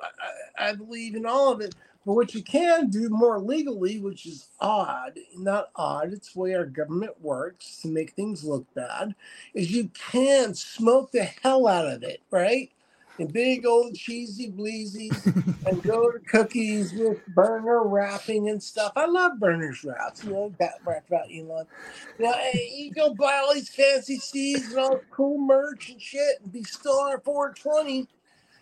I, 0.57 0.69
I 0.69 0.73
believe 0.73 1.15
in 1.15 1.25
all 1.25 1.51
of 1.51 1.61
it. 1.61 1.75
But 2.05 2.13
what 2.13 2.35
you 2.35 2.43
can 2.43 2.89
do 2.89 3.09
more 3.09 3.39
legally, 3.39 3.99
which 3.99 4.27
is 4.27 4.47
odd, 4.59 5.17
not 5.37 5.69
odd, 5.75 6.13
it's 6.13 6.33
the 6.33 6.39
way 6.39 6.53
our 6.53 6.65
government 6.65 7.19
works 7.21 7.77
to 7.81 7.87
make 7.87 8.11
things 8.11 8.43
look 8.43 8.71
bad, 8.75 9.15
is 9.55 9.71
you 9.71 9.89
can 10.11 10.53
smoke 10.53 11.11
the 11.11 11.23
hell 11.23 11.67
out 11.67 11.87
of 11.87 12.03
it, 12.03 12.21
right? 12.29 12.71
In 13.17 13.27
big 13.27 13.65
old 13.65 13.95
cheesy 13.95 14.51
bleezies 14.51 15.25
and 15.65 15.81
go 15.81 16.11
to 16.11 16.19
cookies 16.19 16.93
with 16.93 17.25
burner 17.27 17.83
wrapping 17.83 18.49
and 18.49 18.61
stuff. 18.61 18.91
I 18.95 19.05
love 19.05 19.39
burners 19.39 19.83
wraps, 19.83 20.23
you 20.23 20.31
know, 20.31 20.53
that 20.59 20.75
wrap 20.85 21.07
about 21.07 21.27
Elon. 21.33 21.65
You 22.19 22.25
know, 22.25 22.33
hey, 22.33 22.71
you 22.75 22.91
go 22.91 23.13
buy 23.15 23.41
all 23.43 23.53
these 23.53 23.69
fancy 23.69 24.17
seeds 24.17 24.69
and 24.69 24.79
all 24.79 24.91
this 24.97 25.05
cool 25.11 25.39
merch 25.39 25.89
and 25.89 26.01
shit 26.01 26.41
and 26.43 26.51
be 26.51 26.63
still 26.63 26.99
on 26.99 27.19
420, 27.21 28.07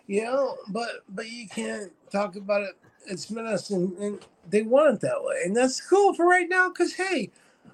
you 0.08 0.24
know, 0.24 0.58
but 0.70 1.04
but 1.10 1.30
you 1.30 1.48
can't 1.50 1.92
talk 2.12 2.36
about 2.36 2.62
it 2.62 2.76
it's 3.08 3.30
medicine 3.32 3.96
and 4.00 4.26
they 4.50 4.62
want 4.62 4.96
it 4.96 5.02
that 5.02 5.24
way 5.24 5.42
and 5.46 5.56
that's 5.56 5.82
cool 5.82 6.14
for 6.14 6.28
right 6.28 6.50
now 6.50 6.70
because 6.70 6.94
hey 6.94 7.32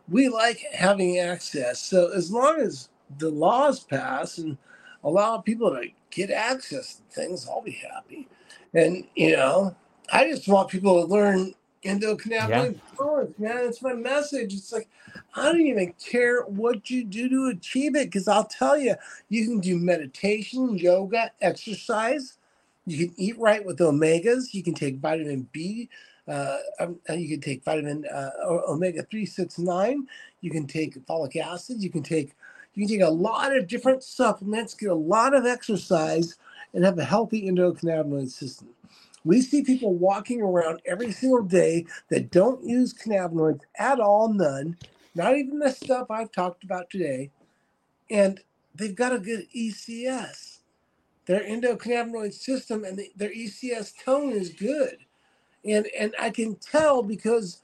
we 0.10 0.28
like 0.30 0.60
having 0.74 1.20
access. 1.20 1.82
So 1.82 2.12
as 2.12 2.32
long 2.32 2.60
as 2.60 2.90
the 3.18 3.30
laws 3.30 3.82
pass 3.82 4.38
and 4.38 4.58
allow 5.04 5.38
people 5.38 5.72
to 5.72 5.88
get 6.12 6.30
access 6.30 6.96
to 6.96 7.04
things 7.16 7.48
i'll 7.48 7.62
be 7.62 7.72
happy. 7.72 8.28
And 8.74 9.06
you 9.16 9.36
know 9.36 9.76
i 10.12 10.30
just 10.30 10.48
want 10.48 10.70
people 10.70 11.02
to 11.02 11.08
learn 11.08 11.54
endocannabinoid 11.86 12.80
balance 12.98 13.40
man 13.40 13.58
it's 13.60 13.82
my 13.82 13.94
message. 13.94 14.54
It's 14.54 14.74
like 14.74 14.90
i 15.36 15.46
don't 15.46 15.62
even 15.62 15.94
care 15.94 16.44
what 16.44 16.90
you 16.90 17.04
do 17.06 17.30
to 17.30 17.56
achieve 17.56 17.96
it 17.96 18.08
because 18.08 18.28
i'll 18.28 18.46
tell 18.46 18.78
you 18.78 18.96
you 19.30 19.46
can 19.46 19.60
do 19.60 19.78
meditation 19.78 20.78
yoga 20.78 21.32
exercise 21.42 22.39
You 22.92 23.08
can 23.08 23.16
eat 23.20 23.40
right 23.40 23.66
with 23.66 23.80
omegas. 23.80 24.54
You 24.54 24.64
can 24.64 24.76
take 24.76 24.98
vitamin 24.98 25.50
B. 25.54 25.90
Uh, 26.28 26.58
um, 26.80 27.00
uh, 27.10 27.14
you 27.14 27.30
can 27.30 27.42
take 27.42 27.64
vitamin 27.66 28.06
uh, 28.08 28.32
omega 28.70 29.04
three 29.04 29.26
six 29.28 29.60
nine. 29.60 30.08
You 30.42 30.52
can 30.52 30.68
take 30.68 30.96
folic 31.08 31.38
acid. 31.38 31.84
You 31.84 31.92
can 31.92 32.04
take 32.04 32.34
you 32.76 32.88
can 32.88 32.98
take 33.00 33.08
a 33.08 33.12
lot 33.12 33.56
of 33.56 33.68
different 33.68 34.04
supplements, 34.04 34.76
get 34.76 34.92
a 34.92 34.96
lot 34.96 35.36
of 35.36 35.46
exercise, 35.46 36.38
and 36.74 36.86
have 36.86 37.00
a 37.00 37.06
healthy 37.06 37.50
endocannabinoid 37.50 38.30
system. 38.32 38.70
We 39.26 39.42
see 39.42 39.64
people 39.64 39.96
walking 39.96 40.42
around 40.42 40.82
every 40.86 41.12
single 41.12 41.44
day 41.44 41.86
that 42.10 42.32
don't 42.32 42.64
use 42.66 42.94
cannabinoids 42.94 43.62
at 43.80 44.00
all, 44.00 44.34
none, 44.34 44.78
not 45.16 45.38
even 45.38 45.60
the 45.60 45.72
stuff 45.72 46.12
I've 46.12 46.32
talked 46.32 46.64
about 46.64 46.90
today, 46.90 47.32
and 48.12 48.42
they've 48.76 48.96
got 48.96 49.14
a 49.14 49.20
good 49.20 49.48
ECS. 49.56 50.59
Their 51.30 51.42
endocannabinoid 51.42 52.34
system 52.34 52.84
and 52.84 52.98
the, 52.98 53.12
their 53.16 53.30
ECS 53.30 53.94
tone 54.04 54.32
is 54.32 54.50
good. 54.50 54.98
And, 55.64 55.86
and 55.96 56.16
I 56.20 56.32
can 56.32 56.56
tell 56.56 57.04
because 57.04 57.62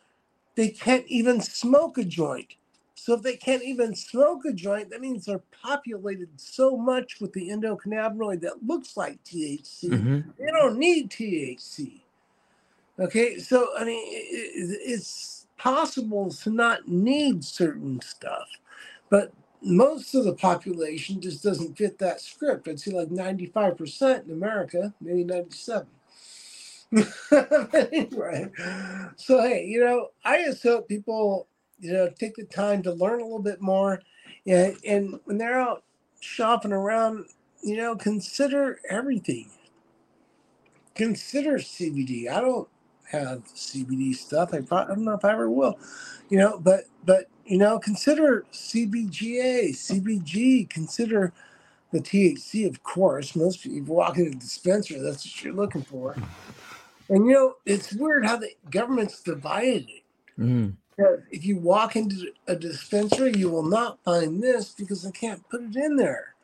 they 0.54 0.70
can't 0.70 1.08
even 1.08 1.42
smoke 1.42 1.98
a 1.98 2.04
joint. 2.04 2.54
So 2.94 3.16
if 3.16 3.24
they 3.24 3.36
can't 3.36 3.64
even 3.64 3.96
smoke 3.96 4.46
a 4.46 4.54
joint, 4.54 4.92
that 4.92 5.02
means 5.02 5.26
they're 5.26 5.42
populated 5.64 6.30
so 6.40 6.78
much 6.78 7.20
with 7.20 7.34
the 7.34 7.50
endocannabinoid 7.50 8.42
that 8.42 8.64
looks 8.64 8.96
like 8.96 9.24
THC. 9.24 9.86
Mm-hmm. 9.86 10.30
They 10.38 10.52
don't 10.52 10.78
need 10.78 11.10
THC. 11.10 12.02
Okay, 13.00 13.40
so 13.40 13.70
I 13.80 13.84
mean, 13.84 14.04
it, 14.08 14.78
it's 14.86 15.48
possible 15.58 16.30
to 16.30 16.52
not 16.52 16.88
need 16.88 17.44
certain 17.44 18.00
stuff, 18.02 18.48
but 19.10 19.34
most 19.66 20.16
of 20.16 20.26
the 20.26 20.36
population 20.36 21.22
just 21.22 21.44
doesn't 21.44 21.78
fit 21.78 22.00
that 22.00 22.22
script. 22.22 22.70
I'd 22.70 22.82
say 22.82 22.92
like 22.94 23.10
95% 23.10 24.26
in 24.26 24.32
America, 24.32 24.94
maybe 25.02 25.26
97. 25.26 25.88
anyway, 27.74 28.50
so 29.18 29.42
hey, 29.42 29.66
you 29.66 29.82
know, 29.84 30.10
I 30.26 30.44
just 30.46 30.64
hope 30.64 30.88
people 30.90 31.48
you 31.80 31.94
know, 31.94 32.10
take 32.10 32.36
the 32.36 32.46
time 32.46 32.84
to 32.84 32.94
learn 32.94 33.22
a 33.22 33.26
little 33.26 33.40
bit 33.42 33.62
more. 33.62 34.02
And, 34.48 34.78
and 34.88 35.20
when 35.26 35.38
they're 35.40 35.60
out 35.60 35.84
shopping 36.22 36.74
around, 36.74 37.26
you 37.64 37.78
know, 37.78 37.96
consider 37.96 38.80
everything. 38.90 39.50
Consider 40.96 41.60
CBD. 41.60 42.30
I 42.30 42.42
don't 42.42 42.68
have 43.12 43.44
CBD 43.54 44.16
stuff. 44.16 44.54
I, 44.54 44.62
probably, 44.62 44.92
I 44.92 44.96
don't 44.96 45.06
know 45.06 45.14
if 45.14 45.26
I 45.26 45.34
ever 45.34 45.50
will, 45.50 45.80
you 46.30 46.38
know, 46.38 46.60
but, 46.60 46.86
but, 47.06 47.30
you 47.46 47.58
know, 47.58 47.80
consider 47.80 48.46
CBGA, 48.52 49.70
CBG, 49.70 50.70
consider 50.70 51.32
the 51.92 52.00
THC, 52.00 52.68
of 52.68 52.84
course. 52.84 53.36
Most 53.36 53.64
people, 53.64 53.78
you 53.78 53.84
walk 53.84 54.18
into 54.18 54.32
a 54.32 54.40
dispensary, 54.40 55.00
that's 55.00 55.26
what 55.26 55.44
you're 55.44 55.54
looking 55.54 55.84
for. 55.84 56.16
And, 57.10 57.28
you 57.28 57.34
know, 57.34 57.56
it's 57.66 57.94
weird 57.94 58.26
how 58.26 58.38
the 58.38 58.50
government's 58.70 59.22
divided 59.22 59.88
it. 59.90 60.04
Mm 60.40 60.74
if 60.98 61.46
you 61.46 61.58
walk 61.58 61.96
into 61.96 62.32
a 62.48 62.56
dispensary, 62.56 63.34
you 63.36 63.50
will 63.50 63.64
not 63.64 64.04
find 64.04 64.42
this 64.42 64.72
because 64.72 65.06
I 65.06 65.12
can't 65.12 65.48
put 65.50 65.62
it 65.62 65.76
in 65.76 65.96
there. 65.96 66.36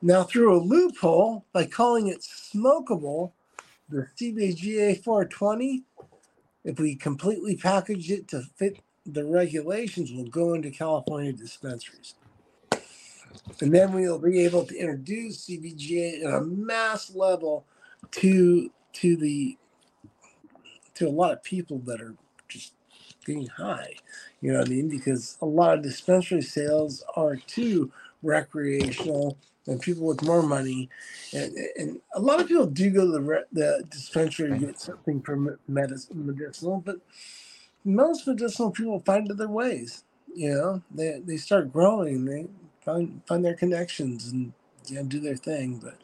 Now, 0.00 0.24
through 0.24 0.56
a 0.56 0.60
loophole, 0.62 1.44
by 1.52 1.66
calling 1.66 2.08
it 2.08 2.20
smokable, 2.20 3.32
the 3.88 4.08
CBGA 4.18 5.02
420, 5.04 5.84
if 6.64 6.78
we 6.78 6.94
completely 6.96 7.56
package 7.56 8.10
it 8.10 8.28
to 8.28 8.42
fit 8.56 8.78
the 9.06 9.24
regulations, 9.24 10.12
we'll 10.12 10.26
go 10.26 10.54
into 10.54 10.70
California 10.70 11.32
dispensaries. 11.32 12.14
And 13.60 13.74
then 13.74 13.92
we'll 13.92 14.18
be 14.18 14.44
able 14.44 14.64
to 14.66 14.76
introduce 14.76 15.46
CBGA 15.46 16.24
at 16.24 16.34
a 16.34 16.40
mass 16.42 17.14
level 17.14 17.66
to 18.12 18.70
to 18.94 19.16
the 19.16 19.56
to 20.94 21.08
a 21.08 21.10
lot 21.10 21.32
of 21.32 21.42
people 21.42 21.78
that 21.86 22.00
are 22.00 22.14
just 22.48 22.74
getting 23.24 23.46
high. 23.46 23.94
You 24.40 24.52
know 24.52 24.58
what 24.60 24.68
I 24.68 24.70
mean? 24.70 24.88
Because 24.88 25.38
a 25.40 25.46
lot 25.46 25.74
of 25.74 25.82
dispensary 25.82 26.42
sales 26.42 27.04
are 27.16 27.36
too 27.36 27.92
recreational 28.22 29.38
and 29.66 29.80
people 29.80 30.06
with 30.06 30.22
more 30.22 30.42
money. 30.42 30.88
And, 31.32 31.54
and 31.78 32.00
a 32.14 32.20
lot 32.20 32.40
of 32.40 32.48
people 32.48 32.66
do 32.66 32.90
go 32.90 33.06
to 33.06 33.12
the, 33.12 33.44
the 33.52 33.84
dispensary 33.90 34.50
to 34.50 34.58
get 34.58 34.80
something 34.80 35.22
for 35.22 35.58
medicine, 35.68 36.26
medicinal, 36.26 36.82
but 36.84 36.96
most 37.84 38.26
medicinal 38.26 38.70
people 38.70 39.00
find 39.00 39.30
other 39.30 39.48
ways. 39.48 40.04
You 40.34 40.50
know, 40.50 40.82
they, 40.90 41.20
they 41.24 41.36
start 41.36 41.72
growing, 41.72 42.24
they 42.24 42.46
find, 42.84 43.20
find 43.26 43.44
their 43.44 43.54
connections 43.54 44.32
and 44.32 44.52
you 44.88 44.96
know, 44.96 45.04
do 45.04 45.20
their 45.20 45.36
thing. 45.36 45.76
But 45.76 45.96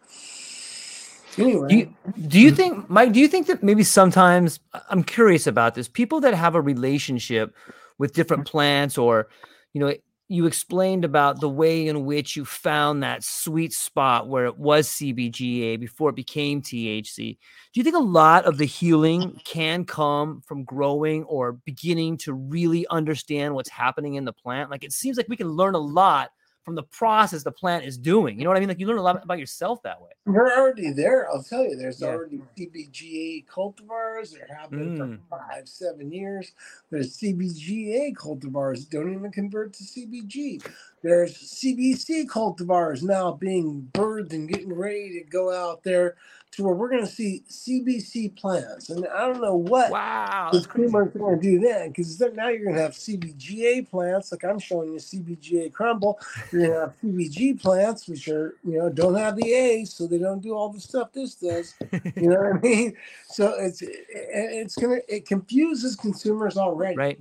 Anyway. 1.38 1.68
Do 1.68 1.76
you, 1.76 1.94
do 2.26 2.40
you 2.40 2.50
think, 2.50 2.90
Mike, 2.90 3.12
do 3.12 3.20
you 3.20 3.28
think 3.28 3.46
that 3.46 3.62
maybe 3.62 3.84
sometimes 3.84 4.61
I'm 4.90 5.04
curious 5.04 5.46
about 5.46 5.74
this, 5.74 5.88
people 5.88 6.20
that 6.20 6.34
have 6.34 6.54
a 6.54 6.61
relationship 6.61 7.54
with 7.98 8.12
different 8.12 8.44
mm-hmm. 8.44 8.50
plants 8.50 8.98
or, 8.98 9.28
you 9.72 9.80
know, 9.80 9.94
you 10.28 10.46
explained 10.46 11.06
about 11.06 11.40
the 11.40 11.48
way 11.48 11.88
in 11.88 12.04
which 12.04 12.36
you 12.36 12.44
found 12.44 13.02
that 13.02 13.24
sweet 13.24 13.72
spot 13.72 14.28
where 14.28 14.44
it 14.44 14.58
was 14.58 14.88
CBGA 14.88 15.80
before 15.80 16.10
it 16.10 16.16
became 16.16 16.60
THC. 16.60 17.38
Do 17.72 17.80
you 17.80 17.82
think 17.82 17.96
a 17.96 18.00
lot 18.00 18.44
of 18.44 18.58
the 18.58 18.66
healing 18.66 19.22
mm-hmm. 19.22 19.38
can 19.44 19.86
come 19.86 20.42
from 20.46 20.64
growing 20.64 21.24
or 21.24 21.52
beginning 21.52 22.18
to 22.18 22.34
really 22.34 22.86
understand 22.88 23.54
what's 23.54 23.70
happening 23.70 24.14
in 24.14 24.26
the 24.26 24.32
plant? 24.32 24.70
Like 24.70 24.84
it 24.84 24.92
seems 24.92 25.16
like 25.16 25.28
we 25.28 25.36
can 25.36 25.48
learn 25.48 25.74
a 25.74 25.78
lot 25.78 26.30
from 26.68 26.74
the 26.74 26.82
process 26.82 27.42
the 27.42 27.50
plant 27.50 27.86
is 27.86 27.96
doing. 27.96 28.38
You 28.38 28.44
know 28.44 28.50
what 28.50 28.58
I 28.58 28.60
mean? 28.60 28.68
Like 28.68 28.78
you 28.78 28.86
learn 28.86 28.98
a 28.98 29.02
lot 29.02 29.24
about 29.24 29.38
yourself 29.38 29.82
that 29.84 29.98
way. 30.02 30.10
We're 30.26 30.52
already 30.52 30.92
there. 30.92 31.26
I'll 31.30 31.42
tell 31.42 31.64
you, 31.64 31.76
there's 31.76 32.02
yeah. 32.02 32.08
already 32.08 32.42
CBGA 32.58 33.46
cultivars. 33.46 34.32
They're 34.34 34.54
happening 34.54 34.98
mm. 34.98 35.18
for 35.30 35.38
five, 35.38 35.66
seven 35.66 36.12
years. 36.12 36.52
There's 36.90 37.16
CBGA 37.16 38.14
cultivars 38.16 38.86
don't 38.86 39.14
even 39.14 39.32
convert 39.32 39.72
to 39.74 39.82
CBG. 39.82 40.62
There's 41.02 41.38
CBC 41.38 42.26
cultivars 42.26 43.02
now 43.02 43.32
being 43.32 43.88
birthed 43.92 44.34
and 44.34 44.46
getting 44.46 44.74
ready 44.74 45.18
to 45.18 45.24
go 45.24 45.50
out 45.50 45.82
there 45.84 46.16
to 46.53 46.64
where 46.64 46.74
we're 46.74 46.88
going 46.88 47.05
to 47.05 47.11
see 47.11 47.44
CBC 47.49 48.36
plants. 48.36 48.90
And 48.90 49.07
I 49.07 49.20
don't 49.26 49.40
know 49.40 49.55
what 49.55 49.90
wow, 49.90 50.51
the 50.53 50.61
Creamer's 50.66 51.12
going 51.12 51.38
to 51.38 51.42
do 51.42 51.59
then, 51.61 51.88
because 51.88 52.18
now 52.34 52.49
you're 52.49 52.64
going 52.64 52.76
to 52.76 52.82
have 52.82 52.92
CBGA 52.92 53.88
plants, 53.88 54.32
like 54.32 54.44
I'm 54.44 54.59
showing 54.59 54.92
you 54.92 54.99
CBGA 54.99 55.72
crumble. 55.72 56.18
You're 56.51 56.61
going 56.62 56.72
to 56.72 56.80
have 56.80 56.94
CBG 57.03 57.61
plants, 57.61 58.09
which 58.09 58.28
are, 58.28 58.57
you 58.64 58.78
know, 58.78 58.88
don't 58.88 59.14
have 59.16 59.36
the 59.36 59.53
A, 59.53 59.84
so 59.84 60.07
they 60.07 60.18
don't 60.18 60.40
do 60.40 60.55
all 60.55 60.70
the 60.70 60.80
stuff 60.80 61.12
this 61.12 61.34
does. 61.34 61.74
You 62.16 62.30
know 62.30 62.36
what 62.36 62.57
I 62.57 62.59
mean? 62.62 62.96
So 63.28 63.55
it's 63.59 63.82
it's 63.82 64.76
going 64.76 65.01
to, 65.01 65.14
it 65.14 65.26
confuses 65.26 65.96
consumers 65.96 66.57
already. 66.57 66.96
Right. 66.96 67.20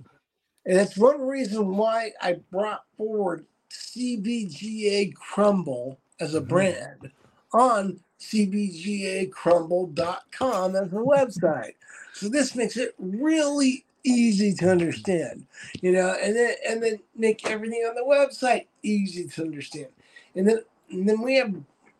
And 0.65 0.77
it's 0.77 0.97
one 0.97 1.21
reason 1.21 1.77
why 1.77 2.11
I 2.21 2.37
brought 2.51 2.83
forward 2.97 3.45
CBGA 3.71 5.13
Crumble 5.15 5.99
as 6.19 6.35
a 6.35 6.39
mm-hmm. 6.39 6.49
brand 6.49 7.11
on 7.53 7.99
cbgacrumble.com 8.19 10.75
as 10.75 10.91
a 10.91 10.95
website. 10.95 11.75
So 12.13 12.29
this 12.29 12.55
makes 12.55 12.77
it 12.77 12.95
really 12.97 13.85
easy 14.03 14.53
to 14.55 14.69
understand, 14.69 15.45
you 15.81 15.91
know, 15.91 16.15
and 16.21 16.35
then 16.35 16.55
and 16.67 16.81
then 16.81 16.99
make 17.15 17.47
everything 17.49 17.85
on 17.87 17.95
the 17.95 18.01
website 18.01 18.65
easy 18.83 19.27
to 19.27 19.43
understand. 19.43 19.87
And 20.35 20.47
then 20.47 20.61
and 20.89 21.07
then 21.07 21.21
we 21.21 21.35
have 21.35 21.53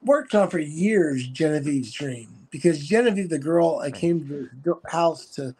worked 0.03 0.33
on 0.33 0.49
for 0.49 0.59
years 0.59 1.27
Genevieve's 1.27 1.91
dream 1.91 2.47
because 2.49 2.85
Genevieve, 2.85 3.29
the 3.29 3.39
girl 3.39 3.81
I 3.83 3.91
came 3.91 4.27
to 4.27 4.49
the 4.63 4.75
house 4.89 5.25
to 5.35 5.53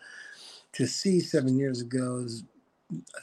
to 0.74 0.88
see 0.88 1.20
seven 1.20 1.58
years 1.58 1.82
ago, 1.82 2.24
is, 2.26 2.44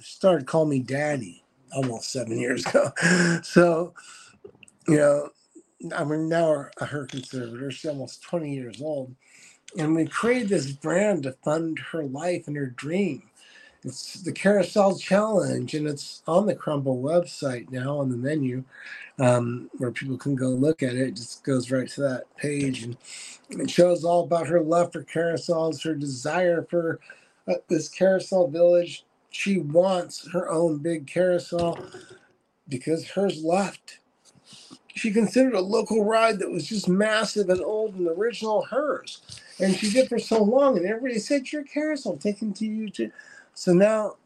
started 0.01 0.47
calling 0.47 0.70
me 0.70 0.78
daddy 0.80 1.45
almost 1.74 2.11
seven 2.11 2.39
years 2.39 2.64
ago. 2.66 2.91
So, 3.43 3.95
you 4.89 4.97
know, 4.97 5.30
I 5.93 6.05
mean, 6.05 6.28
now 6.28 6.66
a 6.78 6.87
her 6.87 7.07
conservator. 7.07 7.70
She's 7.70 7.91
almost 7.91 8.22
20 8.22 8.55
years 8.55 8.80
old. 8.80 9.14
And 9.78 9.95
we 9.95 10.07
created 10.07 10.49
this 10.49 10.72
brand 10.72 11.24
to 11.24 11.32
fund 11.32 11.78
her 11.93 12.05
life 12.05 12.47
and 12.47 12.57
her 12.57 12.66
dream. 12.66 13.22
It's 13.85 14.22
the 14.22 14.32
Carousel 14.32 14.99
Challenge, 14.99 15.74
and 15.74 15.87
it's 15.87 16.22
on 16.26 16.47
the 16.47 16.55
Crumble 16.55 17.03
website 17.03 17.70
now 17.70 17.99
on 17.99 18.09
the 18.09 18.16
menu 18.16 18.64
um, 19.18 19.70
where 19.78 19.91
people 19.91 20.16
can 20.16 20.35
go 20.35 20.49
look 20.49 20.82
at 20.82 20.95
it. 20.95 21.09
It 21.09 21.16
just 21.16 21.45
goes 21.45 21.70
right 21.70 21.89
to 21.91 22.01
that 22.03 22.37
page. 22.37 22.82
And 22.82 22.97
it 23.51 23.70
shows 23.70 24.05
all 24.05 24.24
about 24.24 24.49
her 24.49 24.61
love 24.61 24.93
for 24.93 25.05
carousels, 25.05 25.85
her 25.85 25.95
desire 25.95 26.66
for 26.70 27.01
uh, 27.49 27.55
this 27.68 27.89
carousel 27.89 28.49
village. 28.49 29.05
She 29.30 29.59
wants 29.59 30.30
her 30.32 30.51
own 30.51 30.78
big 30.78 31.07
carousel 31.07 31.78
because 32.68 33.11
hers 33.11 33.45
left 33.45 33.99
she 34.95 35.11
considered 35.11 35.55
a 35.55 35.61
local 35.61 36.05
ride 36.05 36.38
that 36.38 36.51
was 36.51 36.66
just 36.66 36.88
massive 36.88 37.49
and 37.49 37.61
old 37.61 37.95
and 37.97 38.09
original 38.09 38.62
hers. 38.62 39.22
And 39.61 39.76
she 39.76 39.90
did 39.90 40.09
for 40.09 40.18
so 40.18 40.42
long, 40.42 40.76
and 40.76 40.86
everybody 40.86 41.18
said, 41.18 41.51
Your 41.53 41.64
carousel 41.64 42.16
taken 42.16 42.53
to 42.55 42.66
you 42.66 42.88
to. 42.90 43.11
So 43.55 43.72
now 43.72 44.16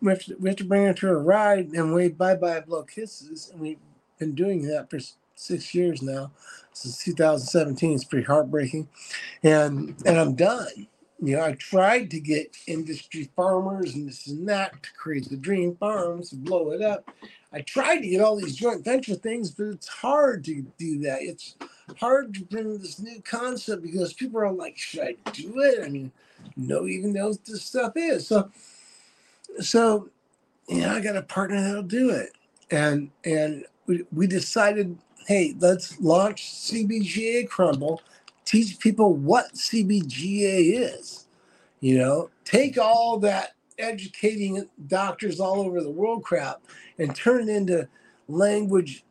we 0.00 0.10
have, 0.10 0.24
to, 0.24 0.36
we 0.38 0.48
have 0.48 0.56
to 0.58 0.64
bring 0.64 0.86
her 0.86 0.94
to 0.94 1.08
a 1.08 1.16
ride 1.16 1.68
and 1.72 1.94
wave 1.94 2.16
bye 2.16 2.36
bye, 2.36 2.60
blow 2.60 2.84
kisses. 2.84 3.50
And 3.52 3.60
we've 3.60 3.78
been 4.18 4.34
doing 4.34 4.62
that 4.68 4.90
for 4.90 4.98
six 5.34 5.74
years 5.74 6.02
now 6.02 6.30
since 6.72 7.04
2017. 7.04 7.94
It's 7.94 8.04
pretty 8.04 8.26
heartbreaking, 8.26 8.88
and 9.42 9.96
and 10.06 10.18
I'm 10.18 10.34
done. 10.34 10.86
You 11.20 11.36
know, 11.36 11.44
I 11.44 11.52
tried 11.52 12.10
to 12.10 12.20
get 12.20 12.56
industry 12.66 13.30
farmers 13.34 13.94
and 13.94 14.06
this 14.06 14.26
and 14.26 14.46
that 14.48 14.82
to 14.82 14.92
create 14.92 15.28
the 15.30 15.36
dream 15.36 15.74
farms 15.76 16.30
blow 16.30 16.72
it 16.72 16.82
up. 16.82 17.10
I 17.52 17.60
tried 17.60 17.98
to 17.98 18.08
get 18.08 18.20
all 18.20 18.36
these 18.36 18.56
joint 18.56 18.84
venture 18.84 19.14
things, 19.14 19.50
but 19.50 19.66
it's 19.68 19.88
hard 19.88 20.44
to 20.44 20.62
do 20.78 20.98
that. 21.00 21.22
It's 21.22 21.56
hard 21.98 22.34
to 22.34 22.44
bring 22.44 22.78
this 22.78 22.98
new 22.98 23.20
concept 23.22 23.82
because 23.82 24.12
people 24.12 24.40
are 24.40 24.52
like, 24.52 24.76
should 24.76 25.00
I 25.00 25.14
do 25.32 25.60
it? 25.60 25.84
I 25.84 25.88
mean, 25.88 26.12
no 26.56 26.86
even 26.86 27.12
knows 27.12 27.38
this 27.38 27.64
stuff 27.64 27.92
is. 27.96 28.26
So, 28.26 28.50
so, 29.60 30.10
you 30.68 30.80
know, 30.80 30.94
I 30.94 31.00
got 31.00 31.16
a 31.16 31.22
partner 31.22 31.62
that'll 31.62 31.82
do 31.82 32.10
it. 32.10 32.32
And, 32.70 33.10
and 33.24 33.64
we, 33.86 34.04
we 34.12 34.26
decided, 34.26 34.98
hey, 35.26 35.54
let's 35.58 35.98
launch 36.00 36.50
CBGA 36.50 37.48
Crumble, 37.48 38.02
teach 38.44 38.78
people 38.78 39.14
what 39.14 39.52
CBGA 39.54 40.98
is, 40.98 41.26
you 41.80 41.98
know, 41.98 42.30
take 42.44 42.78
all 42.78 43.18
that 43.18 43.55
educating 43.78 44.68
doctors 44.88 45.40
all 45.40 45.60
over 45.60 45.82
the 45.82 45.90
world 45.90 46.24
crap 46.24 46.62
and 46.98 47.14
turn 47.16 47.48
it 47.48 47.50
into 47.56 47.88
language 48.28 49.04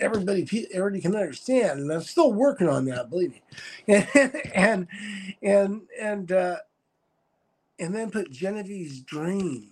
everybody 0.00 0.44
everybody 0.74 1.02
can 1.02 1.16
understand. 1.16 1.80
And 1.80 1.92
i'm 1.92 2.02
still 2.02 2.32
working 2.32 2.68
on 2.68 2.86
that 2.86 3.10
believe 3.10 3.32
me. 3.32 3.42
And 4.54 4.88
and 5.42 5.82
and 6.00 6.32
uh 6.32 6.58
and 7.78 7.94
then 7.94 8.10
put 8.10 8.30
genevieve's 8.32 9.00
dream 9.00 9.70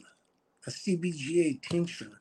a 0.67 0.71
cbga 0.71 1.63
tincture 1.63 2.21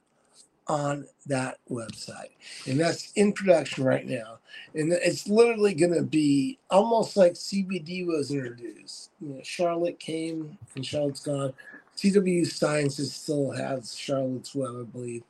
on 0.68 1.06
that 1.28 1.60
website. 1.70 2.32
And 2.68 2.80
that's 2.80 3.12
in 3.14 3.34
production 3.34 3.84
right 3.84 4.08
now. 4.08 4.40
And 4.76 4.94
it's 4.94 5.28
literally 5.28 5.74
going 5.74 5.94
to 5.94 6.04
be 6.04 6.60
almost 6.72 7.18
like 7.18 7.34
cbd 7.34 8.08
was 8.08 8.32
introduced. 8.32 9.12
You 9.22 9.30
know 9.36 9.42
charlotte 9.44 10.00
came 10.00 10.58
and 10.76 10.86
charlotte's 10.86 11.22
gone 11.22 11.54
cw 11.98 12.46
sciences 12.46 13.14
still 13.14 13.52
has 13.52 13.96
charlotte's 13.96 14.56
web 14.56 14.76
i 14.80 14.84
believe 14.84 15.24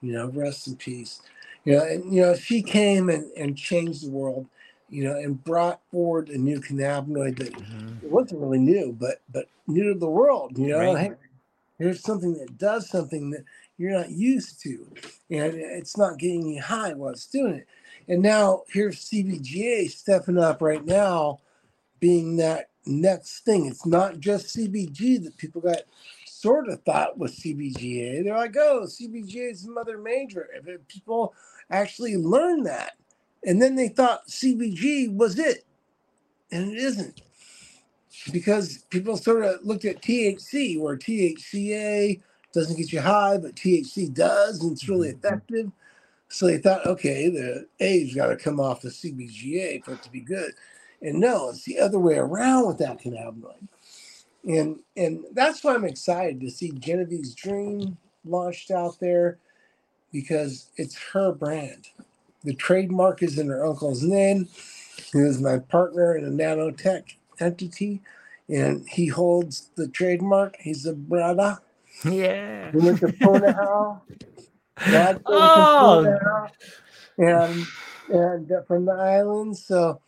you 0.00 0.12
know 0.12 0.28
rest 0.28 0.66
in 0.68 0.76
peace 0.76 1.20
you 1.64 1.76
know, 1.76 1.84
and 1.84 2.12
you 2.12 2.20
know, 2.20 2.34
she 2.34 2.62
came 2.62 3.08
and, 3.08 3.30
and 3.32 3.56
changed 3.56 4.06
the 4.06 4.10
world, 4.10 4.46
you 4.90 5.04
know, 5.04 5.16
and 5.16 5.42
brought 5.42 5.80
forward 5.90 6.28
a 6.28 6.36
new 6.36 6.60
cannabinoid 6.60 7.38
that 7.38 7.52
mm-hmm. 7.52 8.10
wasn't 8.10 8.40
really 8.40 8.58
new, 8.58 8.92
but 8.92 9.22
but 9.32 9.48
new 9.66 9.94
to 9.94 9.98
the 9.98 10.08
world. 10.08 10.58
You 10.58 10.68
know, 10.68 10.78
right. 10.78 10.98
hey, 10.98 11.12
here's 11.78 12.02
something 12.02 12.34
that 12.34 12.58
does 12.58 12.88
something 12.88 13.30
that 13.30 13.44
you're 13.78 13.92
not 13.92 14.10
used 14.10 14.60
to, 14.62 14.86
and 15.30 15.54
it's 15.54 15.96
not 15.96 16.18
getting 16.18 16.46
you 16.46 16.60
high 16.60 16.92
while 16.92 17.12
it's 17.12 17.26
doing 17.26 17.54
it. 17.54 17.66
And 18.08 18.20
now 18.22 18.64
here's 18.68 19.08
CBGA 19.08 19.90
stepping 19.90 20.38
up 20.38 20.60
right 20.60 20.84
now, 20.84 21.40
being 21.98 22.36
that 22.36 22.68
next 22.86 23.40
thing. 23.40 23.66
It's 23.66 23.86
not 23.86 24.20
just 24.20 24.56
CBG 24.56 25.22
that 25.24 25.36
people 25.36 25.60
got 25.60 25.82
sort 26.26 26.68
of 26.68 26.82
thought 26.82 27.18
was 27.18 27.38
CBGA. 27.38 28.24
They're 28.24 28.36
like, 28.36 28.56
oh, 28.56 28.82
CBGA 28.82 29.52
is 29.52 29.66
mother 29.66 29.98
major. 29.98 30.48
If 30.54 30.86
people 30.88 31.34
actually 31.70 32.16
learned 32.16 32.66
that. 32.66 32.92
And 33.44 33.60
then 33.60 33.74
they 33.74 33.88
thought 33.88 34.28
CBG 34.28 35.14
was 35.14 35.38
it. 35.38 35.64
And 36.50 36.72
it 36.72 36.78
isn't. 36.78 37.22
Because 38.32 38.78
people 38.90 39.16
sort 39.16 39.44
of 39.44 39.64
looked 39.64 39.84
at 39.84 40.02
THC, 40.02 40.78
where 40.78 40.96
THCA 40.96 42.20
doesn't 42.52 42.76
get 42.76 42.92
you 42.92 43.00
high, 43.00 43.36
but 43.36 43.56
THC 43.56 44.14
does, 44.14 44.62
and 44.62 44.72
it's 44.72 44.88
really 44.88 45.08
mm-hmm. 45.08 45.26
effective. 45.26 45.72
So 46.28 46.46
they 46.46 46.58
thought, 46.58 46.86
okay, 46.86 47.28
the 47.28 47.66
A's 47.80 48.14
got 48.14 48.28
to 48.28 48.36
come 48.36 48.60
off 48.60 48.80
the 48.80 48.88
CBGA 48.88 49.84
for 49.84 49.94
it 49.94 50.02
to 50.02 50.10
be 50.10 50.20
good. 50.20 50.52
And 51.04 51.20
no, 51.20 51.50
it's 51.50 51.64
the 51.64 51.78
other 51.78 51.98
way 51.98 52.16
around 52.16 52.66
with 52.66 52.78
that 52.78 52.98
cannabinoid. 52.98 53.68
And 54.46 54.80
and 54.96 55.24
that's 55.32 55.62
why 55.62 55.74
I'm 55.74 55.84
excited 55.84 56.40
to 56.40 56.50
see 56.50 56.72
Genevieve's 56.72 57.34
Dream 57.34 57.98
launched 58.24 58.70
out 58.70 58.98
there 59.00 59.38
because 60.10 60.70
it's 60.76 60.98
her 61.12 61.32
brand. 61.32 61.88
The 62.42 62.54
trademark 62.54 63.22
is 63.22 63.38
in 63.38 63.48
her 63.48 63.64
uncle's 63.66 64.02
name, 64.02 64.48
who 65.12 65.26
is 65.26 65.40
my 65.40 65.58
partner 65.58 66.16
in 66.16 66.24
a 66.24 66.28
nanotech 66.28 67.14
entity, 67.38 68.00
and 68.48 68.86
he 68.88 69.06
holds 69.06 69.70
the 69.76 69.88
trademark. 69.88 70.56
He's 70.58 70.86
a 70.86 70.94
brother. 70.94 71.58
Yeah. 72.04 72.70
We 72.72 72.80
went 72.80 73.00
to 73.00 73.08
Punahou. 73.08 74.00
Oh. 75.26 76.48
and 77.16 77.64
and 78.08 78.50
uh, 78.52 78.62
from 78.62 78.86
the 78.86 78.92
islands. 78.92 79.64
So 79.64 80.00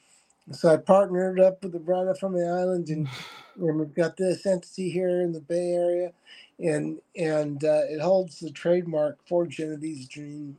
so 0.52 0.72
I 0.72 0.76
partnered 0.76 1.40
up 1.40 1.62
with 1.62 1.72
the 1.72 1.80
brother 1.80 2.14
from 2.14 2.32
the 2.32 2.46
islands, 2.46 2.90
and, 2.90 3.08
and 3.56 3.78
we've 3.78 3.94
got 3.94 4.16
this 4.16 4.46
entity 4.46 4.90
here 4.90 5.20
in 5.22 5.32
the 5.32 5.40
Bay 5.40 5.72
Area, 5.72 6.12
and 6.58 7.00
and 7.16 7.64
uh, 7.64 7.82
it 7.88 8.00
holds 8.00 8.38
the 8.38 8.50
trademark 8.50 9.18
for 9.26 9.46
Genevieve's 9.46 10.06
Dream 10.06 10.56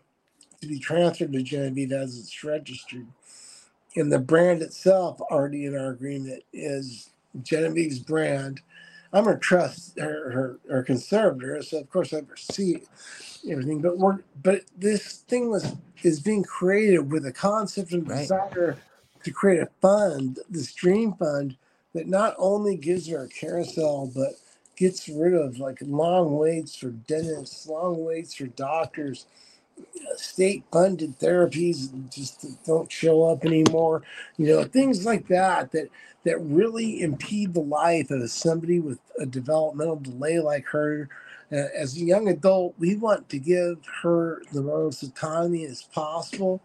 to 0.62 0.68
be 0.68 0.80
transferred 0.80 1.34
to 1.34 1.42
Genevieve 1.42 1.92
as 1.92 2.18
it's 2.18 2.44
registered. 2.44 3.08
And 3.96 4.12
the 4.12 4.20
brand 4.20 4.62
itself, 4.62 5.22
already 5.22 5.66
in 5.66 5.76
our 5.76 5.90
agreement, 5.90 6.44
is 6.52 7.10
Genevieve's 7.42 8.00
brand. 8.00 8.62
I'm 9.14 9.26
her 9.26 9.38
trust, 9.38 9.98
her 9.98 10.32
her, 10.32 10.60
her 10.70 10.84
conservator, 10.84 11.62
so 11.64 11.80
of 11.80 11.90
course 11.90 12.14
I 12.14 12.18
oversee 12.18 12.82
everything. 13.50 13.82
But 13.82 13.98
we're 13.98 14.20
but 14.44 14.64
this 14.78 15.20
thing 15.30 15.50
was 15.50 15.74
is 16.04 16.20
being 16.20 16.44
created 16.44 17.10
with 17.10 17.26
a 17.26 17.32
concept 17.32 17.94
and 17.94 18.08
right. 18.08 18.20
desire 18.20 18.78
to 19.28 19.34
create 19.34 19.62
a 19.62 19.70
fund, 19.82 20.40
this 20.50 20.74
dream 20.74 21.14
fund, 21.14 21.58
that 21.96 22.08
not 22.08 22.36
only 22.40 22.78
gives 22.78 23.10
her 23.10 23.24
a 23.26 23.30
carousel, 23.30 24.12
but 24.16 24.34
gets 24.78 25.10
rid 25.10 25.36
of 25.36 25.60
like 25.60 25.80
long 25.84 26.38
waits 26.38 26.78
for 26.78 26.92
dentists, 26.92 27.68
long 27.68 28.04
waits 28.06 28.36
for 28.36 28.48
doctors, 28.48 29.28
state 30.18 30.64
funded 30.72 31.20
therapies 31.20 31.90
just 32.14 32.46
don't 32.66 32.92
show 32.92 33.26
up 33.26 33.46
anymore. 33.46 34.04
You 34.38 34.48
know, 34.48 34.64
things 34.66 35.06
like 35.06 35.28
that 35.30 35.72
that 35.74 35.90
that 36.26 36.40
really 36.42 37.02
impede 37.02 37.54
the 37.54 37.62
life 37.62 38.12
of 38.12 38.30
somebody 38.32 38.80
with 38.80 39.00
a 39.20 39.26
developmental 39.28 39.98
delay 39.98 40.40
like 40.40 40.68
her. 40.68 41.10
As 41.52 41.96
a 41.98 42.02
young 42.02 42.28
adult, 42.30 42.76
we 42.80 42.96
want 42.96 43.30
to 43.30 43.40
give 43.40 43.80
her 44.04 44.42
the 44.54 44.64
most 44.64 45.04
autonomy 45.04 45.66
as 45.66 45.84
possible, 45.84 46.62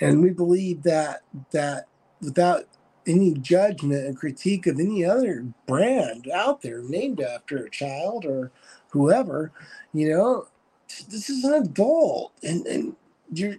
and 0.00 0.22
we 0.22 0.30
believe 0.30 0.82
that 0.82 1.22
that 1.52 1.86
without 2.20 2.64
any 3.06 3.34
judgment 3.34 4.06
and 4.06 4.16
critique 4.16 4.66
of 4.66 4.78
any 4.78 5.04
other 5.04 5.46
brand 5.66 6.28
out 6.28 6.60
there 6.62 6.82
named 6.82 7.20
after 7.20 7.56
a 7.56 7.70
child 7.70 8.24
or 8.24 8.52
whoever, 8.90 9.50
you 9.94 10.10
know, 10.10 10.46
this 11.08 11.30
is 11.30 11.44
an 11.44 11.54
adult 11.54 12.32
and, 12.42 12.66
and 12.66 12.96
you're 13.32 13.56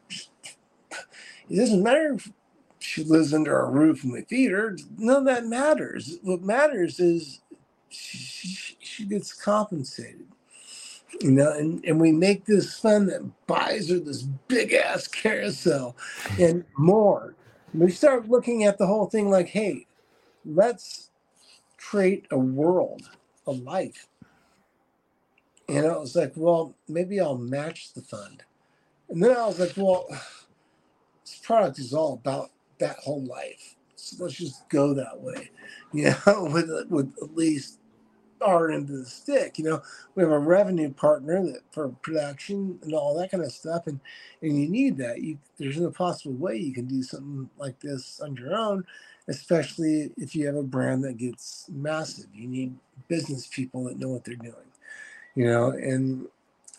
it 1.50 1.56
doesn't 1.56 1.84
matter 1.84 2.14
if 2.14 2.32
she 2.80 3.04
lives 3.04 3.34
under 3.34 3.58
our 3.58 3.72
roof 3.72 4.04
and 4.04 4.14
we 4.14 4.22
feed 4.22 4.52
her. 4.52 4.78
None 4.98 5.18
of 5.18 5.26
that 5.26 5.46
matters. 5.46 6.18
What 6.22 6.42
matters 6.42 7.00
is 7.00 7.42
she, 7.90 8.78
she 8.80 9.06
gets 9.06 9.34
compensated. 9.34 10.28
You 11.22 11.32
know, 11.32 11.52
and, 11.52 11.84
and 11.86 12.00
we 12.00 12.12
make 12.12 12.46
this 12.46 12.80
fund 12.80 13.10
that 13.10 13.30
buys 13.48 13.90
her 13.90 14.00
this 14.00 14.24
big 14.24 14.74
ass 14.74 15.08
carousel 15.08 15.98
and 16.40 16.66
more 16.78 17.36
we 17.74 17.92
start 17.92 18.30
looking 18.30 18.64
at 18.64 18.78
the 18.78 18.88
whole 18.88 19.08
thing 19.08 19.30
like, 19.30 19.48
hey, 19.50 19.86
let's 20.46 21.12
create 21.78 22.26
a 22.32 22.38
world, 22.38 23.10
a 23.46 23.52
life. 23.52 24.08
And 25.68 25.86
I 25.86 25.98
was 25.98 26.16
like, 26.16 26.34
well, 26.36 26.76
maybe 26.88 27.20
I'll 27.20 27.38
match 27.38 27.94
the 27.94 28.02
fund. 28.02 28.44
And 29.10 29.22
then 29.24 29.38
I 29.38 29.46
was 29.48 29.60
like, 29.60 29.74
well, 29.78 30.08
this 31.26 31.40
product 31.44 31.80
is 31.80 31.94
all 31.94 32.14
about 32.14 32.52
that 32.80 32.98
whole 32.98 33.24
life. 33.24 33.76
So 33.96 34.24
let's 34.24 34.36
just 34.36 34.68
go 34.70 34.94
that 34.96 35.22
way, 35.22 35.52
you 35.94 36.06
know, 36.26 36.50
with, 36.52 36.70
with 36.90 37.14
at 37.22 37.36
least 37.36 37.79
our 38.42 38.72
end 38.72 38.90
of 38.90 38.96
the 38.98 39.06
stick. 39.06 39.58
You 39.58 39.66
know, 39.66 39.82
we 40.16 40.24
have 40.24 40.32
a 40.32 40.40
revenue 40.40 40.92
partner 40.92 41.44
that 41.46 41.62
for 41.72 41.90
production 41.90 42.80
and 42.82 42.94
all 42.94 43.18
that 43.18 43.32
kind 43.32 43.44
of 43.44 43.52
stuff, 43.52 43.88
and 43.88 44.00
and 44.42 44.60
you 44.60 44.68
need 44.68 44.98
that. 44.98 45.22
You 45.22 45.38
there's 45.58 45.80
no 45.80 45.92
possible 45.92 46.36
way 46.36 46.58
you 46.58 46.74
can 46.74 46.86
do 46.86 47.04
something 47.04 47.50
like 47.58 47.80
this 47.80 48.20
on 48.20 48.36
your 48.36 48.56
own, 48.56 48.86
especially 49.28 50.12
if 50.18 50.36
you 50.36 50.46
have 50.46 50.56
a 50.56 50.64
brand 50.64 51.04
that 51.04 51.18
gets 51.18 51.66
massive. 51.70 52.28
You 52.34 52.48
need 52.48 52.76
business 53.08 53.48
people 53.48 53.86
that 53.86 54.00
know 54.00 54.10
what 54.10 54.26
they're 54.26 54.36
doing. 54.36 54.56
You 55.36 55.46
know, 55.46 55.70
and 55.72 56.28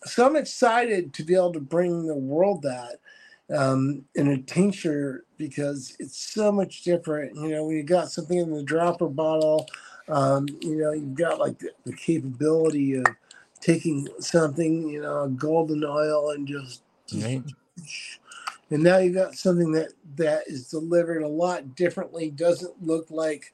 so 0.05 0.25
I'm 0.25 0.35
excited 0.35 1.13
to 1.13 1.23
be 1.23 1.35
able 1.35 1.53
to 1.53 1.59
bring 1.59 2.05
the 2.05 2.15
world 2.15 2.63
that 2.63 2.99
um, 3.55 4.05
in 4.15 4.27
a 4.27 4.41
tincture 4.41 5.25
because 5.37 5.95
it's 5.99 6.17
so 6.17 6.51
much 6.51 6.83
different. 6.83 7.35
You 7.35 7.49
know, 7.49 7.65
when 7.65 7.75
you 7.75 7.83
got 7.83 8.11
something 8.11 8.37
in 8.37 8.51
the 8.51 8.63
dropper 8.63 9.07
bottle 9.07 9.67
um, 10.07 10.47
you 10.61 10.75
know, 10.77 10.91
you've 10.91 11.15
got 11.15 11.39
like 11.39 11.59
the, 11.59 11.71
the, 11.85 11.93
capability 11.93 12.95
of 12.95 13.05
taking 13.59 14.07
something, 14.19 14.89
you 14.89 15.01
know, 15.01 15.27
golden 15.29 15.83
oil 15.83 16.31
and 16.31 16.47
just, 16.47 16.81
right. 17.15 17.43
and 18.69 18.83
now 18.83 18.97
you've 18.97 19.15
got 19.15 19.35
something 19.35 19.71
that 19.73 19.93
that 20.15 20.43
is 20.47 20.69
delivered 20.69 21.21
a 21.21 21.27
lot 21.27 21.75
differently. 21.75 22.29
Doesn't 22.29 22.81
look 22.83 23.09
like 23.09 23.53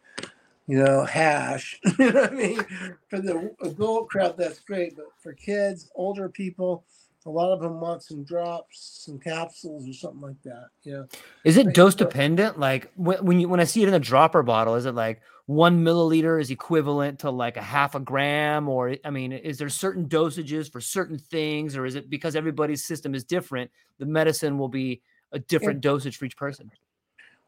you 0.68 0.84
know 0.84 1.04
hash. 1.04 1.80
you 2.00 2.12
know 2.12 2.22
what 2.22 2.32
I 2.32 2.36
mean? 2.36 2.66
For 3.10 3.20
the 3.20 3.52
adult 3.62 4.10
crowd, 4.10 4.38
that's 4.38 4.60
great, 4.60 4.96
but 4.96 5.08
for 5.22 5.34
kids, 5.34 5.90
older 5.96 6.30
people. 6.30 6.84
A 7.26 7.28
lot 7.28 7.52
of 7.52 7.60
them 7.60 7.82
want 7.82 8.04
some 8.04 8.24
drops, 8.24 9.04
some 9.06 9.20
capsules, 9.20 9.86
or 9.90 9.92
something 9.92 10.22
like 10.22 10.42
that. 10.44 10.68
Yeah. 10.84 11.04
is 11.44 11.58
it 11.58 11.74
dose 11.74 11.94
dependent? 11.94 12.58
Like 12.58 12.90
when 12.96 13.18
when 13.26 13.40
you 13.42 13.50
when 13.50 13.60
I 13.60 13.66
see 13.66 13.84
it 13.84 13.90
in 13.90 13.94
a 13.94 14.00
dropper 14.00 14.44
bottle, 14.44 14.76
is 14.76 14.86
it 14.86 14.96
like 14.96 15.20
one 15.48 15.82
milliliter 15.84 16.40
is 16.42 16.52
equivalent 16.52 17.20
to 17.20 17.32
like 17.32 17.56
a 17.56 17.62
half 17.62 17.96
a 17.96 18.00
gram 18.00 18.70
or 18.70 18.96
i 19.04 19.10
mean 19.10 19.32
is 19.32 19.58
there 19.58 19.70
certain 19.70 20.08
dosages 20.08 20.72
for 20.72 20.80
certain 20.80 21.18
things 21.18 21.76
or 21.76 21.86
is 21.86 21.96
it 21.96 22.10
because 22.10 22.36
everybody's 22.36 22.84
system 22.84 23.16
is 23.16 23.24
different 23.24 23.72
the 23.98 24.06
medicine 24.06 24.58
will 24.58 24.68
be 24.68 25.02
a 25.32 25.40
different 25.40 25.84
yeah. 25.84 25.90
dosage 25.90 26.18
for 26.18 26.26
each 26.26 26.38
person 26.38 26.70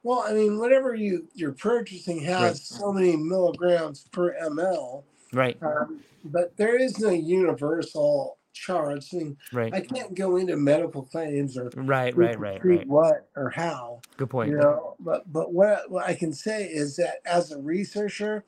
well 0.04 0.24
i 0.26 0.34
mean 0.34 0.58
whatever 0.58 0.96
you 0.96 1.28
you're 1.34 1.52
purchasing 1.52 2.22
has 2.22 2.42
right. 2.42 2.58
so 2.58 2.92
many 2.92 3.16
milligrams 3.18 4.08
per 4.12 4.34
ml 4.46 5.04
right 5.34 5.62
um, 5.62 6.00
but 6.26 6.56
there 6.56 6.78
is 6.78 7.00
no 7.00 7.10
universal 7.10 8.39
charts. 8.54 9.14
I 9.14 9.36
right. 9.52 9.74
I 9.74 9.82
can't 9.82 10.16
go 10.16 10.38
into 10.38 10.56
medical 10.56 11.04
claims 11.04 11.58
or 11.58 11.72
right, 11.76 12.16
right, 12.16 12.40
right, 12.40 12.64
right. 12.64 12.88
What 12.88 13.28
or 13.36 13.50
how? 13.50 14.02
Good 14.18 14.30
point. 14.30 14.52
You 14.52 14.58
know, 14.58 14.96
but 15.00 15.32
but 15.32 15.54
what 15.54 15.90
what 15.90 16.06
I 16.06 16.14
can 16.14 16.34
say 16.34 16.66
is 16.66 16.96
that 16.98 17.22
as 17.26 17.52
a 17.52 17.60
researcher, 17.60 18.44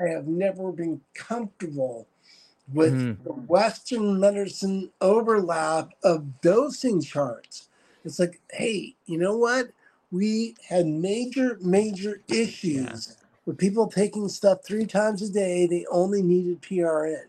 I 0.00 0.08
have 0.08 0.26
never 0.26 0.72
been 0.72 1.00
comfortable 1.14 2.06
with 2.72 2.94
mm. 2.94 3.22
the 3.24 3.32
Western 3.32 4.18
medicine 4.18 4.90
overlap 5.00 5.90
of 6.02 6.40
dosing 6.40 7.00
charts. 7.02 7.68
It's 8.04 8.18
like, 8.18 8.40
hey, 8.50 8.94
you 9.06 9.18
know 9.18 9.36
what? 9.36 9.70
We 10.10 10.56
had 10.68 10.86
major, 10.86 11.58
major 11.60 12.20
issues 12.28 13.08
yeah. 13.08 13.26
with 13.46 13.58
people 13.58 13.86
taking 13.88 14.28
stuff 14.28 14.64
three 14.64 14.86
times 14.86 15.22
a 15.22 15.32
day. 15.32 15.66
They 15.66 15.86
only 15.90 16.22
needed 16.22 16.62
PRN. 16.62 17.26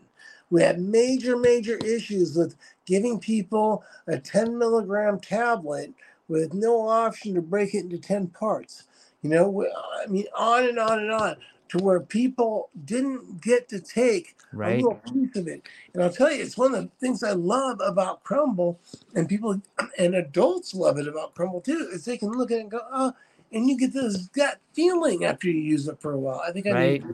We 0.54 0.62
had 0.62 0.78
major, 0.78 1.36
major 1.36 1.78
issues 1.78 2.36
with 2.36 2.54
giving 2.86 3.18
people 3.18 3.82
a 4.06 4.20
10 4.20 4.56
milligram 4.56 5.18
tablet 5.18 5.92
with 6.28 6.54
no 6.54 6.88
option 6.88 7.34
to 7.34 7.42
break 7.42 7.74
it 7.74 7.80
into 7.80 7.98
10 7.98 8.28
parts. 8.28 8.84
You 9.22 9.30
know, 9.30 9.66
I 10.00 10.06
mean, 10.06 10.26
on 10.38 10.68
and 10.68 10.78
on 10.78 11.00
and 11.00 11.10
on 11.10 11.36
to 11.70 11.78
where 11.78 11.98
people 11.98 12.70
didn't 12.84 13.40
get 13.40 13.68
to 13.70 13.80
take 13.80 14.36
right. 14.52 14.74
a 14.74 14.76
little 14.76 15.00
piece 15.12 15.34
of 15.34 15.48
it. 15.48 15.62
And 15.92 16.04
I'll 16.04 16.12
tell 16.12 16.30
you, 16.30 16.40
it's 16.40 16.56
one 16.56 16.72
of 16.72 16.84
the 16.84 16.90
things 17.00 17.24
I 17.24 17.32
love 17.32 17.80
about 17.84 18.22
Crumble, 18.22 18.78
and 19.16 19.28
people 19.28 19.60
and 19.98 20.14
adults 20.14 20.72
love 20.72 20.98
it 20.98 21.08
about 21.08 21.34
Crumble 21.34 21.62
too, 21.62 21.88
is 21.92 22.04
they 22.04 22.16
can 22.16 22.30
look 22.30 22.52
at 22.52 22.58
it 22.58 22.60
and 22.60 22.70
go, 22.70 22.80
oh, 22.92 23.12
and 23.50 23.68
you 23.68 23.76
get 23.76 23.92
this 23.92 24.28
gut 24.28 24.60
feeling 24.72 25.24
after 25.24 25.48
you 25.48 25.60
use 25.60 25.88
it 25.88 26.00
for 26.00 26.12
a 26.12 26.18
while. 26.18 26.40
I 26.46 26.52
think 26.52 26.68
I 26.68 26.72
right. 26.72 27.04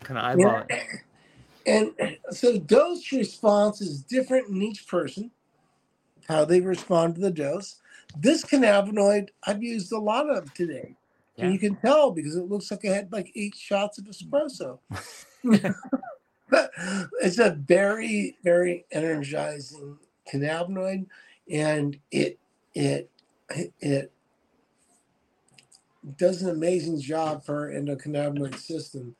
kind 0.00 0.18
of 0.18 0.24
eyeball. 0.24 0.66
And 1.66 1.92
so 2.30 2.58
dose 2.58 3.12
response 3.12 3.80
is 3.80 4.02
different 4.02 4.48
in 4.48 4.62
each 4.62 4.86
person, 4.86 5.30
how 6.28 6.44
they 6.44 6.60
respond 6.60 7.16
to 7.16 7.20
the 7.20 7.30
dose. 7.30 7.76
This 8.16 8.44
cannabinoid 8.44 9.28
I've 9.44 9.62
used 9.62 9.92
a 9.92 9.98
lot 9.98 10.30
of 10.30 10.52
today. 10.54 10.96
Yeah. 11.34 11.44
And 11.44 11.52
you 11.52 11.58
can 11.58 11.76
tell 11.76 12.12
because 12.12 12.36
it 12.36 12.48
looks 12.48 12.70
like 12.70 12.84
I 12.84 12.94
had 12.94 13.12
like 13.12 13.32
eight 13.34 13.56
shots 13.56 13.98
of 13.98 14.04
espresso. 14.04 14.78
it's 17.20 17.38
a 17.38 17.50
very, 17.50 18.36
very 18.42 18.86
energizing 18.92 19.98
cannabinoid 20.32 21.06
and 21.50 21.98
it 22.10 22.38
it 22.74 23.10
it 23.80 24.12
does 26.16 26.42
an 26.42 26.50
amazing 26.50 27.00
job 27.00 27.44
for 27.44 27.72
endocannabinoid 27.72 28.56
system 28.56 29.14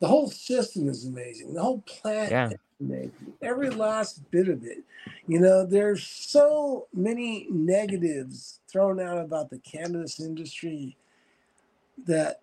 the 0.00 0.08
whole 0.08 0.28
system 0.28 0.88
is 0.88 1.06
amazing. 1.06 1.54
The 1.54 1.62
whole 1.62 1.82
plant 1.82 2.30
yeah. 2.30 2.48
is 2.48 2.54
amazing. 2.80 3.34
Every 3.42 3.68
last 3.70 4.28
bit 4.30 4.48
of 4.48 4.64
it. 4.64 4.78
You 5.26 5.40
know, 5.40 5.66
there's 5.66 6.04
so 6.04 6.88
many 6.94 7.46
negatives 7.50 8.60
thrown 8.66 8.98
out 8.98 9.18
about 9.18 9.50
the 9.50 9.58
cannabis 9.58 10.18
industry 10.18 10.96
that 12.06 12.40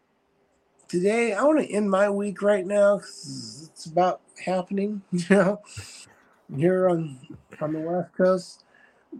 today 0.87 1.33
I 1.33 1.43
want 1.43 1.59
to 1.59 1.73
end 1.73 1.89
my 1.89 2.09
week 2.09 2.43
right 2.43 2.65
now 2.65 2.97
because 2.97 3.69
it's 3.73 3.87
about 3.87 4.21
happening, 4.45 5.01
you 5.11 5.25
know, 5.29 5.61
here 6.55 6.89
on 6.89 7.19
on 7.59 7.73
the 7.73 7.79
West 7.79 8.13
Coast. 8.15 8.63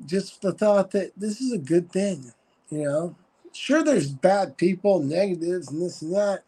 Just 0.05 0.43
the 0.43 0.51
thought 0.51 0.91
that 0.91 1.11
this 1.17 1.41
is 1.41 1.53
a 1.53 1.57
good 1.57 1.91
thing, 1.91 2.31
you 2.69 2.83
know. 2.83 3.15
Sure, 3.51 3.83
there's 3.83 4.11
bad 4.11 4.57
people, 4.57 4.99
negatives, 4.99 5.71
and 5.71 5.81
this 5.81 6.03
and 6.03 6.13
that 6.13 6.43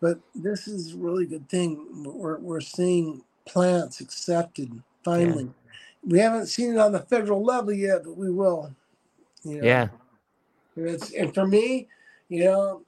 but 0.00 0.18
this 0.34 0.66
is 0.66 0.94
a 0.94 0.96
really 0.96 1.26
good 1.26 1.48
thing. 1.48 2.02
We're, 2.04 2.38
we're 2.38 2.60
seeing 2.60 3.22
plants 3.46 4.00
accepted 4.00 4.82
finally. 5.04 5.44
Yeah. 5.44 5.50
We 6.02 6.18
haven't 6.18 6.46
seen 6.46 6.72
it 6.74 6.78
on 6.78 6.92
the 6.92 7.00
federal 7.00 7.44
level 7.44 7.72
yet, 7.72 8.04
but 8.04 8.16
we 8.16 8.30
will. 8.30 8.74
You 9.44 9.60
know? 9.60 9.66
Yeah. 9.66 9.88
It's, 10.76 11.12
and 11.12 11.34
for 11.34 11.46
me, 11.46 11.88
you 12.28 12.44
know, 12.44 12.82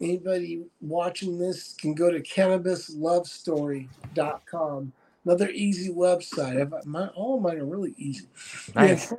anybody 0.00 0.64
watching 0.80 1.38
this 1.38 1.74
can 1.74 1.94
go 1.94 2.10
to 2.10 2.20
cannabislovestory.com 2.20 4.92
another 5.26 5.50
easy 5.50 5.92
website. 5.92 6.86
My, 6.86 7.08
all 7.08 7.36
of 7.36 7.42
mine 7.42 7.58
are 7.58 7.66
really 7.66 7.94
easy. 7.98 8.26
Nice. 8.74 9.12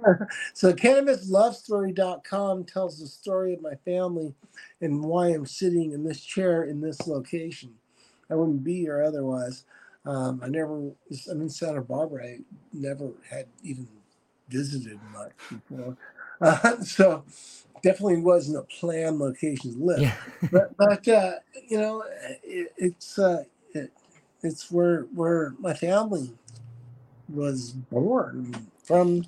so 0.54 0.74
cannabislovestory.com 0.74 2.64
tells 2.66 3.00
the 3.00 3.08
story 3.08 3.54
of 3.54 3.62
my 3.62 3.76
family 3.86 4.34
and 4.82 5.04
why 5.04 5.28
I'm 5.28 5.46
sitting 5.46 5.92
in 5.92 6.04
this 6.04 6.22
chair 6.22 6.64
in 6.64 6.82
this 6.82 7.08
location. 7.08 7.74
I 8.30 8.36
wouldn't 8.36 8.64
be 8.64 8.80
here 8.82 9.04
otherwise. 9.04 9.66
Um, 10.06 10.40
I 10.44 10.48
never, 10.48 10.92
I'm 11.30 11.42
in 11.42 11.50
Santa 11.50 11.82
Barbara. 11.82 12.26
I 12.26 12.40
never 12.72 13.12
had 13.30 13.48
even 13.64 13.88
visited 14.48 15.00
much 15.12 15.32
before. 15.50 15.98
Uh, 16.40 16.78
so 16.82 17.24
definitely 17.84 18.22
wasn't 18.22 18.58
a 18.58 18.64
planned 18.64 19.20
location 19.20 19.74
to 19.74 19.84
live. 19.84 20.02
Yeah. 20.02 20.16
but, 20.52 20.78
but 20.78 21.08
uh, 21.08 21.34
you 21.68 21.78
know, 21.78 22.04
it, 22.44 22.74
it's, 22.78 23.20
uh, 23.20 23.44
it, 23.74 23.92
it's 24.44 24.72
where 24.72 25.04
where 25.14 25.54
my 25.60 25.74
family 25.74 26.34
was 27.30 27.72
born 27.72 28.68
from 28.84 29.24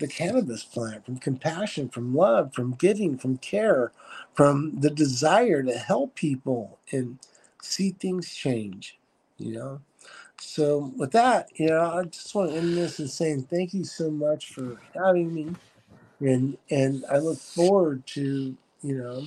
the 0.00 0.08
cannabis 0.08 0.64
plant, 0.64 1.06
from 1.06 1.18
compassion, 1.18 1.88
from 1.88 2.14
love, 2.14 2.54
from 2.54 2.72
giving, 2.74 3.18
from 3.18 3.38
care, 3.38 3.92
from 4.34 4.80
the 4.80 4.90
desire 4.90 5.62
to 5.62 5.78
help 5.78 6.14
people 6.16 6.78
and 6.92 7.18
see 7.62 7.92
things 7.92 8.34
change, 8.34 8.98
you 9.38 9.54
know. 9.54 9.80
So 10.40 10.92
with 10.96 11.12
that, 11.12 11.48
you 11.58 11.68
know, 11.68 11.80
I 11.92 12.04
just 12.04 12.34
want 12.34 12.52
to 12.52 12.56
end 12.58 12.76
this 12.76 12.98
and 13.00 13.10
saying 13.10 13.44
thank 13.44 13.74
you 13.74 13.84
so 13.84 14.10
much 14.10 14.52
for 14.54 14.78
having 14.94 15.34
me. 15.34 15.56
And 16.20 16.58
and 16.70 17.04
I 17.10 17.18
look 17.18 17.38
forward 17.38 18.06
to, 18.08 18.56
you 18.82 18.98
know, 18.98 19.26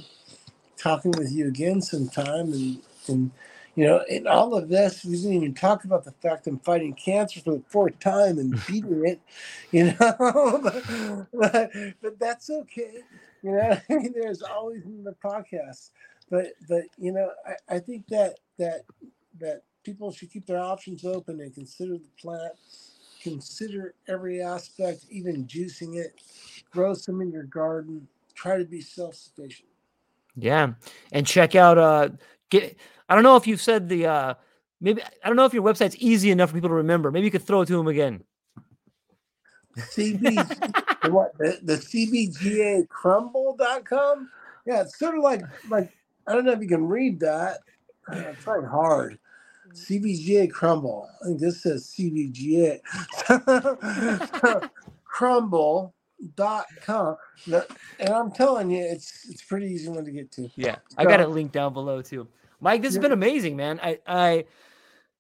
talking 0.78 1.12
with 1.12 1.32
you 1.32 1.48
again 1.48 1.82
sometime 1.82 2.54
and 2.54 2.82
and 3.08 3.32
you 3.78 3.86
know, 3.86 4.04
in 4.10 4.26
all 4.26 4.56
of 4.56 4.70
this, 4.70 5.06
we 5.06 5.18
didn't 5.18 5.34
even 5.34 5.54
talk 5.54 5.84
about 5.84 6.04
the 6.04 6.12
fact 6.12 6.48
I'm 6.48 6.58
fighting 6.58 6.96
cancer 6.96 7.42
for 7.42 7.54
the 7.54 7.64
fourth 7.68 8.00
time 8.00 8.40
and 8.40 8.60
beating 8.68 9.06
it, 9.06 9.22
you 9.72 9.94
know, 9.94 11.28
but, 11.34 11.72
but, 12.02 12.20
that's 12.20 12.50
okay. 12.50 13.04
You 13.44 13.52
know, 13.52 13.78
I 13.90 13.94
mean, 13.94 14.14
there's 14.20 14.42
always 14.42 14.84
in 14.84 15.04
the 15.04 15.14
podcast, 15.24 15.92
but, 16.32 16.54
but, 16.68 16.86
you 16.98 17.12
know, 17.12 17.30
I, 17.46 17.76
I 17.76 17.80
think 17.80 18.08
that, 18.08 18.40
that, 18.58 18.82
that 19.40 19.62
people 19.84 20.12
should 20.12 20.32
keep 20.32 20.48
their 20.48 20.60
options 20.60 21.06
open 21.06 21.40
and 21.40 21.54
consider 21.54 22.00
the 22.00 22.10
plant, 22.20 22.54
consider 23.22 23.94
every 24.08 24.42
aspect, 24.42 25.06
even 25.12 25.46
juicing 25.46 25.98
it, 25.98 26.20
grow 26.72 26.96
some 26.96 27.22
in 27.22 27.32
your 27.32 27.44
garden, 27.44 28.08
try 28.34 28.58
to 28.58 28.66
be 28.66 28.82
self-sufficient. 28.82 29.70
Yeah. 30.36 30.74
And 31.12 31.26
check 31.28 31.56
out, 31.56 31.78
uh, 31.78 32.10
get, 32.50 32.78
I 33.10 33.16
don't 33.16 33.24
know 33.24 33.36
if 33.36 33.48
you've 33.48 33.62
said 33.62 33.90
the 33.90 34.06
uh 34.08 34.34
maybe 34.82 35.02
I 35.24 35.28
don't 35.28 35.36
know 35.36 35.46
if 35.46 35.54
your 35.54 35.64
website's 35.64 35.98
easy 35.98 36.32
enough 36.32 36.50
for 36.50 36.56
people 36.56 36.70
to 36.70 36.76
remember. 36.76 37.12
Maybe 37.12 37.26
you 37.26 37.32
could 37.32 37.44
throw 37.44 37.62
it 37.62 37.68
to 37.68 37.78
them 37.78 37.88
again. 37.88 38.24
CB 39.78 41.12
what 41.12 41.38
the, 41.38 41.60
the? 41.64 41.78
Yeah, 44.66 44.82
it's 44.82 44.98
sort 44.98 45.18
of 45.18 45.24
like 45.24 45.42
like 45.70 45.92
I 46.28 46.34
don't 46.34 46.46
know 46.46 46.52
if 46.52 46.62
you 46.62 46.68
can 46.68 46.88
read 46.88 47.20
that. 47.22 47.60
I'm 48.10 48.36
trying 48.38 48.64
hard. 48.64 49.20
CBGA 49.74 50.50
crumble. 50.50 51.10
I 51.22 51.26
think 51.26 51.40
this 51.40 51.62
says 51.64 51.94
CBGA. 51.98 52.80
crumble 55.04 55.94
dot 56.36 56.66
com 56.82 57.16
and 57.46 58.10
i'm 58.10 58.32
telling 58.32 58.72
you 58.72 58.84
it's 58.84 59.28
it's 59.30 59.44
pretty 59.44 59.68
easy 59.68 59.88
one 59.88 60.04
to 60.04 60.12
get 60.12 60.32
to 60.32 60.50
yeah 60.56 60.78
i 60.98 61.04
got 61.04 61.20
it 61.20 61.30
linked 61.30 61.54
down 61.54 61.72
below 61.74 62.02
too 62.02 62.28
Mike, 62.60 62.82
this 62.82 62.94
has 62.94 63.02
been 63.02 63.12
amazing, 63.12 63.56
man. 63.56 63.80
I 63.82 64.00
I 64.08 64.46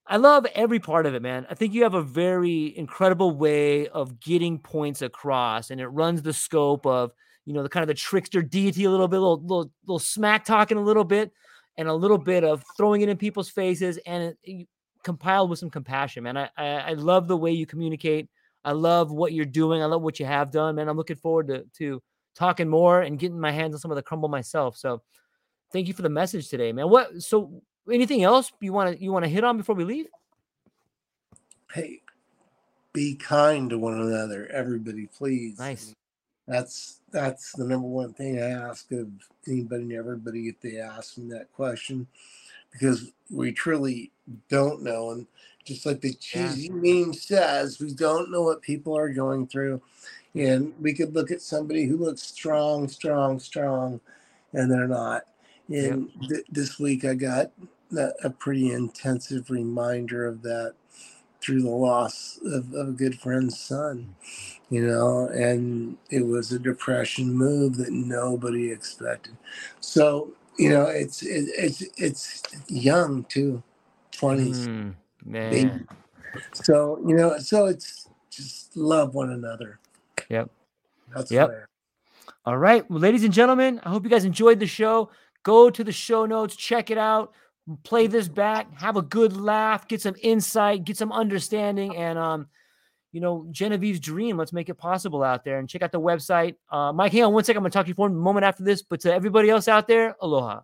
I 0.08 0.18
love 0.18 0.45
every 0.56 0.80
part 0.80 1.06
of 1.06 1.14
it, 1.14 1.22
man. 1.22 1.45
I 1.50 1.56
think 1.56 1.74
you 1.74 1.84
have 1.84 1.93
a 1.93 2.02
very 2.02 2.76
incredible 2.78 3.32
way 3.32 3.88
of 3.89 4.20
getting 4.20 4.60
points 4.60 5.02
across, 5.02 5.70
and 5.70 5.80
it 5.80 5.88
runs 5.88 6.22
the 6.22 6.34
scope 6.34 6.86
of 6.86 7.12
you 7.45 7.54
know, 7.54 7.64
the 7.64 7.70
kind 7.70 7.84
of 7.84 7.88
the 7.88 7.93
trickster 7.93 8.41
deity 8.41 8.84
a 8.84 8.91
little 8.91 9.08
bit, 9.08 9.20
little 9.20 9.41
little, 9.41 9.72
little 9.86 10.00
smack 10.00 10.45
talking 10.45 10.78
a 10.78 10.82
little 10.82 11.04
bit, 11.04 11.32
and 11.78 11.88
a 11.88 11.93
little 11.93 12.18
bit 12.18 12.43
of 12.43 12.64
throwing 12.76 13.02
it 13.02 13.10
in 13.10 13.18
people's 13.18 13.50
faces, 13.50 13.98
and 14.06 14.24
it, 14.24 14.38
it, 14.43 14.68
compiled 15.04 15.50
with 15.50 15.60
some 15.60 15.70
compassion, 15.70 16.24
man. 16.24 16.38
I, 16.38 16.50
I 16.58 16.66
I 16.66 16.93
love 16.93 17.28
the 17.28 17.38
way 17.38 17.52
you 17.52 17.66
communicate. 17.66 18.30
I 18.66 18.72
love 18.72 19.12
what 19.12 19.34
you're 19.34 19.45
doing. 19.45 19.82
I 19.82 19.86
love 19.86 20.01
what 20.01 20.20
you 20.20 20.26
have 20.26 20.51
done, 20.51 20.76
man. 20.76 20.89
I'm 20.89 20.97
looking 20.97 21.16
forward 21.16 21.47
to 21.47 21.66
to 21.78 22.01
talking 22.36 22.70
more 22.70 23.01
and 23.01 23.18
getting 23.18 23.39
my 23.39 23.51
hands 23.51 23.74
on 23.74 23.80
some 23.80 23.91
of 23.91 23.95
the 23.95 24.03
crumble 24.03 24.30
myself. 24.30 24.78
So, 24.78 25.01
thank 25.72 25.88
you 25.88 25.93
for 25.93 26.01
the 26.01 26.10
message 26.10 26.49
today, 26.49 26.72
man. 26.72 26.89
What 26.89 27.22
so 27.22 27.62
anything 27.91 28.24
else 28.24 28.51
you 28.60 28.74
want 28.74 28.97
to 28.97 29.03
you 29.03 29.12
want 29.12 29.26
to 29.26 29.30
hit 29.30 29.43
on 29.43 29.58
before 29.58 29.76
we 29.76 29.84
leave? 29.84 30.08
Hey, 31.74 32.01
be 32.93 33.16
kind 33.16 33.70
to 33.70 33.78
one 33.78 33.99
another, 33.99 34.47
everybody, 34.47 35.08
please. 35.08 35.60
Nice. 35.60 35.93
That's 36.47 37.01
that's 37.12 37.51
the 37.51 37.66
number 37.66 37.88
one 37.88 38.14
thing 38.14 38.39
I 38.39 38.49
ask 38.49 38.91
of 38.91 39.10
anybody 39.47 39.84
and 39.84 39.93
everybody 39.93 40.47
if 40.47 40.60
they 40.62 40.80
ask 40.80 41.18
me 41.18 41.30
that 41.32 41.51
question, 41.53 42.08
because 42.72 43.12
we 43.30 43.51
truly 43.51 44.12
don't 44.49 44.82
know, 44.82 45.12
and 45.12 45.28
just 45.68 45.86
like 45.86 46.01
the 46.01 46.13
cheesy 46.13 46.72
yeah. 46.74 47.03
meme 47.03 47.13
says, 47.13 47.80
we 47.80 47.93
don't 47.93 48.32
know 48.32 48.41
what 48.41 48.61
people 48.61 48.97
are 48.97 49.13
going 49.13 49.47
through, 49.47 49.82
and 50.34 50.74
we 50.80 50.93
could 50.93 51.13
look 51.13 51.30
at 51.30 51.41
somebody 51.41 51.86
who 51.86 51.97
looks 51.97 52.24
strong, 52.24 52.88
strong, 52.88 53.39
strong, 53.39 53.99
and 54.53 54.72
they're 54.72 54.88
not. 54.88 55.24
And 55.70 56.09
th- 56.30 56.45
this 56.49 56.80
week 56.80 57.03
I 57.03 57.13
got 57.13 57.51
a 58.24 58.30
pretty 58.30 58.72
intensive 58.72 59.49
reminder 59.49 60.26
of 60.26 60.41
that 60.43 60.74
through 61.41 61.61
the 61.61 61.70
loss 61.70 62.39
of, 62.45 62.74
of 62.74 62.89
a 62.89 62.91
good 62.91 63.20
friend's 63.20 63.59
son, 63.59 64.15
you 64.70 64.86
know, 64.86 65.28
and 65.28 65.97
it 66.09 66.26
was 66.26 66.51
a 66.51 66.59
depression 66.59 67.34
move 67.34 67.78
that 67.78 67.91
nobody 67.91 68.72
expected. 68.72 69.36
So, 69.80 70.32
you 70.57 70.70
know, 70.70 70.86
it's 70.86 71.22
it, 71.22 71.49
it's 71.57 71.84
it's 71.97 72.41
young 72.68 73.24
too, 73.26 73.61
twenties, 74.11 74.68
mm, 74.68 74.93
man. 75.28 75.88
So 76.53 76.99
you 77.05 77.15
know, 77.15 77.38
so 77.38 77.65
it's 77.65 78.09
just 78.30 78.75
love 78.75 79.13
one 79.13 79.32
another. 79.32 79.80
Yep. 80.30 80.49
That's 81.15 81.32
yep. 81.32 81.49
Fair. 81.49 81.69
All 82.45 82.57
right, 82.57 82.89
well, 82.89 82.99
ladies 82.99 83.23
and 83.23 83.34
gentlemen, 83.34 83.82
I 83.84 83.89
hope 83.89 84.03
you 84.03 84.09
guys 84.09 84.25
enjoyed 84.25 84.59
the 84.59 84.67
show. 84.67 85.09
Go 85.43 85.69
to 85.69 85.84
the 85.84 85.91
show 85.91 86.25
notes, 86.25 86.55
check 86.55 86.89
it 86.89 86.97
out 86.97 87.34
play 87.84 88.07
this 88.07 88.28
back, 88.28 88.67
have 88.80 88.95
a 88.97 89.01
good 89.01 89.36
laugh, 89.36 89.88
get 89.88 90.01
some 90.01 90.15
insight, 90.21 90.86
get 90.86 90.97
some 90.97 91.11
understanding, 91.11 91.95
and 91.97 92.17
um, 92.17 92.47
you 93.11 93.19
know, 93.19 93.47
Genevieve's 93.51 93.99
dream. 93.99 94.38
Let's 94.38 94.53
make 94.53 94.69
it 94.69 94.75
possible 94.75 95.23
out 95.23 95.43
there 95.43 95.59
and 95.59 95.67
check 95.67 95.82
out 95.82 95.91
the 95.91 95.99
website. 95.99 96.55
Uh, 96.69 96.93
Mike, 96.93 97.11
hang 97.11 97.23
on 97.23 97.34
one 97.34 97.43
second. 97.43 97.57
I'm 97.57 97.63
gonna 97.63 97.71
talk 97.71 97.86
to 97.86 97.89
you 97.89 97.95
for 97.95 98.07
a 98.07 98.11
moment 98.11 98.45
after 98.45 98.63
this, 98.63 98.82
but 98.82 99.01
to 99.01 99.13
everybody 99.13 99.49
else 99.49 99.67
out 99.67 99.88
there, 99.88 100.15
aloha. 100.21 100.61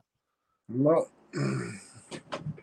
Aloha. 0.74 1.06